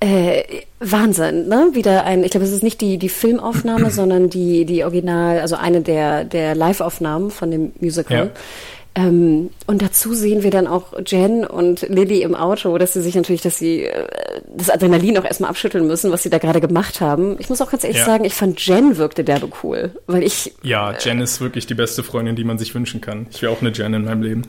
Äh, 0.00 0.44
Wahnsinn, 0.78 1.48
ne? 1.48 1.70
Wieder 1.72 2.04
ein, 2.04 2.22
ich 2.22 2.30
glaube, 2.30 2.46
es 2.46 2.52
ist 2.52 2.62
nicht 2.62 2.80
die, 2.80 2.98
die 2.98 3.08
Filmaufnahme, 3.08 3.90
sondern 3.92 4.30
die, 4.30 4.64
die 4.64 4.84
Original, 4.84 5.40
also 5.40 5.56
eine 5.56 5.82
der, 5.82 6.24
der 6.24 6.54
Live-Aufnahmen 6.54 7.30
von 7.30 7.50
dem 7.50 7.72
Musical. 7.80 8.26
Ja. 8.26 8.30
Ähm, 8.98 9.50
und 9.68 9.80
dazu 9.80 10.12
sehen 10.12 10.42
wir 10.42 10.50
dann 10.50 10.66
auch 10.66 10.92
Jen 11.06 11.44
und 11.44 11.82
Lily 11.82 12.22
im 12.22 12.34
Auto, 12.34 12.76
dass 12.78 12.94
sie 12.94 13.00
sich 13.00 13.14
natürlich, 13.14 13.42
dass 13.42 13.56
sie 13.56 13.84
äh, 13.84 14.06
das 14.48 14.70
Adrenalin 14.70 15.16
auch 15.18 15.24
erstmal 15.24 15.50
abschütteln 15.50 15.86
müssen, 15.86 16.10
was 16.10 16.24
sie 16.24 16.30
da 16.30 16.38
gerade 16.38 16.60
gemacht 16.60 17.00
haben. 17.00 17.36
Ich 17.38 17.48
muss 17.48 17.60
auch 17.60 17.70
ganz 17.70 17.84
ehrlich 17.84 17.98
ja. 17.98 18.04
sagen, 18.04 18.24
ich 18.24 18.34
fand 18.34 18.58
Jen 18.66 18.96
wirkte 18.96 19.22
derbe 19.22 19.50
cool, 19.62 19.92
weil 20.08 20.24
ich. 20.24 20.52
Ja, 20.62 20.92
Jen 20.98 21.20
äh, 21.20 21.24
ist 21.24 21.40
wirklich 21.40 21.66
die 21.66 21.74
beste 21.74 22.02
Freundin, 22.02 22.34
die 22.34 22.42
man 22.42 22.58
sich 22.58 22.74
wünschen 22.74 23.00
kann. 23.00 23.28
Ich 23.30 23.40
wäre 23.40 23.52
auch 23.52 23.60
eine 23.60 23.70
Jen 23.70 23.94
in 23.94 24.04
meinem 24.04 24.22
Leben. 24.22 24.42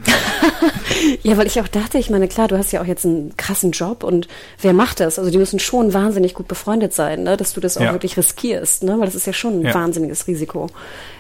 ja, 1.22 1.38
weil 1.38 1.46
ich 1.46 1.62
auch 1.62 1.68
dachte, 1.68 2.00
ich 2.00 2.10
meine, 2.10 2.28
klar, 2.28 2.48
du 2.48 2.58
hast 2.58 2.72
ja 2.72 2.82
auch 2.82 2.88
jetzt 2.88 3.06
einen 3.06 3.38
krassen 3.38 3.70
Job 3.70 4.04
und 4.04 4.28
wer 4.62 4.74
macht 4.74 5.00
das? 5.00 5.20
Also 5.20 5.30
die 5.30 5.38
müssen 5.38 5.60
schon 5.60 5.94
wahnsinnig 5.94 6.34
gut 6.34 6.48
befreundet 6.48 6.94
sein, 6.94 7.22
ne? 7.22 7.38
dass 7.38 7.54
du 7.54 7.62
das 7.62 7.78
auch 7.78 7.82
ja. 7.82 7.92
wirklich 7.92 8.18
riskierst, 8.18 8.82
ne? 8.82 8.98
weil 8.98 9.06
das 9.06 9.16
ist 9.16 9.28
ja 9.28 9.34
schon 9.34 9.60
ein 9.60 9.66
ja. 9.68 9.76
wahnsinniges 9.76 10.26
Risiko. 10.26 10.70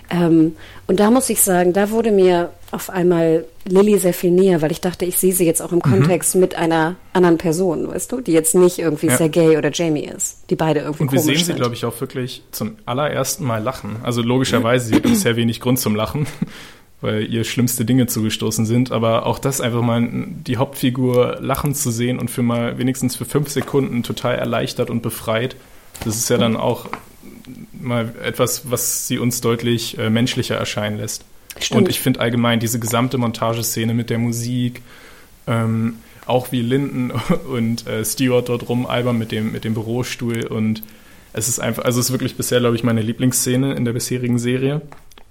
Ähm, 0.09 0.55
und 0.87 0.99
da 0.99 1.11
muss 1.11 1.29
ich 1.29 1.41
sagen, 1.41 1.73
da 1.73 1.91
wurde 1.91 2.11
mir 2.11 2.51
auf 2.71 2.89
einmal 2.89 3.45
Lilly 3.65 3.97
sehr 3.99 4.13
viel 4.13 4.31
näher, 4.31 4.61
weil 4.61 4.71
ich 4.71 4.81
dachte, 4.81 5.05
ich 5.05 5.17
sehe 5.17 5.33
sie 5.33 5.45
jetzt 5.45 5.61
auch 5.61 5.71
im 5.71 5.79
mhm. 5.79 5.83
Kontext 5.83 6.35
mit 6.35 6.55
einer 6.55 6.95
anderen 7.13 7.37
Person, 7.37 7.87
weißt 7.87 8.11
du, 8.11 8.21
die 8.21 8.31
jetzt 8.31 8.55
nicht 8.55 8.79
irgendwie 8.79 9.07
ja. 9.07 9.17
Sergei 9.17 9.57
oder 9.57 9.71
Jamie 9.71 10.05
ist, 10.05 10.43
die 10.49 10.55
beide 10.55 10.81
irgendwie 10.81 11.03
Und 11.03 11.11
wir 11.11 11.19
sehen 11.19 11.43
sie, 11.43 11.53
glaube 11.53 11.73
ich, 11.73 11.85
auch 11.85 11.99
wirklich 12.01 12.43
zum 12.51 12.77
allerersten 12.85 13.43
Mal 13.43 13.61
lachen. 13.61 13.97
Also 14.03 14.21
logischerweise, 14.21 14.87
sie 14.87 14.95
hat 14.95 15.03
bisher 15.03 15.35
wenig 15.35 15.59
Grund 15.61 15.79
zum 15.79 15.95
Lachen, 15.95 16.27
weil 17.01 17.31
ihr 17.31 17.43
schlimmste 17.43 17.85
Dinge 17.85 18.07
zugestoßen 18.07 18.65
sind, 18.65 18.91
aber 18.91 19.25
auch 19.25 19.39
das 19.39 19.61
einfach 19.61 19.81
mal 19.81 20.07
die 20.07 20.57
Hauptfigur 20.57 21.37
lachen 21.39 21.73
zu 21.73 21.91
sehen 21.91 22.19
und 22.19 22.29
für 22.29 22.43
mal 22.43 22.77
wenigstens 22.77 23.15
für 23.15 23.25
fünf 23.25 23.49
Sekunden 23.49 24.03
total 24.03 24.35
erleichtert 24.35 24.89
und 24.89 25.01
befreit, 25.01 25.55
das 26.03 26.17
ist 26.17 26.29
ja 26.29 26.37
dann 26.37 26.55
auch 26.55 26.87
mal 27.73 28.13
etwas, 28.23 28.69
was 28.71 29.07
sie 29.07 29.19
uns 29.19 29.41
deutlich 29.41 29.97
äh, 29.97 30.09
menschlicher 30.09 30.55
erscheinen 30.55 30.97
lässt. 30.97 31.25
Stimmt. 31.59 31.81
Und 31.81 31.89
ich 31.89 31.99
finde 31.99 32.19
allgemein 32.19 32.59
diese 32.59 32.79
gesamte 32.79 33.17
Montageszene 33.17 33.93
mit 33.93 34.09
der 34.09 34.19
Musik, 34.19 34.81
ähm, 35.47 35.95
auch 36.25 36.51
wie 36.51 36.61
Linden 36.61 37.11
und 37.51 37.87
äh, 37.87 38.05
Stewart 38.05 38.49
dort 38.49 38.69
rumalbern 38.69 39.17
mit 39.17 39.31
dem, 39.31 39.51
mit 39.51 39.63
dem 39.63 39.73
Bürostuhl 39.73 40.45
und 40.45 40.83
es 41.33 41.47
ist 41.47 41.59
einfach, 41.59 41.85
also 41.85 41.99
es 41.99 42.07
ist 42.07 42.11
wirklich 42.11 42.35
bisher, 42.35 42.59
glaube 42.59 42.75
ich, 42.75 42.83
meine 42.83 43.01
Lieblingsszene 43.01 43.73
in 43.73 43.85
der 43.85 43.93
bisherigen 43.93 44.39
Serie, 44.39 44.81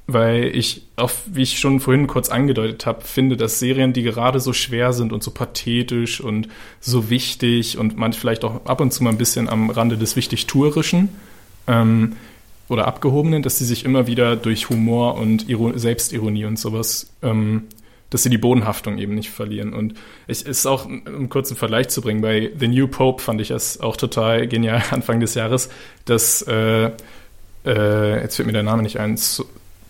weil 0.07 0.57
ich, 0.57 0.83
auch 0.97 1.11
wie 1.27 1.43
ich 1.43 1.59
schon 1.59 1.81
vorhin 1.81 2.07
kurz 2.07 2.29
angedeutet 2.31 2.87
habe, 2.87 3.03
finde, 3.03 3.37
dass 3.37 3.59
Serien, 3.59 3.93
die 3.93 4.03
gerade 4.03 4.41
so 4.41 4.53
schwer 4.53 4.93
sind 4.93 5.13
und 5.13 5.23
so 5.23 5.33
pathetisch 5.33 6.21
und 6.21 6.49
so 6.81 7.11
wichtig 7.11 7.79
und 7.79 7.97
man 7.97 8.13
vielleicht 8.13 8.45
auch 8.45 8.65
ab 8.65 8.81
und 8.81 8.93
zu 8.93 9.03
mal 9.03 9.11
ein 9.11 9.19
bisschen 9.19 9.49
am 9.49 9.71
Rande 9.71 9.99
des 9.99 10.17
Wichtigtuerischen, 10.17 11.11
ähm, 11.69 12.17
oder 12.69 12.87
Abgehobenen, 12.87 13.43
dass 13.43 13.59
sie 13.59 13.65
sich 13.65 13.85
immer 13.85 14.07
wieder 14.07 14.37
durch 14.37 14.69
Humor 14.69 15.15
und 15.15 15.49
Iron 15.49 15.79
Selbstironie 15.79 16.45
und 16.45 16.59
sowas, 16.59 17.11
ähm, 17.23 17.65
dass 18.11 18.23
sie 18.23 18.31
die 18.31 18.39
Bodenhaftung 18.39 18.99
eben 18.99 19.15
nicht 19.15 19.31
verlieren. 19.31 19.73
Und 19.73 19.95
es 20.27 20.43
ist 20.43 20.67
auch, 20.67 20.87
um 20.87 21.07
einen 21.07 21.29
kurzen 21.29 21.57
Vergleich 21.57 21.89
zu 21.89 22.01
bringen, 22.01 22.21
bei 22.21 22.51
The 22.59 22.69
New 22.69 22.89
Pope 22.89 23.23
fand 23.23 23.41
ich 23.41 23.51
es 23.51 23.81
auch 23.81 23.97
total 23.97 24.49
genial 24.49 24.83
Anfang 24.91 25.21
des 25.21 25.35
Jahres, 25.35 25.69
dass, 26.05 26.43
äh, 26.43 26.91
äh, 27.65 28.21
jetzt 28.23 28.37
fällt 28.37 28.47
mir 28.47 28.53
der 28.53 28.63
Name 28.63 28.83
nicht 28.83 28.99
ein, 28.99 29.19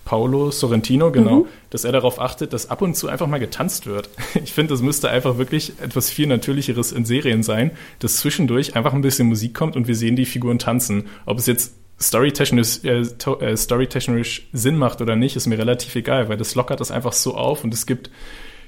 Paolo 0.09 0.51
Sorrentino, 0.51 1.13
genau, 1.13 1.41
mhm. 1.41 1.47
dass 1.69 1.85
er 1.85 1.93
darauf 1.93 2.19
achtet, 2.19 2.55
dass 2.55 2.71
ab 2.71 2.81
und 2.81 2.95
zu 2.97 3.09
einfach 3.09 3.27
mal 3.27 3.39
getanzt 3.39 3.85
wird. 3.85 4.09
Ich 4.43 4.55
finde, 4.55 4.73
das 4.73 4.81
müsste 4.81 5.11
einfach 5.11 5.37
wirklich 5.37 5.75
etwas 5.83 6.09
viel 6.09 6.27
Natürlicheres 6.27 6.93
in 6.93 7.05
Serien 7.05 7.43
sein, 7.43 7.73
dass 7.99 8.17
zwischendurch 8.17 8.75
einfach 8.75 8.95
ein 8.95 9.03
bisschen 9.03 9.29
Musik 9.29 9.53
kommt 9.53 9.77
und 9.77 9.87
wir 9.87 9.95
sehen 9.95 10.17
die 10.17 10.25
Figuren 10.25 10.59
tanzen. 10.59 11.09
Ob 11.27 11.39
es 11.39 11.45
jetzt 11.45 11.75
storytechnisch, 12.01 12.85
äh, 12.85 13.01
äh, 13.01 13.55
storytechnisch 13.55 14.49
Sinn 14.55 14.79
macht 14.79 15.03
oder 15.03 15.15
nicht, 15.15 15.37
ist 15.37 15.47
mir 15.47 15.59
relativ 15.59 15.95
egal, 15.95 16.31
weil 16.31 16.39
das 16.39 16.55
lockert 16.55 16.81
das 16.81 16.91
einfach 16.91 17.13
so 17.13 17.35
auf 17.35 17.63
und 17.63 17.75
es 17.75 17.85
gibt 17.85 18.11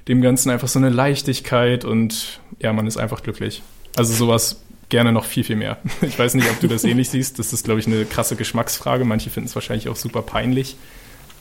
dem 0.09 0.21
Ganzen 0.21 0.51
einfach 0.51 0.69
so 0.69 0.79
eine 0.79 0.91
Leichtigkeit 0.91 1.87
und 1.87 2.41
ja, 2.61 2.75
man 2.75 2.87
ist 2.87 2.99
einfach 2.99 3.23
glücklich. 3.23 3.63
Also 3.97 4.13
sowas 4.13 4.61
gerne 4.91 5.13
noch 5.13 5.25
viel, 5.25 5.45
viel 5.45 5.57
mehr. 5.57 5.79
Ich 6.03 6.19
weiß 6.19 6.35
nicht, 6.35 6.51
ob 6.51 6.61
du 6.61 6.69
das 6.69 6.85
ähnlich 6.85 7.09
siehst. 7.09 7.39
Das 7.39 7.55
ist, 7.55 7.65
glaube 7.65 7.81
ich, 7.81 7.87
eine 7.87 8.05
krasse 8.05 8.37
Geschmacksfrage. 8.37 9.07
Manche 9.07 9.31
finden 9.31 9.49
es 9.49 9.55
wahrscheinlich 9.55 9.89
auch 9.89 9.97
super 9.97 10.21
peinlich. 10.21 10.77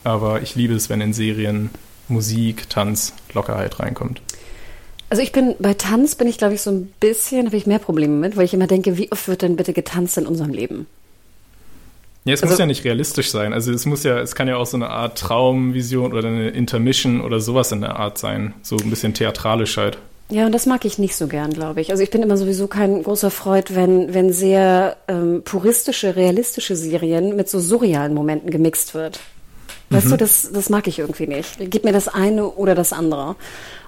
Aber 0.03 0.41
ich 0.41 0.55
liebe 0.55 0.73
es, 0.73 0.89
wenn 0.89 1.01
in 1.01 1.13
Serien 1.13 1.69
Musik, 2.07 2.69
Tanz, 2.69 3.13
Lockerheit 3.33 3.79
reinkommt. 3.79 4.21
Also 5.09 5.23
ich 5.23 5.31
bin 5.31 5.55
bei 5.59 5.73
Tanz 5.73 6.15
bin 6.15 6.27
ich 6.27 6.37
glaube 6.37 6.53
ich 6.53 6.61
so 6.61 6.71
ein 6.71 6.93
bisschen 6.99 7.47
habe 7.47 7.57
ich 7.57 7.65
mehr 7.65 7.79
Probleme 7.79 8.15
mit, 8.15 8.37
weil 8.37 8.45
ich 8.45 8.53
immer 8.53 8.67
denke, 8.67 8.97
wie 8.97 9.11
oft 9.11 9.27
wird 9.27 9.41
denn 9.41 9.55
bitte 9.55 9.73
getanzt 9.73 10.17
in 10.17 10.27
unserem 10.27 10.51
Leben? 10.51 10.87
Ja, 12.25 12.33
es 12.33 12.43
also, 12.43 12.53
muss 12.53 12.59
ja 12.59 12.65
nicht 12.65 12.83
realistisch 12.83 13.31
sein. 13.31 13.53
Also 13.53 13.71
es 13.71 13.85
muss 13.85 14.03
ja, 14.03 14.19
es 14.19 14.35
kann 14.35 14.47
ja 14.47 14.57
auch 14.57 14.65
so 14.65 14.77
eine 14.77 14.89
Art 14.89 15.17
Traumvision 15.17 16.13
oder 16.13 16.27
eine 16.27 16.49
Intermission 16.49 17.21
oder 17.21 17.39
sowas 17.39 17.71
in 17.71 17.81
der 17.81 17.95
Art 17.95 18.17
sein. 18.17 18.53
So 18.61 18.77
ein 18.77 18.89
bisschen 18.89 19.13
theatralisch 19.13 19.77
halt. 19.77 19.97
Ja, 20.29 20.45
und 20.45 20.51
das 20.51 20.67
mag 20.67 20.85
ich 20.85 20.99
nicht 20.99 21.15
so 21.15 21.27
gern, 21.27 21.51
glaube 21.53 21.81
ich. 21.81 21.89
Also 21.89 22.03
ich 22.03 22.11
bin 22.11 22.21
immer 22.21 22.37
sowieso 22.37 22.67
kein 22.67 23.01
großer 23.01 23.31
Freund, 23.31 23.73
wenn, 23.73 24.13
wenn 24.13 24.31
sehr 24.31 24.97
ähm, 25.07 25.41
puristische, 25.43 26.15
realistische 26.15 26.75
Serien 26.75 27.35
mit 27.35 27.49
so 27.49 27.59
surrealen 27.59 28.13
Momenten 28.13 28.51
gemixt 28.51 28.93
wird. 28.93 29.19
Weißt 29.89 30.07
mhm. 30.07 30.11
du, 30.11 30.17
das, 30.17 30.51
das 30.51 30.69
mag 30.69 30.87
ich 30.87 30.99
irgendwie 30.99 31.27
nicht. 31.27 31.57
Gib 31.59 31.83
mir 31.83 31.93
das 31.93 32.07
eine 32.07 32.47
oder 32.47 32.75
das 32.75 32.93
andere. 32.93 33.35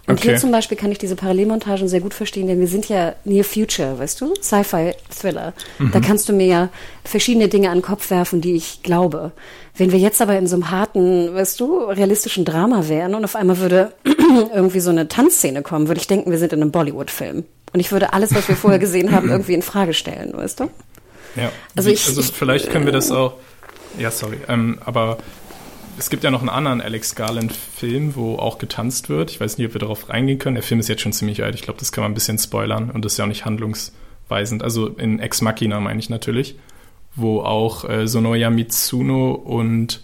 Und 0.07 0.15
okay. 0.19 0.29
hier 0.29 0.37
zum 0.37 0.51
Beispiel 0.51 0.77
kann 0.77 0.91
ich 0.91 0.97
diese 0.97 1.15
Parallelmontagen 1.15 1.87
sehr 1.87 2.01
gut 2.01 2.15
verstehen, 2.15 2.47
denn 2.47 2.59
wir 2.59 2.67
sind 2.67 2.89
ja 2.89 3.13
Near 3.23 3.43
Future, 3.43 3.99
weißt 3.99 4.19
du? 4.19 4.33
Sci-Fi-Thriller. 4.41 5.53
Mhm. 5.77 5.91
Da 5.91 5.99
kannst 5.99 6.27
du 6.27 6.33
mir 6.33 6.47
ja 6.47 6.69
verschiedene 7.03 7.47
Dinge 7.49 7.69
an 7.69 7.77
den 7.77 7.83
Kopf 7.83 8.09
werfen, 8.09 8.41
die 8.41 8.55
ich 8.55 8.81
glaube. 8.81 9.31
Wenn 9.75 9.91
wir 9.91 9.99
jetzt 9.99 10.21
aber 10.21 10.37
in 10.37 10.47
so 10.47 10.55
einem 10.55 10.71
harten, 10.71 11.33
weißt 11.35 11.59
du, 11.59 11.77
realistischen 11.83 12.45
Drama 12.45 12.89
wären 12.89 13.13
und 13.13 13.23
auf 13.23 13.35
einmal 13.35 13.59
würde 13.59 13.93
irgendwie 14.53 14.79
so 14.79 14.89
eine 14.89 15.07
Tanzszene 15.07 15.61
kommen, 15.61 15.87
würde 15.87 16.01
ich 16.01 16.07
denken, 16.07 16.31
wir 16.31 16.39
sind 16.39 16.51
in 16.51 16.61
einem 16.61 16.71
Bollywood-Film. 16.71 17.45
Und 17.73 17.79
ich 17.79 17.91
würde 17.91 18.13
alles, 18.13 18.33
was 18.33 18.47
wir 18.47 18.55
vorher 18.55 18.79
gesehen 18.79 19.11
haben, 19.11 19.29
irgendwie 19.29 19.53
in 19.53 19.61
Frage 19.61 19.93
stellen, 19.93 20.33
weißt 20.35 20.61
du? 20.61 20.71
Ja. 21.35 21.51
Also, 21.75 21.89
ich, 21.89 22.05
also 22.07 22.21
vielleicht 22.23 22.71
können 22.71 22.85
wir 22.85 22.91
das 22.91 23.11
auch. 23.11 23.35
Ja, 23.97 24.09
sorry. 24.11 24.37
Ähm, 24.47 24.79
aber 24.83 25.19
es 26.01 26.09
gibt 26.09 26.23
ja 26.23 26.31
noch 26.31 26.39
einen 26.39 26.49
anderen 26.49 26.81
Alex 26.81 27.13
Garland-Film, 27.13 28.15
wo 28.15 28.37
auch 28.37 28.57
getanzt 28.57 29.07
wird. 29.07 29.29
Ich 29.29 29.39
weiß 29.39 29.59
nicht, 29.59 29.67
ob 29.67 29.75
wir 29.75 29.79
darauf 29.79 30.09
reingehen 30.09 30.39
können. 30.39 30.55
Der 30.55 30.63
Film 30.63 30.79
ist 30.79 30.89
jetzt 30.89 31.03
schon 31.03 31.13
ziemlich 31.13 31.43
alt. 31.43 31.53
Ich 31.53 31.61
glaube, 31.61 31.79
das 31.79 31.91
kann 31.91 32.01
man 32.01 32.09
ein 32.09 32.15
bisschen 32.15 32.39
spoilern 32.39 32.89
und 32.89 33.05
das 33.05 33.13
ist 33.13 33.17
ja 33.19 33.25
auch 33.25 33.29
nicht 33.29 33.45
handlungsweisend. 33.45 34.63
Also 34.63 34.87
in 34.87 35.19
Ex 35.19 35.41
Machina 35.41 35.79
meine 35.79 35.99
ich 35.99 36.09
natürlich, 36.09 36.55
wo 37.15 37.41
auch 37.41 37.87
äh, 37.87 38.07
Sonoya 38.07 38.49
Mitsuno 38.49 39.33
und 39.33 40.03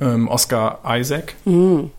ähm, 0.00 0.26
Oscar 0.26 0.80
Isaac 0.84 1.36
mhm. 1.44 1.92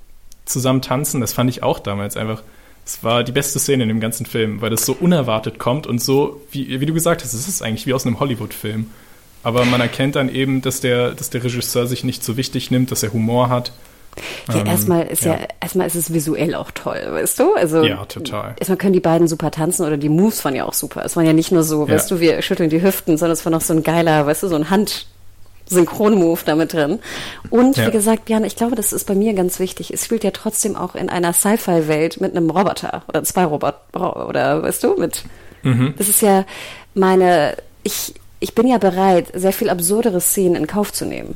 zusammen 0.44 0.82
tanzen. 0.82 1.22
Das 1.22 1.32
fand 1.32 1.50
ich 1.50 1.64
auch 1.64 1.80
damals 1.80 2.18
einfach. 2.18 2.44
Es 2.86 3.06
war 3.06 3.24
die 3.24 3.32
beste 3.32 3.58
Szene 3.58 3.84
in 3.84 3.90
dem 3.90 4.02
ganzen 4.02 4.26
Film, 4.26 4.60
weil 4.60 4.70
das 4.70 4.86
so 4.86 4.92
unerwartet 5.00 5.60
kommt 5.60 5.88
und 5.88 6.02
so, 6.02 6.42
wie, 6.52 6.82
wie 6.82 6.86
du 6.86 6.94
gesagt 6.94 7.24
hast, 7.24 7.34
es 7.34 7.48
ist 7.48 7.62
eigentlich 7.62 7.86
wie 7.86 7.94
aus 7.94 8.06
einem 8.06 8.20
Hollywood-Film. 8.20 8.88
Aber 9.44 9.66
man 9.66 9.82
erkennt 9.82 10.16
dann 10.16 10.30
eben, 10.30 10.62
dass 10.62 10.82
der, 10.82 11.12
dass 11.12 11.30
der 11.30 11.44
Regisseur 11.44 11.88
sich 11.88 12.04
nicht 12.04 12.24
so 12.24 12.38
wichtig 12.38 12.72
nimmt, 12.72 12.92
dass 12.92 13.04
er 13.04 13.14
Humor 13.14 13.50
hat. 13.50 13.72
Ja, 14.50 14.60
ähm, 14.60 14.66
erstmal 14.66 15.08
ist 15.08 15.24
ja. 15.24 15.34
ja. 15.34 15.48
erstmal 15.62 15.88
ist 15.88 15.96
es 15.96 16.14
visuell 16.14 16.56
auch 16.56 16.72
toll, 16.72 17.02
weißt 17.10 17.40
du? 17.40 17.54
Also 17.54 17.84
ja, 17.84 18.04
total. 18.06 18.56
Erstmal 18.60 18.78
können 18.78 18.94
die 18.94 19.00
beiden 19.00 19.28
super 19.28 19.52
tanzen 19.52 19.86
oder 19.86 19.98
die 19.98 20.10
Moves 20.10 20.44
waren 20.44 20.56
ja 20.56 20.66
auch 20.66 20.74
super. 20.74 21.06
Es 21.06 21.16
waren 21.16 21.26
ja 21.26 21.34
nicht 21.34 21.52
nur 21.52 21.64
so, 21.64 21.88
ja. 21.88 21.94
weißt 21.94 22.12
du, 22.12 22.20
wir 22.20 22.42
schütteln 22.42 22.70
die 22.70 22.82
Hüften, 22.82 23.18
sondern 23.18 23.34
es 23.34 23.46
war 23.46 23.52
noch 23.52 23.62
so 23.62 23.74
ein 23.74 23.84
geiler, 23.84 24.26
weißt 24.26 24.44
du, 24.44 24.48
so 24.48 24.56
ein 24.56 24.70
Hand 24.70 25.08
Synchronmove 25.70 26.44
damit 26.44 26.74
drin. 26.74 27.00
Und 27.50 27.78
ja. 27.78 27.88
wie 27.88 27.92
gesagt, 27.92 28.26
Björn, 28.26 28.44
ich 28.44 28.56
glaube, 28.56 28.76
das 28.76 28.92
ist 28.92 29.06
bei 29.06 29.16
mir 29.16 29.34
ganz 29.34 29.60
wichtig. 29.60 29.94
Es 29.94 30.06
spielt 30.06 30.24
ja 30.24 30.32
trotzdem 30.32 30.76
auch 30.76 30.96
in 30.96 31.10
einer 31.10 31.32
Sci-Fi-Welt 31.32 32.20
mit 32.20 32.36
einem 32.36 32.50
Roboter 32.50 33.04
oder 33.08 33.24
zwei 33.24 33.46
Roboter 33.46 34.28
oder 34.28 34.64
weißt 34.64 34.84
du, 34.84 34.96
mit. 34.96 35.24
Mhm. 35.64 35.94
Das 35.98 36.10
ist 36.10 36.22
ja 36.22 36.46
meine. 36.94 37.56
Ich 37.84 38.16
ich 38.40 38.56
bin 38.56 38.68
ja 38.68 38.78
bereit, 38.78 39.28
sehr 39.34 39.54
viel 39.54 39.70
absurdere 39.70 40.22
Szenen 40.22 40.56
in 40.56 40.68
Kauf 40.68 40.94
zu 40.94 41.06
nehmen. 41.06 41.36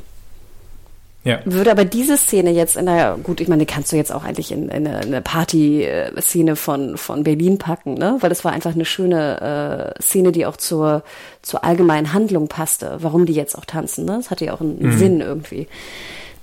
Ja. 1.24 1.40
Würde 1.46 1.70
aber 1.70 1.86
diese 1.86 2.18
Szene 2.18 2.50
jetzt 2.50 2.76
in 2.76 2.84
der, 2.84 3.16
gut, 3.22 3.40
ich 3.40 3.48
meine, 3.48 3.64
die 3.64 3.72
kannst 3.72 3.90
du 3.90 3.96
jetzt 3.96 4.12
auch 4.12 4.24
eigentlich 4.24 4.52
in, 4.52 4.68
in 4.68 4.86
eine, 4.86 4.98
eine 4.98 5.22
Party-Szene 5.22 6.54
von, 6.54 6.98
von 6.98 7.24
Berlin 7.24 7.56
packen, 7.56 7.94
ne? 7.94 8.18
Weil 8.20 8.28
das 8.28 8.44
war 8.44 8.52
einfach 8.52 8.74
eine 8.74 8.84
schöne 8.84 9.94
äh, 9.96 10.02
Szene, 10.02 10.32
die 10.32 10.44
auch 10.44 10.58
zur, 10.58 11.02
zur 11.40 11.64
allgemeinen 11.64 12.12
Handlung 12.12 12.48
passte, 12.48 12.98
warum 13.00 13.24
die 13.24 13.32
jetzt 13.32 13.56
auch 13.56 13.64
tanzen, 13.64 14.04
ne? 14.04 14.16
Das 14.18 14.30
hatte 14.30 14.44
ja 14.44 14.52
auch 14.52 14.60
einen, 14.60 14.78
mhm. 14.78 14.98
Sinn 14.98 15.20
irgendwie. 15.22 15.66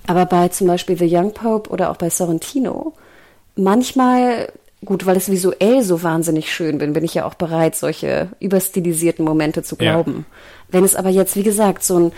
Aber 0.07 0.26
bei 0.26 0.47
zum 0.47 0.66
Beispiel 0.66 0.97
The 0.97 1.16
Young 1.16 1.32
Pope 1.32 1.70
oder 1.70 1.91
auch 1.91 1.97
bei 1.97 2.09
Sorrentino, 2.09 2.93
manchmal 3.55 4.51
gut, 4.84 5.05
weil 5.05 5.17
es 5.17 5.29
visuell 5.29 5.84
so 5.84 6.03
wahnsinnig 6.03 6.51
schön 6.51 6.77
bin, 6.77 6.93
bin 6.93 7.03
ich 7.03 7.13
ja 7.13 7.25
auch 7.25 7.36
bereit, 7.36 7.75
solche 7.75 8.29
überstilisierten 8.39 9.23
Momente 9.23 9.63
zu 9.63 9.75
glauben. 9.75 10.25
Ja. 10.27 10.38
Wenn 10.69 10.84
es 10.84 10.95
aber 10.95 11.09
jetzt, 11.09 11.36
wie 11.36 11.43
gesagt, 11.43 11.84
so 11.84 11.99
ein, 11.99 12.11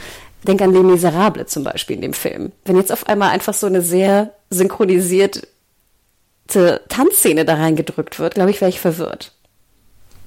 denk 0.47 0.61
an 0.61 0.73
Les 0.73 0.83
Miserables 0.83 1.51
zum 1.51 1.63
Beispiel 1.63 1.97
in 1.97 2.01
dem 2.01 2.13
Film. 2.13 2.51
Wenn 2.65 2.77
jetzt 2.77 2.91
auf 2.91 3.07
einmal 3.07 3.31
einfach 3.31 3.53
so 3.53 3.67
eine 3.67 3.81
sehr 3.81 4.33
synchronisierte 4.49 5.41
Tanzszene 6.89 7.45
da 7.45 7.55
reingedrückt 7.55 8.19
wird, 8.19 8.35
glaube 8.35 8.51
ich, 8.51 8.61
wäre 8.61 8.69
ich 8.69 8.79
verwirrt. 8.79 9.33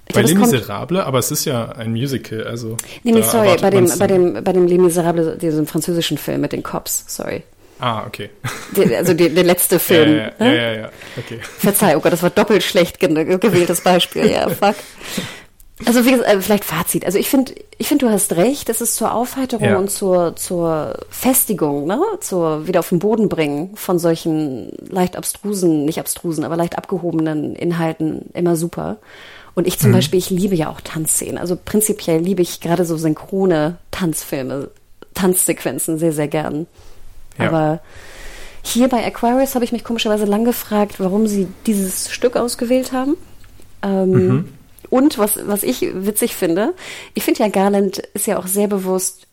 Ich 0.08 0.14
bei 0.14 0.22
Les 0.22 0.34
Miserables, 0.34 1.04
aber 1.04 1.18
es 1.18 1.30
ist 1.30 1.44
ja 1.46 1.72
ein 1.72 1.90
Musical, 1.90 2.44
also. 2.44 2.76
Nee, 3.02 3.12
nee, 3.12 3.22
sorry, 3.22 3.56
bei 3.60 3.70
dem, 3.70 3.90
bei 3.98 4.06
dem, 4.06 4.44
bei 4.44 4.52
dem 4.52 4.66
Les 4.66 4.78
Miserables, 4.78 5.38
diesem 5.38 5.66
französischen 5.66 6.18
Film 6.18 6.42
mit 6.42 6.52
den 6.52 6.62
Cops, 6.62 7.04
sorry. 7.08 7.42
Ah, 7.78 8.06
okay. 8.06 8.30
Der, 8.76 8.98
also 8.98 9.14
der, 9.14 9.28
der 9.30 9.44
letzte 9.44 9.78
Film. 9.80 10.16
Ja, 10.16 10.24
ja, 10.24 10.32
ne? 10.38 10.56
ja, 10.56 10.62
ja, 10.62 10.72
ja, 10.80 10.90
okay. 11.16 11.40
Verzeih, 11.58 11.96
oh 11.96 12.00
Gott, 12.00 12.12
das 12.12 12.22
war 12.22 12.30
doppelt 12.30 12.62
schlecht 12.62 13.00
gewähltes 13.00 13.80
Beispiel. 13.80 14.30
Ja, 14.30 14.48
fuck. 14.48 14.76
Also 15.84 16.06
wie 16.06 16.10
gesagt, 16.10 16.28
äh, 16.30 16.40
vielleicht 16.40 16.64
Fazit. 16.64 17.04
Also 17.04 17.18
ich 17.18 17.28
finde, 17.28 17.54
ich 17.76 17.86
finde, 17.86 18.06
du 18.06 18.12
hast 18.12 18.34
recht. 18.36 18.70
Es 18.70 18.80
ist 18.80 18.96
zur 18.96 19.12
Aufheiterung 19.12 19.68
ja. 19.68 19.76
und 19.76 19.90
zur 19.90 20.34
zur 20.36 20.98
Festigung, 21.10 21.86
ne, 21.86 22.00
zur 22.20 22.66
wieder 22.66 22.80
auf 22.80 22.88
den 22.88 22.98
Boden 22.98 23.28
bringen 23.28 23.76
von 23.76 23.98
solchen 23.98 24.72
leicht 24.88 25.16
abstrusen, 25.16 25.84
nicht 25.84 26.00
abstrusen, 26.00 26.44
aber 26.44 26.56
leicht 26.56 26.78
abgehobenen 26.78 27.54
Inhalten 27.54 28.30
immer 28.32 28.56
super. 28.56 28.96
Und 29.54 29.66
ich 29.66 29.78
zum 29.78 29.90
mhm. 29.90 29.96
Beispiel, 29.96 30.18
ich 30.18 30.30
liebe 30.30 30.54
ja 30.54 30.70
auch 30.70 30.80
Tanzszenen. 30.80 31.36
Also 31.36 31.58
prinzipiell 31.62 32.20
liebe 32.20 32.40
ich 32.40 32.60
gerade 32.60 32.86
so 32.86 32.96
synchrone 32.96 33.76
Tanzfilme, 33.90 34.70
Tanzsequenzen 35.12 35.98
sehr 35.98 36.12
sehr 36.12 36.28
gern. 36.28 36.66
Ja. 37.38 37.48
Aber 37.48 37.80
hier 38.62 38.88
bei 38.88 39.04
Aquarius 39.04 39.54
habe 39.54 39.64
ich 39.64 39.72
mich 39.72 39.84
komischerweise 39.84 40.24
lang 40.24 40.44
gefragt, 40.44 40.98
warum 40.98 41.26
sie 41.26 41.48
dieses 41.66 42.10
Stück 42.10 42.36
ausgewählt 42.36 42.92
haben. 42.92 43.16
Ähm, 43.82 44.10
mhm. 44.10 44.48
Und 44.90 45.18
was, 45.18 45.38
was 45.46 45.62
ich 45.62 45.82
witzig 45.94 46.36
finde, 46.36 46.74
ich 47.14 47.24
finde 47.24 47.42
ja, 47.42 47.48
Garland 47.48 47.98
ist 48.14 48.26
ja 48.26 48.38
auch 48.38 48.46
sehr 48.46 48.68
bewusst, 48.68 49.26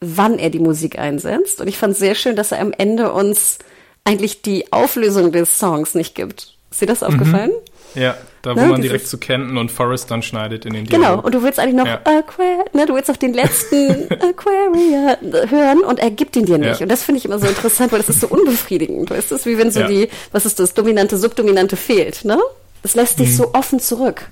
wann 0.00 0.38
er 0.38 0.50
die 0.50 0.58
Musik 0.58 0.98
einsetzt. 0.98 1.60
Und 1.60 1.68
ich 1.68 1.78
fand 1.78 1.92
es 1.92 1.98
sehr 1.98 2.14
schön, 2.14 2.36
dass 2.36 2.52
er 2.52 2.60
am 2.60 2.72
Ende 2.72 3.12
uns 3.12 3.58
eigentlich 4.04 4.42
die 4.42 4.72
Auflösung 4.72 5.30
des 5.30 5.58
Songs 5.58 5.94
nicht 5.94 6.14
gibt. 6.14 6.56
Ist 6.70 6.80
dir 6.80 6.86
das 6.86 7.02
mhm. 7.02 7.08
aufgefallen? 7.08 7.52
Ja, 7.94 8.16
da 8.42 8.56
wo 8.56 8.60
ne, 8.60 8.66
man 8.66 8.82
direkt 8.82 9.06
zu 9.06 9.18
Kenton 9.18 9.58
und 9.58 9.70
Forrest 9.70 10.10
dann 10.10 10.22
schneidet 10.22 10.64
in 10.64 10.72
den 10.72 10.86
Dialog. 10.86 11.08
Genau, 11.08 11.20
und 11.22 11.34
du 11.34 11.42
willst 11.42 11.58
eigentlich 11.58 11.74
noch 11.74 11.86
ja. 11.86 12.00
Aqua, 12.04 12.64
ne, 12.72 12.86
du 12.86 12.94
willst 12.94 13.08
noch 13.08 13.16
den 13.16 13.34
letzten 13.34 14.08
Aquaria 14.20 15.18
hören 15.48 15.80
und 15.80 15.98
er 15.98 16.10
gibt 16.10 16.36
ihn 16.36 16.46
dir 16.46 16.58
nicht. 16.58 16.80
Ja. 16.80 16.84
Und 16.84 16.88
das 16.88 17.02
finde 17.02 17.18
ich 17.18 17.26
immer 17.26 17.38
so 17.38 17.46
interessant, 17.46 17.92
weil 17.92 17.98
das 17.98 18.08
ist 18.08 18.20
so 18.20 18.28
unbefriedigend. 18.28 19.10
Weißt 19.10 19.30
du, 19.30 19.44
wie 19.44 19.58
wenn 19.58 19.70
so 19.70 19.80
ja. 19.80 19.88
die, 19.88 20.08
was 20.32 20.46
ist 20.46 20.58
das, 20.58 20.74
dominante, 20.74 21.18
subdominante 21.18 21.76
fehlt, 21.76 22.24
ne? 22.24 22.38
Es 22.82 22.94
lässt 22.94 23.18
dich 23.18 23.28
mhm. 23.28 23.34
so 23.34 23.50
offen 23.52 23.78
zurück. 23.78 24.30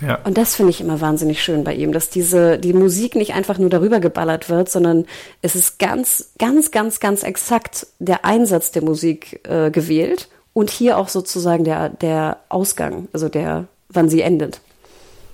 Ja. 0.00 0.18
Und 0.24 0.36
das 0.36 0.54
finde 0.54 0.70
ich 0.70 0.80
immer 0.80 1.00
wahnsinnig 1.00 1.42
schön 1.42 1.64
bei 1.64 1.74
ihm, 1.74 1.92
dass 1.92 2.10
diese, 2.10 2.58
die 2.58 2.72
Musik 2.72 3.16
nicht 3.16 3.34
einfach 3.34 3.58
nur 3.58 3.70
darüber 3.70 4.00
geballert 4.00 4.48
wird, 4.48 4.70
sondern 4.70 5.06
es 5.42 5.54
ist 5.54 5.78
ganz, 5.78 6.32
ganz, 6.38 6.70
ganz, 6.70 7.00
ganz 7.00 7.22
exakt 7.22 7.86
der 7.98 8.24
Einsatz 8.24 8.72
der 8.72 8.82
Musik 8.82 9.40
äh, 9.48 9.70
gewählt 9.70 10.28
und 10.56 10.70
hier 10.70 10.96
auch 10.96 11.10
sozusagen 11.10 11.64
der, 11.64 11.90
der 11.90 12.38
Ausgang, 12.48 13.08
also 13.12 13.28
der, 13.28 13.66
wann 13.90 14.08
sie 14.08 14.22
endet. 14.22 14.62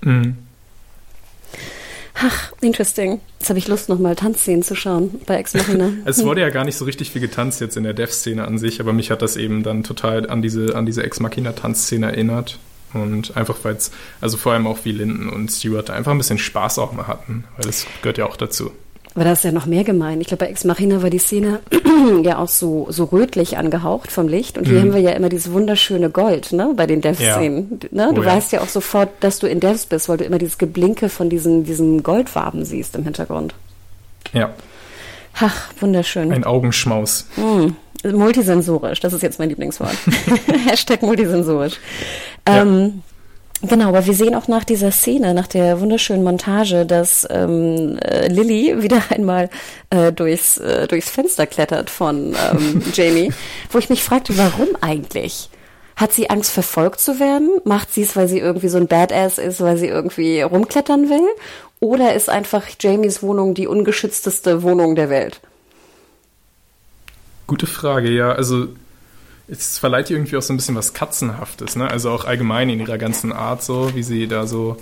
Mhm. 0.01 0.35
Ach, 2.15 2.51
interesting. 2.59 3.21
Jetzt 3.39 3.47
habe 3.47 3.57
ich 3.57 3.69
Lust, 3.69 3.87
nochmal 3.87 4.17
Tanzszenen 4.17 4.63
zu 4.63 4.75
schauen 4.75 5.21
bei 5.25 5.37
Ex 5.37 5.53
Machina. 5.53 5.93
es 6.05 6.25
wurde 6.25 6.41
ja 6.41 6.49
gar 6.51 6.65
nicht 6.65 6.75
so 6.75 6.83
richtig 6.83 7.11
viel 7.11 7.21
getanzt 7.21 7.61
jetzt 7.61 7.77
in 7.77 7.85
der 7.85 7.93
Dev-Szene 7.93 8.45
an 8.45 8.57
sich, 8.57 8.81
aber 8.81 8.91
mich 8.91 9.11
hat 9.11 9.21
das 9.21 9.37
eben 9.37 9.63
dann 9.63 9.83
total 9.83 10.29
an 10.29 10.41
diese, 10.41 10.75
an 10.75 10.85
diese 10.85 11.03
Ex 11.03 11.21
Machina-Tanzszene 11.21 12.07
erinnert. 12.07 12.59
Und 12.93 13.37
einfach, 13.37 13.57
weil 13.63 13.75
es, 13.75 13.91
also 14.19 14.35
vor 14.35 14.51
allem 14.51 14.67
auch 14.67 14.79
wie 14.83 14.91
Linden 14.91 15.29
und 15.29 15.49
Stewart 15.49 15.89
einfach 15.89 16.11
ein 16.11 16.17
bisschen 16.17 16.37
Spaß 16.37 16.79
auch 16.79 16.91
mal 16.91 17.07
hatten, 17.07 17.45
weil 17.55 17.65
das 17.65 17.87
gehört 18.01 18.17
ja 18.17 18.25
auch 18.25 18.35
dazu. 18.35 18.71
Aber 19.15 19.25
da 19.25 19.33
ist 19.33 19.43
ja 19.43 19.51
noch 19.51 19.67
mehr 19.67 19.83
gemein. 19.83 20.21
Ich 20.21 20.27
glaube, 20.27 20.45
bei 20.45 20.49
Ex 20.51 20.63
Machina 20.63 21.03
war 21.03 21.09
die 21.11 21.19
Szene 21.19 21.59
ja 22.23 22.39
auch 22.39 22.47
so, 22.47 22.87
so 22.89 23.03
rötlich 23.05 23.57
angehaucht 23.57 24.11
vom 24.11 24.27
Licht. 24.27 24.57
Und 24.57 24.67
hier 24.67 24.79
haben 24.81 24.93
wir 24.93 25.01
ja 25.01 25.11
immer 25.11 25.29
dieses 25.29 25.51
wunderschöne 25.51 26.09
Gold, 26.09 26.51
ne, 26.51 26.73
bei 26.75 26.87
den 26.87 27.01
Devs-Szenen. 27.01 27.79
Ne? 27.91 28.11
Du 28.15 28.21
Oh 28.21 28.23
ja. 28.23 28.35
weißt 28.35 28.51
ja 28.53 28.61
auch 28.61 28.67
sofort, 28.69 29.09
dass 29.19 29.37
du 29.39 29.47
in 29.47 29.59
Devs 29.59 29.85
bist, 29.85 30.09
weil 30.09 30.17
du 30.17 30.23
immer 30.23 30.39
dieses 30.39 30.57
Geblinke 30.57 31.09
von 31.09 31.29
diesen, 31.29 31.63
diesen 31.63 32.01
Goldfarben 32.01 32.65
siehst 32.65 32.95
im 32.95 33.03
Hintergrund. 33.03 33.53
Ja, 34.33 34.49
Ach, 35.39 35.69
wunderschön. 35.79 36.31
ein 36.31 36.43
Augenschmaus. 36.43 37.27
Multisensorisch, 38.03 38.99
das 38.99 39.13
ist 39.13 39.21
jetzt 39.23 39.39
mein 39.39 39.49
Lieblingswort. 39.49 39.95
Hashtag 40.67 41.01
multisensorisch. 41.03 41.75
Ähm, 42.45 43.01
genau, 43.61 43.89
aber 43.89 44.05
wir 44.05 44.13
sehen 44.13 44.35
auch 44.35 44.47
nach 44.47 44.63
dieser 44.63 44.91
Szene, 44.91 45.33
nach 45.33 45.47
der 45.47 45.79
wunderschönen 45.79 46.23
Montage, 46.23 46.85
dass 46.85 47.27
ähm, 47.29 47.97
äh, 47.99 48.27
Lilly 48.27 48.81
wieder 48.81 49.01
einmal 49.09 49.49
äh, 49.89 50.11
durchs, 50.11 50.57
äh, 50.57 50.87
durchs 50.87 51.09
Fenster 51.09 51.45
klettert 51.45 51.89
von 51.89 52.35
ähm, 52.51 52.81
Jamie, 52.93 53.31
wo 53.71 53.77
ich 53.77 53.89
mich 53.89 54.03
fragte, 54.03 54.37
warum 54.37 54.69
eigentlich? 54.81 55.49
Hat 55.95 56.11
sie 56.11 56.29
Angst, 56.29 56.51
verfolgt 56.51 56.99
zu 56.99 57.19
werden? 57.19 57.49
Macht 57.65 57.93
sie 57.93 58.01
es, 58.01 58.15
weil 58.15 58.27
sie 58.27 58.39
irgendwie 58.39 58.69
so 58.69 58.77
ein 58.77 58.87
Badass 58.87 59.37
ist, 59.37 59.61
weil 59.61 59.77
sie 59.77 59.87
irgendwie 59.87 60.41
rumklettern 60.41 61.09
will? 61.09 61.27
Oder 61.79 62.15
ist 62.15 62.29
einfach 62.29 62.65
Jamies 62.79 63.21
Wohnung 63.21 63.53
die 63.53 63.67
ungeschützteste 63.67 64.63
Wohnung 64.63 64.95
der 64.95 65.09
Welt? 65.09 65.39
Gute 67.45 67.67
Frage, 67.67 68.09
ja. 68.09 68.31
Also 68.31 68.69
es 69.47 69.77
verleiht 69.77 70.09
ihr 70.09 70.17
irgendwie 70.17 70.37
auch 70.37 70.41
so 70.41 70.53
ein 70.53 70.57
bisschen 70.57 70.75
was 70.75 70.93
Katzenhaftes, 70.93 71.75
ne? 71.75 71.89
Also 71.89 72.11
auch 72.11 72.25
allgemein 72.25 72.69
in 72.69 72.79
ihrer 72.79 72.97
ganzen 72.97 73.31
Art 73.31 73.63
so, 73.63 73.93
wie 73.95 74.03
sie 74.03 74.27
da 74.27 74.47
so 74.47 74.77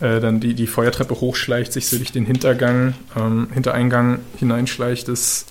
äh, 0.00 0.20
dann 0.20 0.40
die, 0.40 0.54
die 0.54 0.66
Feuertreppe 0.66 1.20
hochschleicht, 1.20 1.72
sich 1.72 1.86
so 1.88 1.96
durch 1.98 2.10
den 2.12 2.24
Hintergang, 2.24 2.94
ähm, 3.16 3.48
Hintereingang 3.52 4.20
hineinschleicht, 4.38 5.08
das 5.08 5.46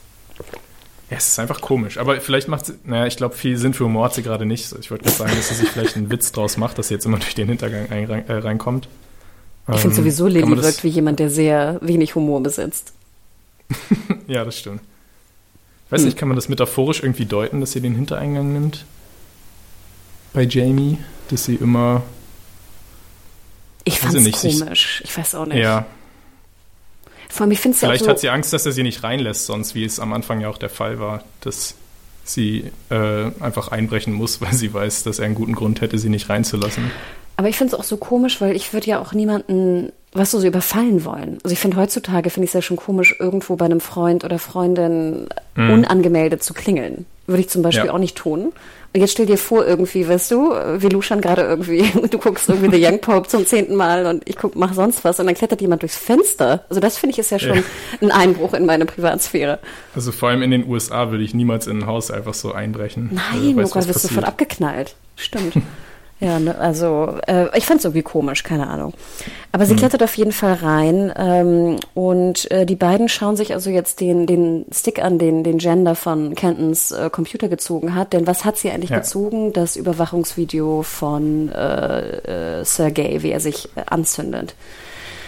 ja, 1.11 1.17
es 1.17 1.27
ist 1.29 1.39
einfach 1.39 1.59
komisch. 1.61 1.97
Aber 1.97 2.19
vielleicht 2.21 2.47
macht 2.47 2.67
sie, 2.67 2.73
naja, 2.83 3.07
ich 3.07 3.17
glaube, 3.17 3.35
viel 3.35 3.57
Sinn 3.57 3.73
für 3.73 3.85
Humor 3.85 4.05
hat 4.05 4.13
sie 4.13 4.21
gerade 4.21 4.45
nicht. 4.45 4.75
Ich 4.79 4.91
wollte 4.91 5.05
gerade 5.05 5.17
sagen, 5.17 5.31
dass 5.35 5.49
sie 5.49 5.55
sich 5.55 5.69
vielleicht 5.69 5.95
einen 5.97 6.11
Witz 6.11 6.31
draus 6.31 6.57
macht, 6.57 6.77
dass 6.77 6.89
sie 6.89 6.93
jetzt 6.93 7.05
immer 7.05 7.17
durch 7.17 7.33
den 7.33 7.47
Hintergang 7.47 7.89
ein, 7.89 8.05
rein, 8.05 8.27
äh, 8.29 8.33
reinkommt. 8.33 8.87
Ich 9.71 9.79
finde 9.79 9.95
Ähm, 9.97 10.03
sowieso, 10.03 10.27
das- 10.29 10.65
wirkt 10.65 10.83
wie 10.83 10.89
jemand, 10.89 11.19
der 11.19 11.29
sehr 11.31 11.79
wenig 11.81 12.13
Humor 12.15 12.41
besitzt. 12.43 12.93
Ja, 14.27 14.45
das 14.45 14.57
stimmt. 14.59 14.81
Weiß 15.89 16.03
nicht, 16.03 16.17
kann 16.17 16.27
man 16.27 16.35
das 16.35 16.49
metaphorisch 16.49 17.01
irgendwie 17.01 17.25
deuten, 17.25 17.61
dass 17.61 17.71
sie 17.71 17.81
den 17.81 17.95
Hintereingang 17.95 18.53
nimmt? 18.53 18.85
Bei 20.33 20.43
Jamie, 20.43 20.99
dass 21.29 21.45
sie 21.45 21.55
immer, 21.55 22.03
Ich 23.83 23.95
Weiß 24.03 24.11
fand's 24.13 24.25
ich 24.27 24.43
nicht, 24.43 24.59
komisch. 24.61 25.01
Ich 25.03 25.17
weiß 25.17 25.35
auch 25.35 25.45
nicht. 25.47 25.57
ja, 25.57 25.85
Vor 27.29 27.41
allem, 27.43 27.51
ich 27.51 27.59
finde 27.59 27.75
es 27.75 27.81
ja 27.81 27.87
auch 27.87 27.91
vielleicht 27.91 28.05
so, 28.05 28.09
hat 28.11 28.19
sie 28.19 28.29
Angst, 28.29 28.53
dass 28.53 28.65
er 28.65 28.71
sie 28.71 28.83
nicht 28.83 29.03
reinlässt, 29.03 29.45
sonst 29.47 29.73
wie 29.73 29.83
es 29.83 29.99
am 29.99 30.13
Anfang 30.13 30.41
ja 30.41 30.49
auch 30.49 30.57
der 30.59 30.69
Fall 30.69 30.99
war, 30.99 31.23
dass 31.41 31.73
sie 32.23 32.71
äh, 32.91 33.31
einfach 33.39 33.69
einbrechen 33.69 34.13
muss, 34.13 34.41
weil 34.41 34.53
sie 34.53 34.71
weiß, 34.73 35.03
dass 35.03 35.17
er 35.19 35.25
einen 35.25 35.35
guten 35.35 35.55
Grund 35.55 35.81
hätte, 35.81 35.97
sie 35.97 36.09
nicht 36.09 36.29
reinzulassen. 36.29 36.91
aber 37.37 37.49
ich 37.49 37.57
finde 37.57 37.73
es 37.73 37.79
auch 37.79 37.83
so 37.83 37.97
komisch, 37.97 38.39
weil 38.41 38.55
ich 38.55 38.73
würde 38.73 38.85
ja 38.87 38.99
auch 38.99 39.13
niemanden, 39.13 39.91
was 40.13 40.31
so, 40.31 40.39
so 40.39 40.47
überfallen 40.47 41.05
wollen. 41.05 41.37
Also 41.43 41.53
ich 41.53 41.59
finde 41.59 41.77
heutzutage, 41.77 42.29
finde 42.29 42.45
ich 42.45 42.49
es 42.49 42.53
ja 42.53 42.61
schon 42.61 42.77
komisch, 42.77 43.15
irgendwo 43.19 43.55
bei 43.55 43.65
einem 43.65 43.79
Freund 43.79 44.23
oder 44.23 44.39
Freundin 44.39 45.27
unangemeldet 45.55 46.43
zu 46.43 46.53
klingeln. 46.53 47.05
Würde 47.27 47.41
ich 47.41 47.49
zum 47.49 47.61
Beispiel. 47.61 47.85
Ja. 47.87 47.93
auch 47.93 47.99
nicht 47.99 48.17
tun. 48.17 48.53
Und 48.91 49.01
jetzt 49.01 49.11
stell 49.11 49.27
dir 49.27 49.37
vor, 49.37 49.67
irgendwie, 49.67 50.07
weißt 50.07 50.31
du, 50.31 50.49
wir 50.49 50.89
luschern 50.89 51.21
gerade 51.21 51.43
irgendwie, 51.43 51.83
du 52.09 52.17
guckst 52.17 52.49
irgendwie 52.49 52.75
The 52.75 52.83
Young 52.83 53.01
Pope 53.01 53.27
zum 53.27 53.45
zehnten 53.45 53.75
Mal 53.75 54.07
und 54.07 54.27
ich 54.27 54.35
guck, 54.35 54.55
mach 54.55 54.73
sonst 54.73 55.03
was 55.03 55.19
und 55.19 55.27
dann 55.27 55.35
klettert 55.35 55.61
jemand 55.61 55.83
durchs 55.83 55.95
Fenster. 55.95 56.63
Also 56.69 56.79
das 56.81 56.97
finde 56.97 57.11
ich 57.13 57.19
ist 57.19 57.29
ja 57.29 57.37
schon 57.37 57.57
Ja. 57.57 57.63
ein 58.01 58.09
Einbruch 58.09 58.53
in 58.53 58.65
meine 58.65 58.87
Privatsphäre. 58.87 59.59
Also 59.93 60.11
vor 60.11 60.29
allem 60.29 60.41
in 60.41 60.49
den 60.49 60.67
USA 60.67 61.11
würde 61.11 61.23
ich 61.23 61.35
niemals 61.35 61.67
in 61.67 61.79
ein 61.79 61.85
Haus 61.85 62.09
einfach 62.09 62.33
so 62.33 62.51
einbrechen. 62.51 63.11
Also, 63.31 63.45
Nein, 63.45 63.57
weiß, 63.57 63.65
oh 63.69 63.73
Gott, 63.73 63.75
was 63.81 63.87
wirst 63.89 64.03
du 64.05 64.07
sofort 64.07 64.25
abgeknallt. 64.25 64.95
Stimmt. 65.15 65.53
ja, 66.21 66.37
ne, 66.39 66.57
also 66.57 67.17
äh, 67.27 67.57
ich 67.57 67.65
fand 67.65 67.79
es 67.79 67.85
irgendwie 67.85 68.01
komisch, 68.03 68.43
keine 68.43 68.67
Ahnung. 68.67 68.93
Aber 69.51 69.63
Mhm. 69.63 69.67
sie 69.69 69.75
klettert 69.77 70.03
auf 70.03 70.15
jeden 70.15 70.31
Fall 70.33 70.53
rein 70.55 71.13
ähm, 71.15 71.77
und 71.93 72.49
äh, 72.51 72.65
die 72.65 72.75
beiden 72.75 73.07
schauen 73.07 73.35
sich 73.37 73.53
also 73.53 73.69
jetzt 73.69 74.01
den, 74.01 74.27
den 74.27 74.65
Stick 74.71 75.01
an, 75.01 75.17
den, 75.17 75.43
den 75.43 75.57
Gender 75.59 75.95
von 75.95 76.35
Cantons 76.35 76.91
äh, 76.91 77.09
Computer 77.09 77.47
gezogen 77.47 77.95
hat. 77.95 78.11
Denn 78.13 78.27
was 78.27 78.43
hat 78.43 78.57
sie 78.57 78.69
eigentlich 78.69 78.89
Ja. 78.89 78.97
gezogen? 78.99 79.53
Das 79.53 79.75
Überwachungsvideo 79.77 80.83
von 80.83 81.49
äh, 81.49 82.59
äh, 82.59 82.65
Sergei, 82.65 83.19
wie 83.21 83.31
er 83.31 83.39
sich 83.39 83.69
äh, 83.75 83.81
anzündet. 83.87 84.55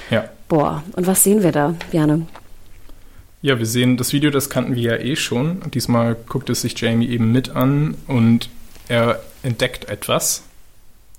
Ja. 0.10 0.26
Boah, 0.50 0.84
und 0.98 1.08
was 1.08 1.24
sehen 1.24 1.42
wir 1.42 1.54
da, 1.54 1.74
Bjane? 1.92 2.28
Ja, 3.42 3.58
wir 3.58 3.66
sehen, 3.66 3.98
das 3.98 4.14
Video, 4.14 4.30
das 4.30 4.50
kannten 4.50 4.76
wir 4.76 4.82
ja 4.84 4.98
eh 4.98 5.16
schon. 5.16 5.62
Diesmal 5.74 6.16
guckt 6.28 6.50
es 6.50 6.62
sich 6.62 6.80
Jamie 6.80 7.08
eben 7.10 7.32
mit 7.32 7.56
an 7.56 7.96
und 8.08 8.50
er 8.88 9.22
entdeckt 9.42 9.90
etwas, 9.90 10.44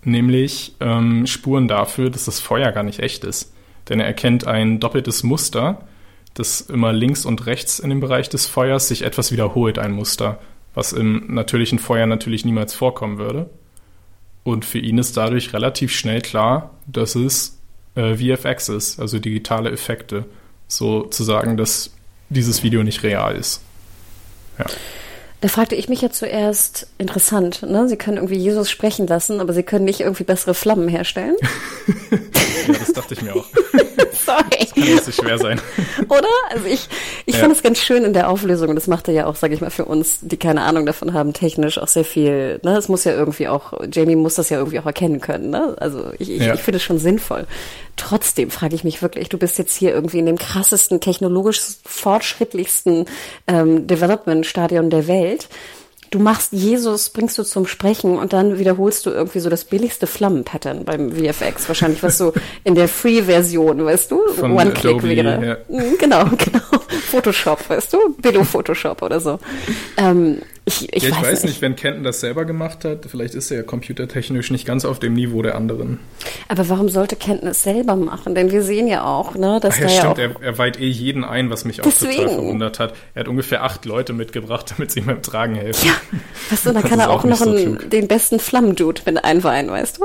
nämlich 0.05 0.75
ähm, 0.81 1.27
Spuren 1.27 1.69
dafür, 1.69 2.11
dass 2.11 2.25
das 2.25 2.41
Feuer 2.41 2.73
gar 2.73 2.83
nicht 2.83 3.01
echt 3.01 3.25
ist. 3.25 3.53
Denn 3.89 4.01
er 4.01 4.07
erkennt 4.07 4.47
ein 4.47 4.81
doppeltes 4.81 5.23
Muster, 5.23 5.87
das 6.35 6.61
immer 6.63 6.93
links 6.93 7.25
und 7.25 7.47
rechts 7.47 7.79
in 7.79 7.91
dem 7.91 8.01
Bereich 8.01 8.29
des 8.29 8.47
Feuers 8.47 8.89
sich 8.89 9.03
etwas 9.03 9.33
wiederholt, 9.33 9.79
ein 9.79 9.93
Muster, 9.93 10.41
was 10.75 10.93
im 10.93 11.35
natürlichen 11.35 11.79
Feuer 11.79 12.07
natürlich 12.07 12.45
niemals 12.45 12.75
vorkommen 12.75 13.19
würde. 13.19 13.51
Und 14.45 14.65
für 14.65 14.79
ihn 14.79 14.99
ist 14.99 15.17
dadurch 15.17 15.53
relativ 15.53 15.93
schnell 15.93 16.21
klar, 16.21 16.71
dass 16.87 17.15
es 17.15 17.61
äh, 17.95 18.15
VFX 18.17 18.71
ist, 18.71 19.01
also 19.01 19.19
digitale 19.19 19.71
Effekte. 19.71 20.25
So 20.67 21.03
zu 21.05 21.23
sagen, 21.23 21.57
dass 21.57 21.95
dieses 22.29 22.63
Video 22.63 22.83
nicht 22.83 23.03
real 23.03 23.37
ist. 23.37 23.63
Ja. 24.59 24.67
Da 25.43 25.49
fragte 25.49 25.75
ich 25.75 25.89
mich 25.89 26.01
ja 26.01 26.11
zuerst, 26.11 26.87
interessant, 26.99 27.63
ne? 27.65 27.89
Sie 27.89 27.97
können 27.97 28.19
irgendwie 28.19 28.37
Jesus 28.37 28.71
sprechen 28.71 29.09
lassen, 29.09 29.41
aber 29.41 29.53
sie 29.53 29.65
können 29.65 29.85
nicht 29.85 29.99
irgendwie 29.99 30.23
bessere 30.23 30.55
Flammen 30.55 30.87
herstellen. 30.87 31.35
ja, 32.69 32.75
das 32.79 32.93
dachte 32.93 33.15
ich 33.15 33.23
mir 33.23 33.35
auch. 33.35 33.47
Sorry. 34.13 34.67
Kann 34.75 34.85
nicht 34.85 35.05
so 35.05 35.13
schwer 35.13 35.39
sein. 35.39 35.61
Oder? 36.09 36.29
Also 36.51 36.67
ich, 36.67 36.89
ich 37.27 37.35
Ja. 37.35 37.41
fand 37.43 37.53
es 37.55 37.63
ganz 37.63 37.79
schön 37.79 38.05
in 38.05 38.13
der 38.13 38.29
Auflösung 38.29 38.69
und 38.71 38.75
das 38.77 38.87
machte 38.87 39.13
ja 39.13 39.27
auch, 39.27 39.37
sage 39.37 39.55
ich 39.55 39.61
mal, 39.61 39.71
für 39.71 39.85
uns, 39.85 40.19
die 40.23 40.37
keine 40.37 40.63
Ahnung 40.63 40.87
davon 40.87 41.13
haben, 41.13 41.33
technisch 41.33 41.79
auch 41.79 41.89
sehr 41.89 42.05
viel, 42.05 42.61
ne? 42.63 42.77
Es 42.77 42.89
muss 42.89 43.05
ja 43.05 43.13
irgendwie 43.13 43.49
auch, 43.49 43.73
Jamie 43.93 44.17
muss 44.17 44.35
das 44.35 44.51
ja 44.51 44.59
irgendwie 44.59 44.79
auch 44.81 44.87
erkennen 44.87 45.21
können, 45.21 45.51
ne? 45.51 45.77
Also 45.79 46.13
ich, 46.19 46.31
ich, 46.31 46.43
Ja. 46.43 46.55
ich 46.55 46.61
finde 46.61 46.77
es 46.79 46.83
schon 46.83 46.99
sinnvoll. 46.99 47.47
Trotzdem 47.97 48.51
frage 48.51 48.75
ich 48.75 48.85
mich 48.85 49.03
wirklich, 49.03 49.29
du 49.29 49.39
bist 49.39 49.59
jetzt 49.59 49.77
hier 49.77 49.93
irgendwie 49.93 50.19
in 50.19 50.27
dem 50.27 50.39
krassesten, 50.39 51.01
technologisch 51.01 51.61
fortschrittlichsten 51.85 53.07
ähm, 53.47 53.87
Development-Stadion 53.87 54.91
der 54.91 55.07
Welt. 55.09 55.49
Du 56.13 56.19
machst 56.19 56.53
Jesus, 56.53 57.09
bringst 57.09 57.39
du 57.39 57.43
zum 57.43 57.67
Sprechen 57.67 58.19
und 58.19 58.35
dann 58.35 58.59
wiederholst 58.59 59.07
du 59.07 59.11
irgendwie 59.11 59.41
so 59.41 59.49
das 59.49 59.65
billigste 59.65 60.07
Flammenpattern 60.07 60.85
beim 60.85 61.11
VFX. 61.11 61.67
Wahrscheinlich 61.69 62.03
was 62.03 62.19
so 62.19 62.35
in 62.65 62.75
der 62.75 62.87
Free-Version, 62.87 63.83
weißt 63.83 64.11
du? 64.11 64.21
One-Click 64.43 65.03
wäre. 65.03 65.65
ja. 65.71 65.83
Genau, 65.99 66.25
genau. 66.37 66.61
Photoshop, 67.11 67.67
weißt 67.71 67.95
du? 67.95 68.15
Billo 68.21 68.45
Photoshop 68.45 69.01
oder 69.01 69.21
so. 69.21 69.39
Ähm, 69.97 70.43
ich, 70.65 70.93
ich, 70.93 71.03
Ja, 71.03 71.09
ich 71.09 71.15
weiß, 71.17 71.23
weiß 71.23 71.43
nicht. 71.43 71.53
nicht, 71.55 71.63
wenn 71.63 71.75
Kenton 71.77 72.05
das 72.05 72.21
selber 72.21 72.45
gemacht 72.45 72.85
hat, 72.85 73.07
vielleicht 73.11 73.35
ist 73.35 73.51
er 73.51 73.59
ja 73.59 73.63
computertechnisch 73.65 74.51
nicht 74.51 74.65
ganz 74.65 74.85
auf 74.85 74.99
dem 75.01 75.15
Niveau 75.15 75.43
der 75.43 75.57
anderen. 75.57 75.99
Aber 76.49 76.69
warum 76.69 76.89
sollte 76.89 77.17
Kenntnis 77.17 77.63
selber 77.65 77.97
machen? 77.97 78.35
Denn 78.35 78.51
wir 78.53 78.63
sehen 78.63 78.87
ja 78.87 79.05
auch, 79.05 79.35
ne, 79.35 79.59
dass 79.61 79.75
Ach 79.75 79.81
ja, 79.81 79.87
ja 79.89 79.91
stimmt, 79.91 80.13
auch. 80.15 80.19
er, 80.19 80.43
er 80.43 80.59
weiht 80.59 80.79
eh 80.79 80.87
jeden 80.89 81.25
ein, 81.25 81.51
was 81.51 81.65
mich 81.65 81.81
auch 81.81 81.85
Deswegen. 81.85 82.15
total 82.23 82.35
verwundert 82.35 82.79
hat. 82.79 82.95
Er 83.15 83.21
hat 83.21 83.29
ungefähr 83.29 83.65
acht 83.65 83.85
Leute 83.85 84.13
mitgebracht, 84.13 84.73
damit 84.77 84.93
sie 84.93 85.01
ihm 85.01 85.07
beim 85.07 85.23
Tragen 85.23 85.55
helfen. 85.57 85.89
Ja, 85.89 85.95
weißt 86.51 86.67
du, 86.67 86.73
dann 86.73 86.83
kann 86.85 87.01
er 87.01 87.11
auch 87.11 87.21
auch 87.21 87.25
noch 87.25 87.37
so 87.37 87.51
einen, 87.51 87.91
den 87.91 88.07
besten 88.09 88.39
Flammendude 88.39 89.03
mit 89.07 89.25
einweihen, 89.25 89.69
weißt 89.71 89.99
du? 89.99 90.05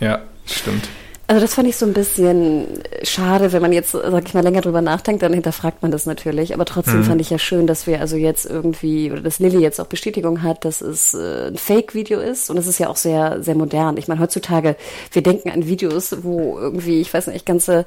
Ja, 0.00 0.22
stimmt. 0.46 0.88
Also 1.26 1.40
das 1.40 1.54
fand 1.54 1.66
ich 1.68 1.76
so 1.76 1.86
ein 1.86 1.94
bisschen 1.94 2.66
schade, 3.02 3.52
wenn 3.52 3.62
man 3.62 3.72
jetzt, 3.72 3.92
sag 3.92 4.26
ich 4.28 4.34
mal, 4.34 4.42
länger 4.42 4.60
drüber 4.60 4.82
nachdenkt, 4.82 5.22
dann 5.22 5.32
hinterfragt 5.32 5.80
man 5.80 5.90
das 5.90 6.04
natürlich. 6.04 6.52
Aber 6.52 6.66
trotzdem 6.66 6.98
Mhm. 7.00 7.04
fand 7.04 7.20
ich 7.22 7.30
ja 7.30 7.38
schön, 7.38 7.66
dass 7.66 7.86
wir 7.86 8.00
also 8.00 8.16
jetzt 8.16 8.44
irgendwie, 8.44 9.10
oder 9.10 9.22
dass 9.22 9.38
Lilly 9.38 9.58
jetzt 9.58 9.80
auch 9.80 9.86
Bestätigung 9.86 10.42
hat, 10.42 10.66
dass 10.66 10.82
es 10.82 11.14
äh, 11.14 11.46
ein 11.48 11.56
Fake-Video 11.56 12.20
ist. 12.20 12.50
Und 12.50 12.58
es 12.58 12.66
ist 12.66 12.78
ja 12.78 12.88
auch 12.90 12.96
sehr, 12.96 13.42
sehr 13.42 13.54
modern. 13.54 13.96
Ich 13.96 14.06
meine, 14.06 14.20
heutzutage, 14.20 14.76
wir 15.12 15.22
denken 15.22 15.50
an 15.50 15.66
Videos, 15.66 16.14
wo 16.22 16.58
irgendwie, 16.58 17.00
ich 17.00 17.14
weiß 17.14 17.28
nicht, 17.28 17.46
ganze 17.46 17.86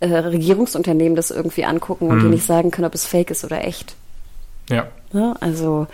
äh, 0.00 0.06
Regierungsunternehmen 0.08 1.14
das 1.14 1.30
irgendwie 1.30 1.66
angucken 1.66 2.08
und 2.08 2.16
Mhm. 2.18 2.22
die 2.22 2.28
nicht 2.28 2.46
sagen 2.46 2.70
können, 2.70 2.86
ob 2.86 2.94
es 2.94 3.04
fake 3.04 3.30
ist 3.30 3.44
oder 3.44 3.64
echt. 3.66 3.96
Ja. 4.70 4.86
Ne? 5.12 5.34
Also 5.40 5.88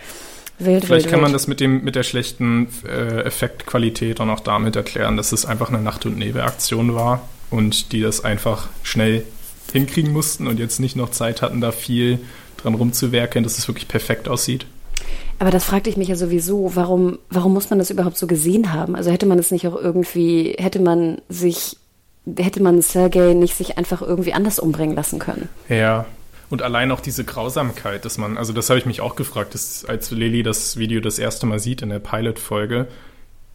wild, 0.59 0.85
Vielleicht 0.85 1.05
wild, 1.05 1.11
kann 1.11 1.21
man 1.21 1.31
wild. 1.31 1.35
das 1.35 1.47
mit, 1.47 1.59
dem, 1.59 1.83
mit 1.83 1.95
der 1.95 2.03
schlechten 2.03 2.67
äh, 2.87 3.21
Effektqualität 3.23 4.19
dann 4.19 4.29
auch 4.29 4.39
damit 4.39 4.75
erklären, 4.75 5.17
dass 5.17 5.31
es 5.31 5.45
einfach 5.45 5.69
eine 5.69 5.81
Nacht- 5.81 6.05
und 6.05 6.17
Nebelaktion 6.17 6.95
war 6.95 7.27
und 7.49 7.91
die 7.91 8.01
das 8.01 8.23
einfach 8.23 8.67
schnell 8.83 9.23
hinkriegen 9.71 10.13
mussten 10.13 10.47
und 10.47 10.59
jetzt 10.59 10.79
nicht 10.79 10.95
noch 10.95 11.09
Zeit 11.11 11.41
hatten, 11.41 11.61
da 11.61 11.71
viel 11.71 12.19
dran 12.57 12.75
rumzuwerkeln, 12.75 13.43
dass 13.43 13.57
es 13.57 13.67
wirklich 13.67 13.87
perfekt 13.87 14.27
aussieht. 14.27 14.65
Aber 15.37 15.51
das 15.51 15.65
fragte 15.65 15.89
ich 15.89 15.97
mich 15.97 16.07
ja 16.07 16.15
sowieso, 16.15 16.71
warum, 16.75 17.19
warum 17.29 17.53
muss 17.53 17.69
man 17.69 17.79
das 17.79 17.89
überhaupt 17.91 18.17
so 18.17 18.25
gesehen 18.25 18.71
haben? 18.71 18.95
Also 18.95 19.11
hätte 19.11 19.25
man 19.25 19.37
es 19.37 19.51
nicht 19.51 19.67
auch 19.67 19.75
irgendwie, 19.75 20.55
hätte 20.57 20.79
man 20.79 21.19
sich, 21.27 21.75
hätte 22.37 22.63
man 22.63 22.81
Sergei 22.81 23.33
nicht 23.33 23.55
sich 23.55 23.77
einfach 23.77 24.01
irgendwie 24.01 24.31
anders 24.33 24.59
umbringen 24.59 24.95
lassen 24.95 25.19
können? 25.19 25.49
Ja, 25.67 26.05
Und 26.49 26.61
allein 26.61 26.91
auch 26.91 26.99
diese 26.99 27.23
Grausamkeit, 27.23 28.05
dass 28.05 28.17
man, 28.17 28.37
also 28.37 28.53
das 28.53 28.69
habe 28.69 28.79
ich 28.79 28.85
mich 28.85 29.01
auch 29.01 29.15
gefragt, 29.15 29.53
dass, 29.53 29.85
als 29.85 30.11
Lilly 30.11 30.43
das 30.43 30.77
Video 30.77 31.01
das 31.01 31.17
erste 31.17 31.45
Mal 31.45 31.59
sieht 31.59 31.81
in 31.81 31.89
der 31.89 31.99
Pilot-Folge, 31.99 32.87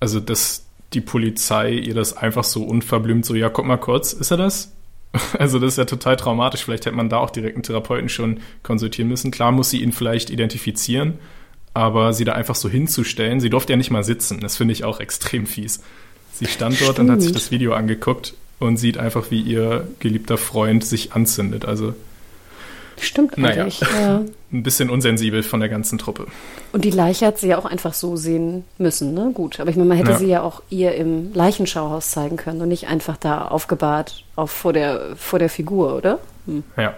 also 0.00 0.18
dass 0.18 0.64
die 0.92 1.00
Polizei 1.00 1.72
ihr 1.72 1.94
das 1.94 2.16
einfach 2.16 2.44
so 2.44 2.64
unverblümt 2.64 3.24
so, 3.24 3.34
ja, 3.34 3.48
guck 3.48 3.64
mal 3.64 3.76
kurz, 3.76 4.12
ist 4.12 4.30
er 4.30 4.36
das? 4.36 4.72
Also 5.38 5.58
das 5.58 5.72
ist 5.72 5.78
ja 5.78 5.84
total 5.86 6.16
traumatisch. 6.16 6.64
Vielleicht 6.64 6.86
hätte 6.86 6.94
man 6.94 7.08
da 7.08 7.18
auch 7.18 7.30
direkt 7.30 7.56
einen 7.56 7.64
Therapeuten 7.64 8.08
schon 8.08 8.40
konsultieren 8.62 9.08
müssen. 9.08 9.32
Klar 9.32 9.50
muss 9.50 9.70
sie 9.70 9.82
ihn 9.82 9.90
vielleicht 9.90 10.30
identifizieren, 10.30 11.14
aber 11.74 12.12
sie 12.12 12.24
da 12.24 12.32
einfach 12.32 12.54
so 12.54 12.68
hinzustellen, 12.68 13.40
sie 13.40 13.50
durfte 13.50 13.72
ja 13.72 13.76
nicht 13.76 13.90
mal 13.90 14.04
sitzen. 14.04 14.40
Das 14.40 14.56
finde 14.56 14.72
ich 14.72 14.84
auch 14.84 15.00
extrem 15.00 15.46
fies. 15.46 15.80
Sie 16.32 16.46
stand 16.46 16.80
dort 16.80 16.92
Stimmt. 16.92 17.08
und 17.08 17.10
hat 17.10 17.22
sich 17.22 17.32
das 17.32 17.50
Video 17.50 17.74
angeguckt 17.74 18.34
und 18.60 18.76
sieht 18.76 18.98
einfach, 18.98 19.30
wie 19.30 19.40
ihr 19.40 19.88
geliebter 19.98 20.38
Freund 20.38 20.84
sich 20.84 21.12
anzündet. 21.12 21.64
Also 21.64 21.94
Stimmt 23.00 23.38
naja. 23.38 23.62
eigentlich. 23.62 23.80
Ja. 23.80 24.22
Ein 24.52 24.62
bisschen 24.62 24.90
unsensibel 24.90 25.42
von 25.42 25.60
der 25.60 25.68
ganzen 25.68 25.98
Truppe. 25.98 26.26
Und 26.72 26.84
die 26.84 26.90
Leiche 26.90 27.26
hat 27.26 27.38
sie 27.38 27.48
ja 27.48 27.58
auch 27.58 27.64
einfach 27.64 27.94
so 27.94 28.16
sehen 28.16 28.64
müssen, 28.78 29.14
ne? 29.14 29.30
Gut. 29.32 29.60
Aber 29.60 29.70
ich 29.70 29.76
meine, 29.76 29.88
man 29.88 29.96
hätte 29.96 30.12
ja. 30.12 30.18
sie 30.18 30.26
ja 30.26 30.42
auch 30.42 30.62
ihr 30.70 30.94
im 30.94 31.32
Leichenschauhaus 31.32 32.10
zeigen 32.10 32.36
können 32.36 32.60
und 32.60 32.68
nicht 32.68 32.88
einfach 32.88 33.16
da 33.16 33.48
aufgebahrt 33.48 34.24
auf, 34.36 34.50
vor, 34.50 34.72
der, 34.72 35.16
vor 35.16 35.38
der 35.38 35.48
Figur, 35.48 35.96
oder? 35.96 36.18
Hm. 36.46 36.64
Ja. 36.76 36.94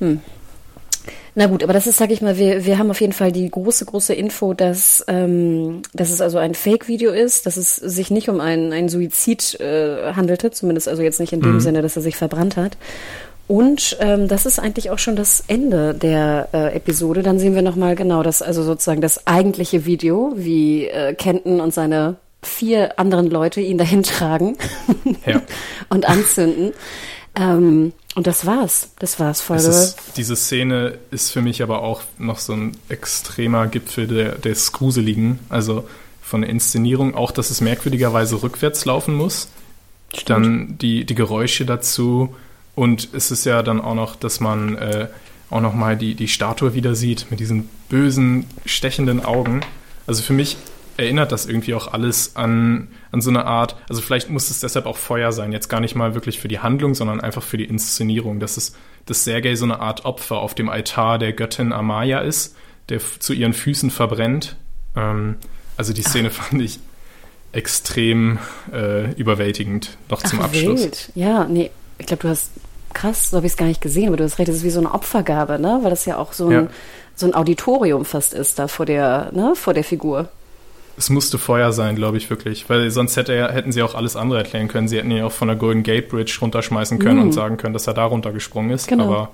Hm. 0.00 0.20
Na 1.38 1.48
gut, 1.48 1.62
aber 1.62 1.74
das 1.74 1.86
ist, 1.86 1.98
sag 1.98 2.10
ich 2.10 2.22
mal, 2.22 2.38
wir, 2.38 2.64
wir 2.64 2.78
haben 2.78 2.90
auf 2.90 3.02
jeden 3.02 3.12
Fall 3.12 3.30
die 3.30 3.50
große, 3.50 3.84
große 3.84 4.14
Info, 4.14 4.54
dass, 4.54 5.04
ähm, 5.06 5.82
dass 5.92 6.08
es 6.08 6.22
also 6.22 6.38
ein 6.38 6.54
Fake-Video 6.54 7.12
ist, 7.12 7.44
dass 7.44 7.58
es 7.58 7.76
sich 7.76 8.10
nicht 8.10 8.30
um 8.30 8.40
einen, 8.40 8.72
einen 8.72 8.88
Suizid 8.88 9.60
äh, 9.60 10.14
handelte, 10.14 10.50
zumindest 10.50 10.88
also 10.88 11.02
jetzt 11.02 11.20
nicht 11.20 11.34
in 11.34 11.42
dem 11.42 11.54
mhm. 11.54 11.60
Sinne, 11.60 11.82
dass 11.82 11.94
er 11.94 12.00
sich 12.00 12.16
verbrannt 12.16 12.56
hat. 12.56 12.78
Und 13.48 13.96
ähm, 14.00 14.26
das 14.26 14.44
ist 14.44 14.58
eigentlich 14.58 14.90
auch 14.90 14.98
schon 14.98 15.14
das 15.14 15.44
Ende 15.46 15.94
der 15.94 16.48
äh, 16.52 16.74
Episode. 16.74 17.22
Dann 17.22 17.38
sehen 17.38 17.54
wir 17.54 17.62
nochmal 17.62 17.94
genau 17.94 18.22
das, 18.22 18.42
also 18.42 18.62
sozusagen 18.62 19.00
das 19.00 19.26
eigentliche 19.26 19.86
Video, 19.86 20.32
wie 20.36 20.88
äh, 20.88 21.14
Kenton 21.14 21.60
und 21.60 21.72
seine 21.72 22.16
vier 22.42 22.98
anderen 22.98 23.28
Leute 23.28 23.60
ihn 23.60 23.78
dahin 23.78 24.02
tragen 24.02 24.56
ja. 25.24 25.42
und 25.88 26.08
anzünden. 26.08 26.72
Ähm, 27.36 27.92
und 28.14 28.26
das 28.26 28.46
war's. 28.46 28.90
Das 28.98 29.20
war's, 29.20 29.40
Folge. 29.40 29.68
Ist, 29.68 29.96
diese 30.16 30.36
Szene 30.36 30.98
ist 31.10 31.30
für 31.30 31.42
mich 31.42 31.62
aber 31.62 31.82
auch 31.82 32.02
noch 32.18 32.38
so 32.38 32.54
ein 32.54 32.76
extremer 32.88 33.66
Gipfel 33.66 34.06
der, 34.06 34.34
des 34.36 34.72
Gruseligen. 34.72 35.38
Also 35.50 35.86
von 36.22 36.40
der 36.40 36.50
Inszenierung, 36.50 37.14
auch 37.14 37.30
dass 37.30 37.50
es 37.50 37.60
merkwürdigerweise 37.60 38.42
rückwärts 38.42 38.84
laufen 38.86 39.14
muss. 39.14 39.48
Stimmt. 40.12 40.30
Dann 40.30 40.78
die, 40.78 41.04
die 41.04 41.14
Geräusche 41.14 41.66
dazu 41.66 42.34
und 42.76 43.08
es 43.14 43.32
ist 43.32 43.44
ja 43.46 43.62
dann 43.62 43.80
auch 43.80 43.94
noch, 43.94 44.14
dass 44.14 44.38
man 44.38 44.76
äh, 44.76 45.08
auch 45.50 45.60
noch 45.60 45.74
mal 45.74 45.96
die, 45.96 46.14
die 46.14 46.28
Statue 46.28 46.74
wieder 46.74 46.94
sieht 46.94 47.30
mit 47.30 47.40
diesen 47.40 47.68
bösen, 47.88 48.46
stechenden 48.66 49.24
Augen. 49.24 49.62
Also 50.06 50.22
für 50.22 50.34
mich 50.34 50.56
erinnert 50.98 51.32
das 51.32 51.46
irgendwie 51.46 51.74
auch 51.74 51.92
alles 51.92 52.36
an, 52.36 52.88
an 53.12 53.22
so 53.22 53.30
eine 53.30 53.46
Art, 53.46 53.76
also 53.88 54.02
vielleicht 54.02 54.30
muss 54.30 54.50
es 54.50 54.60
deshalb 54.60 54.86
auch 54.86 54.98
Feuer 54.98 55.32
sein, 55.32 55.52
jetzt 55.52 55.68
gar 55.68 55.80
nicht 55.80 55.94
mal 55.94 56.14
wirklich 56.14 56.38
für 56.38 56.48
die 56.48 56.58
Handlung, 56.58 56.94
sondern 56.94 57.20
einfach 57.20 57.42
für 57.42 57.56
die 57.56 57.64
Inszenierung, 57.64 58.40
dass 58.40 58.56
es, 58.58 58.74
dass 59.06 59.24
Sergei 59.24 59.54
so 59.56 59.64
eine 59.64 59.80
Art 59.80 60.04
Opfer 60.04 60.36
auf 60.36 60.54
dem 60.54 60.68
Altar 60.68 61.18
der 61.18 61.32
Göttin 61.32 61.72
Amaya 61.72 62.20
ist, 62.20 62.56
der 62.90 63.00
zu 63.18 63.32
ihren 63.32 63.54
Füßen 63.54 63.90
verbrennt. 63.90 64.56
Ähm, 64.94 65.36
also 65.78 65.94
die 65.94 66.02
Szene 66.02 66.30
Ach. 66.30 66.44
fand 66.44 66.60
ich 66.60 66.78
extrem 67.52 68.38
äh, 68.70 69.12
überwältigend, 69.14 69.96
noch 70.10 70.22
zum 70.22 70.40
Ach, 70.40 70.44
Abschluss. 70.44 70.82
Wild. 70.82 71.12
Ja, 71.14 71.44
nee, 71.44 71.70
ich 71.98 72.06
glaube, 72.06 72.22
du 72.22 72.28
hast 72.28 72.50
krass, 72.96 73.30
so 73.30 73.36
habe 73.36 73.46
ich 73.46 73.52
es 73.52 73.56
gar 73.56 73.66
nicht 73.66 73.80
gesehen, 73.80 74.08
aber 74.08 74.16
du 74.16 74.24
hast 74.24 74.38
recht, 74.38 74.48
das 74.48 74.56
ist 74.56 74.64
wie 74.64 74.70
so 74.70 74.80
eine 74.80 74.92
Opfergabe, 74.92 75.58
ne? 75.58 75.80
Weil 75.82 75.90
das 75.90 76.06
ja 76.06 76.16
auch 76.16 76.32
so 76.32 76.46
ein, 76.46 76.52
ja. 76.52 76.66
so 77.14 77.26
ein 77.26 77.34
Auditorium 77.34 78.04
fast 78.04 78.34
ist 78.34 78.58
da 78.58 78.68
vor 78.68 78.86
der, 78.86 79.30
ne? 79.32 79.52
vor 79.54 79.74
der 79.74 79.84
Figur. 79.84 80.28
Es 80.98 81.10
musste 81.10 81.36
Feuer 81.36 81.72
sein, 81.72 81.94
glaube 81.94 82.16
ich, 82.16 82.30
wirklich. 82.30 82.70
Weil 82.70 82.90
sonst 82.90 83.16
hätte 83.16 83.34
er, 83.34 83.52
hätten 83.52 83.70
sie 83.70 83.82
auch 83.82 83.94
alles 83.94 84.16
andere 84.16 84.38
erklären 84.38 84.68
können. 84.68 84.88
Sie 84.88 84.96
hätten 84.96 85.10
ihn 85.10 85.22
auch 85.24 85.32
von 85.32 85.46
der 85.46 85.56
Golden 85.56 85.82
Gate 85.82 86.08
Bridge 86.08 86.38
runterschmeißen 86.40 86.98
können 86.98 87.18
mm. 87.18 87.22
und 87.22 87.32
sagen 87.32 87.58
können, 87.58 87.74
dass 87.74 87.86
er 87.86 87.92
da 87.92 88.06
runtergesprungen 88.06 88.70
ist. 88.70 88.88
Genau. 88.88 89.04
Aber 89.04 89.28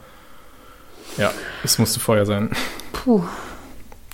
ja, 1.19 1.31
es 1.63 1.79
musste 1.79 2.01
Feuer 2.01 2.27
sein. 2.27 2.51
Puh. 2.93 3.23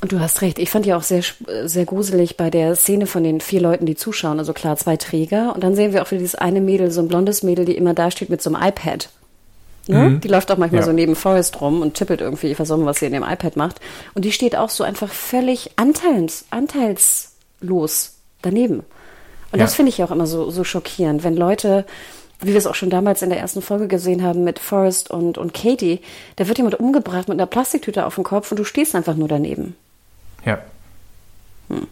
Und 0.03 0.12
du 0.12 0.20
hast 0.20 0.42
recht. 0.42 0.59
Ich 0.59 0.68
fand 0.68 0.84
ja 0.84 0.99
auch 0.99 1.03
sehr, 1.03 1.22
sehr 1.64 1.86
gruselig 1.86 2.36
bei 2.36 2.51
der 2.51 2.76
Szene 2.76 3.07
von 3.07 3.24
den 3.24 3.40
vier 3.40 3.62
Leuten, 3.62 3.86
die 3.86 3.96
zuschauen. 3.96 4.38
Also 4.38 4.53
klar, 4.53 4.76
zwei 4.76 4.99
Träger. 4.99 5.55
Und 5.55 5.64
dann 5.64 5.74
sehen 5.74 5.94
wir 5.94 6.03
auch 6.03 6.11
wieder 6.11 6.20
dieses 6.20 6.34
eine 6.34 6.61
Mädel, 6.61 6.90
so 6.90 7.01
ein 7.01 7.09
blondes 7.09 7.42
Mädel, 7.42 7.64
die 7.64 7.78
immer 7.78 7.94
da 7.94 8.11
steht 8.11 8.28
mit 8.28 8.42
so 8.42 8.53
einem 8.53 8.62
iPad. 8.62 9.09
Ne? 9.89 10.11
Mhm. 10.11 10.20
Die 10.20 10.28
läuft 10.28 10.51
auch 10.53 10.59
manchmal 10.59 10.82
ja. 10.82 10.86
so 10.86 10.93
neben 10.93 11.16
Forrest 11.16 11.61
rum 11.61 11.80
und 11.80 11.95
tippelt 11.95 12.20
irgendwie, 12.20 12.49
ich 12.49 12.59
weiß 12.59 12.70
auch 12.70 12.84
was 12.84 12.99
sie 12.99 13.07
in 13.07 13.12
dem 13.12 13.22
iPad 13.22 13.57
macht. 13.57 13.80
Und 14.14 14.24
die 14.24 14.32
steht 14.32 14.55
auch 14.55 14.68
so 14.68 14.84
einfach 14.84 15.11
völlig 15.11 15.70
anteils, 15.76 16.45
anteilslos 16.51 18.16
daneben. 18.43 18.80
Und 19.51 19.59
ja. 19.59 19.64
das 19.64 19.74
finde 19.74 19.89
ich 19.89 20.03
auch 20.03 20.11
immer 20.11 20.26
so, 20.26 20.51
so 20.51 20.62
schockierend, 20.62 21.24
wenn 21.24 21.36
Leute, 21.36 21.86
wie 22.41 22.51
wir 22.51 22.59
es 22.59 22.66
auch 22.66 22.74
schon 22.74 22.91
damals 22.91 23.22
in 23.22 23.30
der 23.30 23.39
ersten 23.39 23.62
Folge 23.62 23.89
gesehen 23.89 24.22
haben 24.22 24.45
mit 24.45 24.59
Forrest 24.59 25.11
und, 25.11 25.39
und 25.39 25.55
Katie, 25.55 26.01
da 26.36 26.47
wird 26.49 26.59
jemand 26.59 26.78
umgebracht 26.78 27.28
mit 27.28 27.39
einer 27.39 27.47
Plastiktüte 27.47 28.05
auf 28.05 28.16
dem 28.16 28.24
Kopf 28.24 28.51
und 28.51 28.59
du 28.59 28.64
stehst 28.64 28.95
einfach 28.95 29.14
nur 29.14 29.28
daneben. 29.28 29.74
Ja. 30.45 30.59
Hm. 31.68 31.86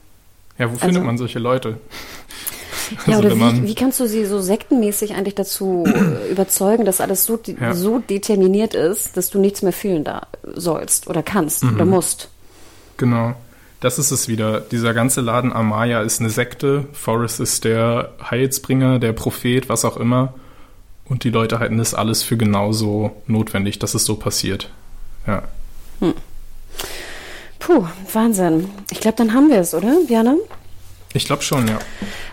Ja, 0.58 0.66
wo 0.66 0.74
also, 0.74 0.78
findet 0.78 1.04
man 1.04 1.16
solche 1.16 1.38
Leute? 1.38 1.78
Ja, 3.06 3.16
also 3.16 3.28
oder 3.28 3.36
wie, 3.36 3.68
wie, 3.68 3.74
kannst 3.74 4.00
du 4.00 4.06
sie 4.06 4.24
so 4.26 4.40
sektenmäßig 4.40 5.14
eigentlich 5.14 5.34
dazu 5.34 5.84
äh, 5.86 6.30
überzeugen, 6.30 6.84
dass 6.84 7.00
alles 7.00 7.24
so, 7.24 7.38
ja. 7.60 7.74
so 7.74 7.98
determiniert 7.98 8.74
ist, 8.74 9.16
dass 9.16 9.30
du 9.30 9.38
nichts 9.38 9.62
mehr 9.62 9.72
fühlen 9.72 10.04
da 10.04 10.26
sollst 10.54 11.08
oder 11.08 11.22
kannst 11.22 11.64
mhm. 11.64 11.74
oder 11.74 11.84
musst? 11.84 12.28
Genau. 12.96 13.34
Das 13.80 13.98
ist 13.98 14.10
es 14.10 14.26
wieder. 14.26 14.60
Dieser 14.60 14.94
ganze 14.94 15.20
Laden 15.20 15.52
Amaya 15.52 16.00
ist 16.02 16.20
eine 16.20 16.30
Sekte. 16.30 16.86
Forrest 16.92 17.40
ist 17.40 17.64
der 17.64 18.12
Heilsbringer, 18.30 18.98
der 18.98 19.12
Prophet, 19.12 19.68
was 19.68 19.84
auch 19.84 19.96
immer. 19.96 20.34
Und 21.04 21.24
die 21.24 21.30
Leute 21.30 21.58
halten 21.58 21.78
das 21.78 21.94
alles 21.94 22.22
für 22.22 22.36
genauso 22.36 23.12
notwendig, 23.26 23.78
dass 23.78 23.94
es 23.94 24.04
so 24.04 24.16
passiert. 24.16 24.70
Ja. 25.26 25.42
Hm. 26.00 26.14
Puh, 27.58 27.84
Wahnsinn. 28.12 28.70
Ich 28.90 29.00
glaube, 29.00 29.16
dann 29.18 29.34
haben 29.34 29.50
wir 29.50 29.58
es, 29.58 29.74
oder, 29.74 29.98
Jana? 30.08 30.36
Ich 31.12 31.26
glaube 31.26 31.42
schon, 31.42 31.68
ja. 31.68 31.78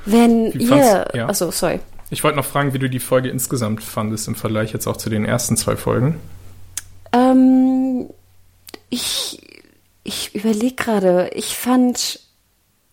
Wenn 0.06 0.52
ihr. 0.52 1.08
Ja. 1.14 1.28
Achso, 1.28 1.52
sorry. 1.52 1.80
Ich 2.10 2.24
wollte 2.24 2.38
noch 2.38 2.46
fragen, 2.46 2.74
wie 2.74 2.80
du 2.80 2.90
die 2.90 3.00
Folge 3.00 3.30
insgesamt 3.30 3.82
fandest 3.84 4.28
im 4.28 4.36
Vergleich 4.36 4.72
jetzt 4.74 4.88
auch 4.88 4.98
zu 4.98 5.10
den 5.10 5.26
ersten 5.26 5.58
zwei 5.58 5.76
Folgen. 5.76 6.20
Ähm, 7.12 8.10
ich 8.90 9.40
ich 10.04 10.36
überlege 10.36 10.76
gerade. 10.76 11.30
Ich 11.34 11.56
fand, 11.56 12.20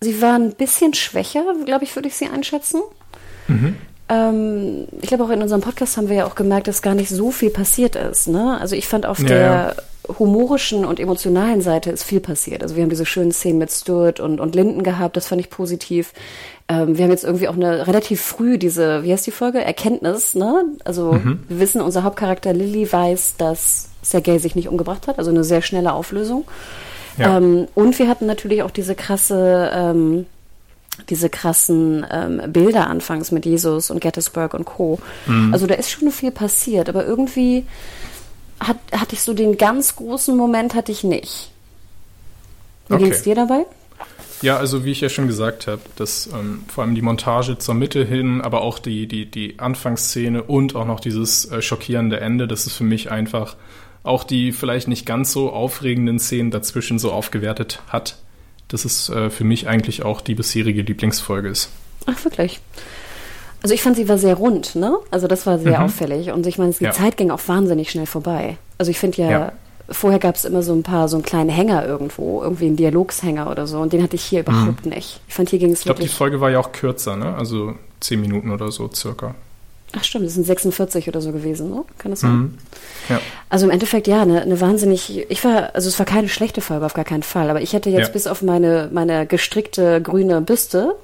sie 0.00 0.22
war 0.22 0.36
ein 0.36 0.54
bisschen 0.54 0.94
schwächer, 0.94 1.44
glaube 1.64 1.84
ich, 1.84 1.94
würde 1.96 2.08
ich 2.08 2.14
sie 2.14 2.28
einschätzen. 2.28 2.80
Mhm. 3.48 3.76
Ähm, 4.08 4.88
ich 5.00 5.08
glaube, 5.08 5.24
auch 5.24 5.30
in 5.30 5.42
unserem 5.42 5.60
Podcast 5.60 5.96
haben 5.96 6.08
wir 6.08 6.16
ja 6.16 6.26
auch 6.26 6.34
gemerkt, 6.34 6.68
dass 6.68 6.82
gar 6.82 6.94
nicht 6.94 7.10
so 7.10 7.30
viel 7.30 7.50
passiert 7.50 7.96
ist. 7.96 8.28
Ne? 8.28 8.58
Also 8.60 8.76
ich 8.76 8.86
fand 8.86 9.06
auf 9.06 9.18
ja, 9.20 9.26
der 9.26 9.40
ja. 9.40 9.74
Humorischen 10.18 10.84
und 10.84 11.00
emotionalen 11.00 11.61
Seite 11.61 11.90
ist 11.90 12.04
viel 12.04 12.20
passiert. 12.20 12.62
Also 12.62 12.76
wir 12.76 12.82
haben 12.82 12.90
diese 12.90 13.06
schönen 13.06 13.32
Szenen 13.32 13.58
mit 13.58 13.70
Stuart 13.70 14.20
und, 14.20 14.40
und 14.40 14.54
Linden 14.54 14.82
gehabt, 14.82 15.16
das 15.16 15.28
fand 15.28 15.40
ich 15.40 15.50
positiv. 15.50 16.12
Ähm, 16.68 16.96
wir 16.96 17.04
haben 17.04 17.11
jetzt 17.11 17.24
irgendwie 17.24 17.48
auch 17.48 17.54
eine 17.54 17.86
relativ 17.86 18.20
früh 18.20 18.58
diese, 18.58 19.02
wie 19.02 19.12
heißt 19.12 19.26
die 19.26 19.32
Folge? 19.32 19.62
Erkenntnis, 19.62 20.34
ne? 20.34 20.64
Also 20.84 21.14
mhm. 21.14 21.40
wir 21.48 21.61
wissen, 21.61 21.80
unser 21.80 22.04
Hauptcharakter 22.04 22.52
Lilly 22.52 22.90
weiß, 22.90 23.34
dass 23.38 23.88
Sergei 24.02 24.38
sich 24.38 24.54
nicht 24.54 24.68
umgebracht 24.68 25.06
hat, 25.06 25.18
also 25.18 25.30
eine 25.30 25.44
sehr 25.44 25.62
schnelle 25.62 25.92
Auflösung. 25.92 26.44
Ja. 27.18 27.36
Ähm, 27.36 27.68
und 27.74 27.98
wir 27.98 28.08
hatten 28.08 28.26
natürlich 28.26 28.62
auch 28.62 28.70
diese 28.70 28.94
krasse, 28.94 29.70
ähm, 29.74 30.26
diese 31.08 31.28
krassen 31.28 32.06
ähm, 32.11 32.40
Bilder 32.52 32.88
anfangs 32.88 33.32
mit 33.32 33.46
Jesus 33.46 33.90
und 33.90 34.00
Gettysburg 34.00 34.54
und 34.54 34.64
Co. 34.64 35.00
Mhm. 35.26 35.52
Also 35.52 35.66
da 35.66 35.74
ist 35.74 35.90
schon 35.90 36.11
viel 36.11 36.30
passiert, 36.30 36.88
aber 36.88 37.04
irgendwie 37.04 37.64
hat, 38.61 38.76
hatte 38.92 39.14
ich 39.14 39.22
so 39.22 39.34
den 39.34 39.56
ganz 39.56 39.96
großen 39.96 40.36
Moment 40.36 40.74
hatte 40.74 40.92
ich 40.92 41.02
nicht. 41.04 41.50
Wie 42.88 42.94
okay. 42.94 43.04
ging 43.04 43.12
es 43.12 43.22
dir 43.22 43.34
dabei? 43.34 43.64
Ja, 44.42 44.56
also 44.56 44.84
wie 44.84 44.92
ich 44.92 45.00
ja 45.00 45.08
schon 45.11 45.26
gesagt 45.26 45.66
habe, 45.66 45.82
dass 45.96 46.28
ähm, 46.32 46.64
vor 46.66 46.84
allem 46.84 46.94
die 46.94 47.02
Montage 47.02 47.58
zur 47.58 47.74
Mitte 47.74 48.04
hin, 48.04 48.40
aber 48.40 48.62
auch 48.62 48.78
die, 48.78 49.06
die, 49.06 49.26
die 49.30 49.58
Anfangsszene 49.58 50.42
und 50.42 50.74
auch 50.74 50.86
noch 50.86 51.00
dieses 51.00 51.50
äh, 51.50 51.61
schockierende 51.61 52.20
Ende, 52.20 52.48
das 52.48 52.66
ist 52.66 52.74
für 52.74 52.84
mich 52.84 53.11
einfach 53.11 53.56
auch 54.02 54.24
die 54.24 54.52
vielleicht 54.52 54.88
nicht 54.88 55.04
ganz 55.04 55.32
so 55.32 55.52
aufregenden 55.52 56.18
Szenen 56.18 56.50
dazwischen 56.50 56.98
so 56.98 57.12
aufgewertet 57.12 57.82
hat. 57.88 58.16
Das 58.68 58.86
ist 58.86 59.11
äh, 59.11 59.28
für 59.28 59.44
mich 59.44 59.68
eigentlich 59.68 60.04
auch 60.04 60.22
die 60.22 60.34
bisherige 60.34 60.82
Lieblingsfolge 60.82 61.48
ist. 61.48 61.70
Ach, 62.06 62.24
wirklich? 62.24 62.61
Also 63.62 63.74
ich 63.74 63.82
fand, 63.82 63.96
sie 63.96 64.08
war 64.08 64.18
sehr 64.18 64.34
rund, 64.34 64.74
ne? 64.74 64.96
Also 65.11 65.26
das 65.26 65.46
war 65.46 65.58
sehr 65.58 65.78
mhm. 65.78 65.84
auffällig. 65.86 66.32
Und 66.32 66.46
ich 66.46 66.58
meine, 66.58 66.72
die 66.72 66.84
ja. 66.84 66.92
Zeit 66.92 67.16
ging 67.16 67.30
auch 67.30 67.40
wahnsinnig 67.46 67.90
schnell 67.90 68.06
vorbei. 68.06 68.56
Also 68.78 68.90
ich 68.90 68.98
finde 68.98 69.22
ja, 69.22 69.30
ja, 69.30 69.52
vorher 69.90 70.18
gab 70.18 70.36
es 70.36 70.44
immer 70.44 70.62
so 70.62 70.72
ein 70.72 70.82
paar, 70.82 71.08
so 71.08 71.16
einen 71.16 71.24
kleinen 71.24 71.50
Hänger 71.50 71.86
irgendwo, 71.86 72.42
irgendwie 72.42 72.66
einen 72.66 72.76
Dialogshänger 72.76 73.50
oder 73.50 73.66
so. 73.66 73.78
Und 73.80 73.92
den 73.92 74.02
hatte 74.02 74.16
ich 74.16 74.22
hier 74.22 74.40
überhaupt 74.40 74.86
mhm. 74.86 74.92
nicht. 74.92 75.20
Ich 75.28 75.34
fand, 75.34 75.50
hier 75.50 75.58
ging 75.58 75.72
es. 75.72 75.80
Ich 75.80 75.84
glaube, 75.84 76.00
die 76.00 76.08
Folge 76.08 76.40
war 76.40 76.50
ja 76.50 76.58
auch 76.58 76.72
kürzer, 76.72 77.16
ne? 77.16 77.34
Also 77.34 77.74
zehn 78.00 78.20
Minuten 78.20 78.50
oder 78.50 78.70
so 78.70 78.90
circa. 78.92 79.34
Ach 79.99 80.05
stimmt, 80.05 80.24
das 80.26 80.34
sind 80.34 80.47
46 80.47 81.09
oder 81.09 81.20
so 81.20 81.32
gewesen, 81.32 81.70
ne? 81.70 81.82
Kann 81.99 82.12
das 82.12 82.20
sein? 82.20 82.30
Mhm. 82.32 82.59
Ja. 83.09 83.20
Also 83.49 83.66
im 83.66 83.72
Endeffekt 83.72 84.07
ja, 84.07 84.22
eine, 84.22 84.41
eine 84.43 84.61
wahnsinnig, 84.61 85.26
ich 85.28 85.45
war, 85.45 85.74
also 85.74 85.88
es 85.88 85.99
war 85.99 86.07
keine 86.07 86.28
schlechte 86.28 86.61
Folge, 86.61 86.86
auf 86.86 86.95
gar 86.95 87.05
keinen 87.05 87.24
Fall, 87.24 87.51
aber 87.51 87.61
ich 87.61 87.72
hätte 87.72 87.91
jetzt 87.91 88.07
Ja. 88.07 88.12
bis 88.12 88.28
auf 88.28 88.43
meine, 88.43 88.88
meine 88.93 89.26
gestrickte 89.26 90.01
grüne 90.01 90.41
Büste, 90.43 90.95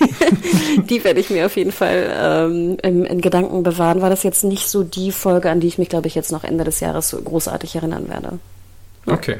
die 0.88 1.04
werde 1.04 1.20
ich 1.20 1.28
mir 1.30 1.44
auf 1.46 1.56
jeden 1.56 1.72
Fall 1.72 2.10
ähm, 2.18 2.78
im, 2.82 3.04
in 3.04 3.20
Gedanken 3.20 3.62
bewahren, 3.62 4.00
war 4.00 4.10
das 4.10 4.22
jetzt 4.22 4.44
nicht 4.44 4.68
so 4.68 4.82
die 4.82 5.12
Folge, 5.12 5.50
an 5.50 5.60
die 5.60 5.66
ich 5.68 5.76
mich, 5.78 5.88
glaube 5.88 6.06
ich, 6.06 6.14
jetzt 6.14 6.32
noch 6.32 6.44
Ende 6.44 6.64
des 6.64 6.80
Jahres 6.80 7.10
so 7.10 7.20
großartig 7.20 7.76
erinnern 7.76 8.08
werde. 8.08 8.38
Okay. 9.06 9.36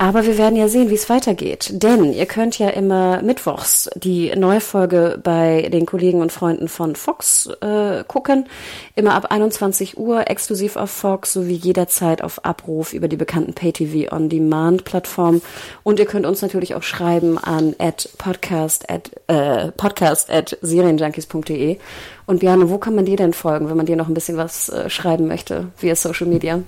Aber 0.00 0.24
wir 0.24 0.38
werden 0.38 0.54
ja 0.54 0.68
sehen, 0.68 0.90
wie 0.90 0.94
es 0.94 1.10
weitergeht. 1.10 1.70
Denn 1.72 2.12
ihr 2.12 2.26
könnt 2.26 2.56
ja 2.56 2.68
immer 2.68 3.20
mittwochs 3.20 3.90
die 3.96 4.32
neue 4.36 4.60
Folge 4.60 5.18
bei 5.20 5.68
den 5.72 5.86
Kollegen 5.86 6.20
und 6.20 6.30
Freunden 6.30 6.68
von 6.68 6.94
Fox 6.94 7.48
äh, 7.60 8.04
gucken. 8.06 8.46
Immer 8.94 9.14
ab 9.14 9.32
21 9.32 9.98
Uhr 9.98 10.30
exklusiv 10.30 10.76
auf 10.76 10.90
Fox 10.92 11.32
sowie 11.32 11.56
jederzeit 11.56 12.22
auf 12.22 12.44
Abruf 12.44 12.92
über 12.92 13.08
die 13.08 13.16
bekannten 13.16 13.54
Pay-TV 13.54 14.14
On-Demand-Plattformen. 14.14 15.42
Und 15.82 15.98
ihr 15.98 16.06
könnt 16.06 16.26
uns 16.26 16.42
natürlich 16.42 16.76
auch 16.76 16.84
schreiben 16.84 17.36
an 17.36 17.74
at 17.80 18.08
podcast 18.18 18.88
at, 18.88 19.10
äh, 19.26 19.72
podcast 19.72 20.30
at 20.30 20.56
serienjunkies.de. 20.62 21.76
Und 22.24 22.38
Björn, 22.38 22.70
wo 22.70 22.78
kann 22.78 22.94
man 22.94 23.04
dir 23.04 23.16
denn 23.16 23.32
folgen, 23.32 23.68
wenn 23.68 23.76
man 23.76 23.86
dir 23.86 23.96
noch 23.96 24.06
ein 24.06 24.14
bisschen 24.14 24.36
was 24.36 24.68
äh, 24.68 24.88
schreiben 24.88 25.26
möchte 25.26 25.72
via 25.80 25.96
Social 25.96 26.28
Media? 26.28 26.62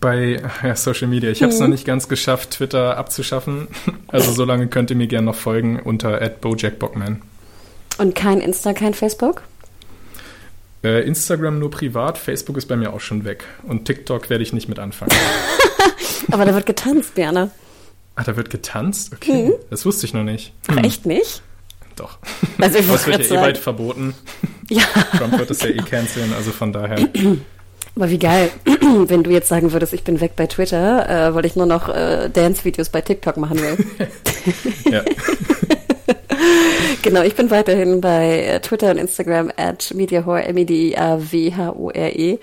Bei 0.00 0.42
ja, 0.62 0.76
Social 0.76 1.08
Media. 1.08 1.30
Ich 1.30 1.42
habe 1.42 1.52
es 1.52 1.60
noch 1.60 1.68
nicht 1.68 1.84
ganz 1.84 2.08
geschafft, 2.08 2.52
Twitter 2.52 2.96
abzuschaffen. 2.96 3.68
Also 4.06 4.30
so 4.30 4.44
lange 4.44 4.68
könnt 4.68 4.90
ihr 4.90 4.96
mir 4.96 5.08
gerne 5.08 5.26
noch 5.26 5.34
folgen 5.34 5.80
unter 5.80 6.20
@bojackbockman. 6.28 7.20
Und 7.98 8.14
kein 8.14 8.40
Insta, 8.40 8.72
kein 8.72 8.94
Facebook? 8.94 9.42
Äh, 10.84 11.04
Instagram 11.04 11.58
nur 11.58 11.70
privat, 11.70 12.16
Facebook 12.16 12.56
ist 12.56 12.66
bei 12.66 12.76
mir 12.76 12.92
auch 12.92 13.00
schon 13.00 13.24
weg. 13.24 13.44
Und 13.64 13.86
TikTok 13.86 14.30
werde 14.30 14.44
ich 14.44 14.52
nicht 14.52 14.68
mit 14.68 14.78
anfangen. 14.78 15.10
Aber 16.30 16.44
da 16.44 16.54
wird 16.54 16.66
getanzt, 16.66 17.16
Björn. 17.16 17.50
Ach, 18.16 18.24
da 18.24 18.36
wird 18.36 18.50
getanzt? 18.50 19.12
Okay. 19.12 19.52
Das 19.70 19.84
wusste 19.84 20.06
ich 20.06 20.14
noch 20.14 20.22
nicht. 20.22 20.52
Ach, 20.68 20.76
echt 20.76 21.06
nicht? 21.06 21.42
Doch. 21.96 22.18
Also 22.58 22.78
ich 22.78 22.88
wollte 22.88 23.06
wird 23.06 23.30
ja 23.30 23.36
eh 23.36 23.40
bald 23.40 23.58
verboten. 23.58 24.14
Ja, 24.68 24.84
Trump 25.16 25.38
wird 25.38 25.50
es 25.50 25.62
ja 25.62 25.68
eh 25.68 25.76
canceln, 25.76 26.32
also 26.34 26.50
von 26.50 26.72
daher. 26.72 27.08
aber 27.96 28.10
wie 28.10 28.18
geil, 28.18 28.50
wenn 29.06 29.22
du 29.22 29.30
jetzt 29.30 29.48
sagen 29.48 29.72
würdest, 29.72 29.92
ich 29.92 30.02
bin 30.04 30.20
weg 30.20 30.32
bei 30.36 30.46
Twitter, 30.46 31.08
äh, 31.28 31.34
weil 31.34 31.44
ich 31.46 31.56
nur 31.56 31.66
noch 31.66 31.88
äh, 31.88 32.28
Dance-Videos 32.28 32.88
bei 32.88 33.00
TikTok 33.00 33.36
machen 33.36 33.60
will. 33.60 33.76
Ja. 34.90 35.02
genau, 37.02 37.22
ich 37.22 37.34
bin 37.34 37.50
weiterhin 37.50 38.00
bei 38.02 38.40
äh, 38.42 38.60
Twitter 38.60 38.90
und 38.90 38.98
Instagram 38.98 39.50
at 39.56 39.92
mediahore, 39.94 40.44
M-E-D-I-A-W-H-O-R-E. 40.44 42.38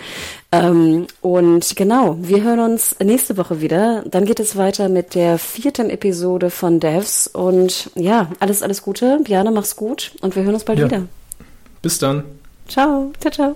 Ähm, 0.51 1.05
und 1.21 1.75
genau, 1.75 2.17
wir 2.19 2.41
hören 2.43 2.59
uns 2.59 2.95
nächste 2.99 3.37
Woche 3.37 3.61
wieder. 3.61 4.03
Dann 4.07 4.25
geht 4.25 4.39
es 4.39 4.55
weiter 4.57 4.89
mit 4.89 5.13
der 5.15 5.37
vierten 5.37 5.89
Episode 5.89 6.49
von 6.49 6.79
Devs. 6.79 7.27
Und 7.27 7.91
ja, 7.95 8.31
alles, 8.39 8.63
alles 8.63 8.81
Gute. 8.81 9.19
Björn, 9.23 9.53
mach's 9.53 9.75
gut. 9.75 10.11
Und 10.21 10.35
wir 10.35 10.43
hören 10.43 10.55
uns 10.55 10.63
bald 10.65 10.79
Ja. 10.79 10.85
wieder. 10.85 11.03
Bis 11.81 11.99
dann. 11.99 12.23
Ciao, 12.67 13.11
ciao, 13.19 13.31
ciao. 13.31 13.55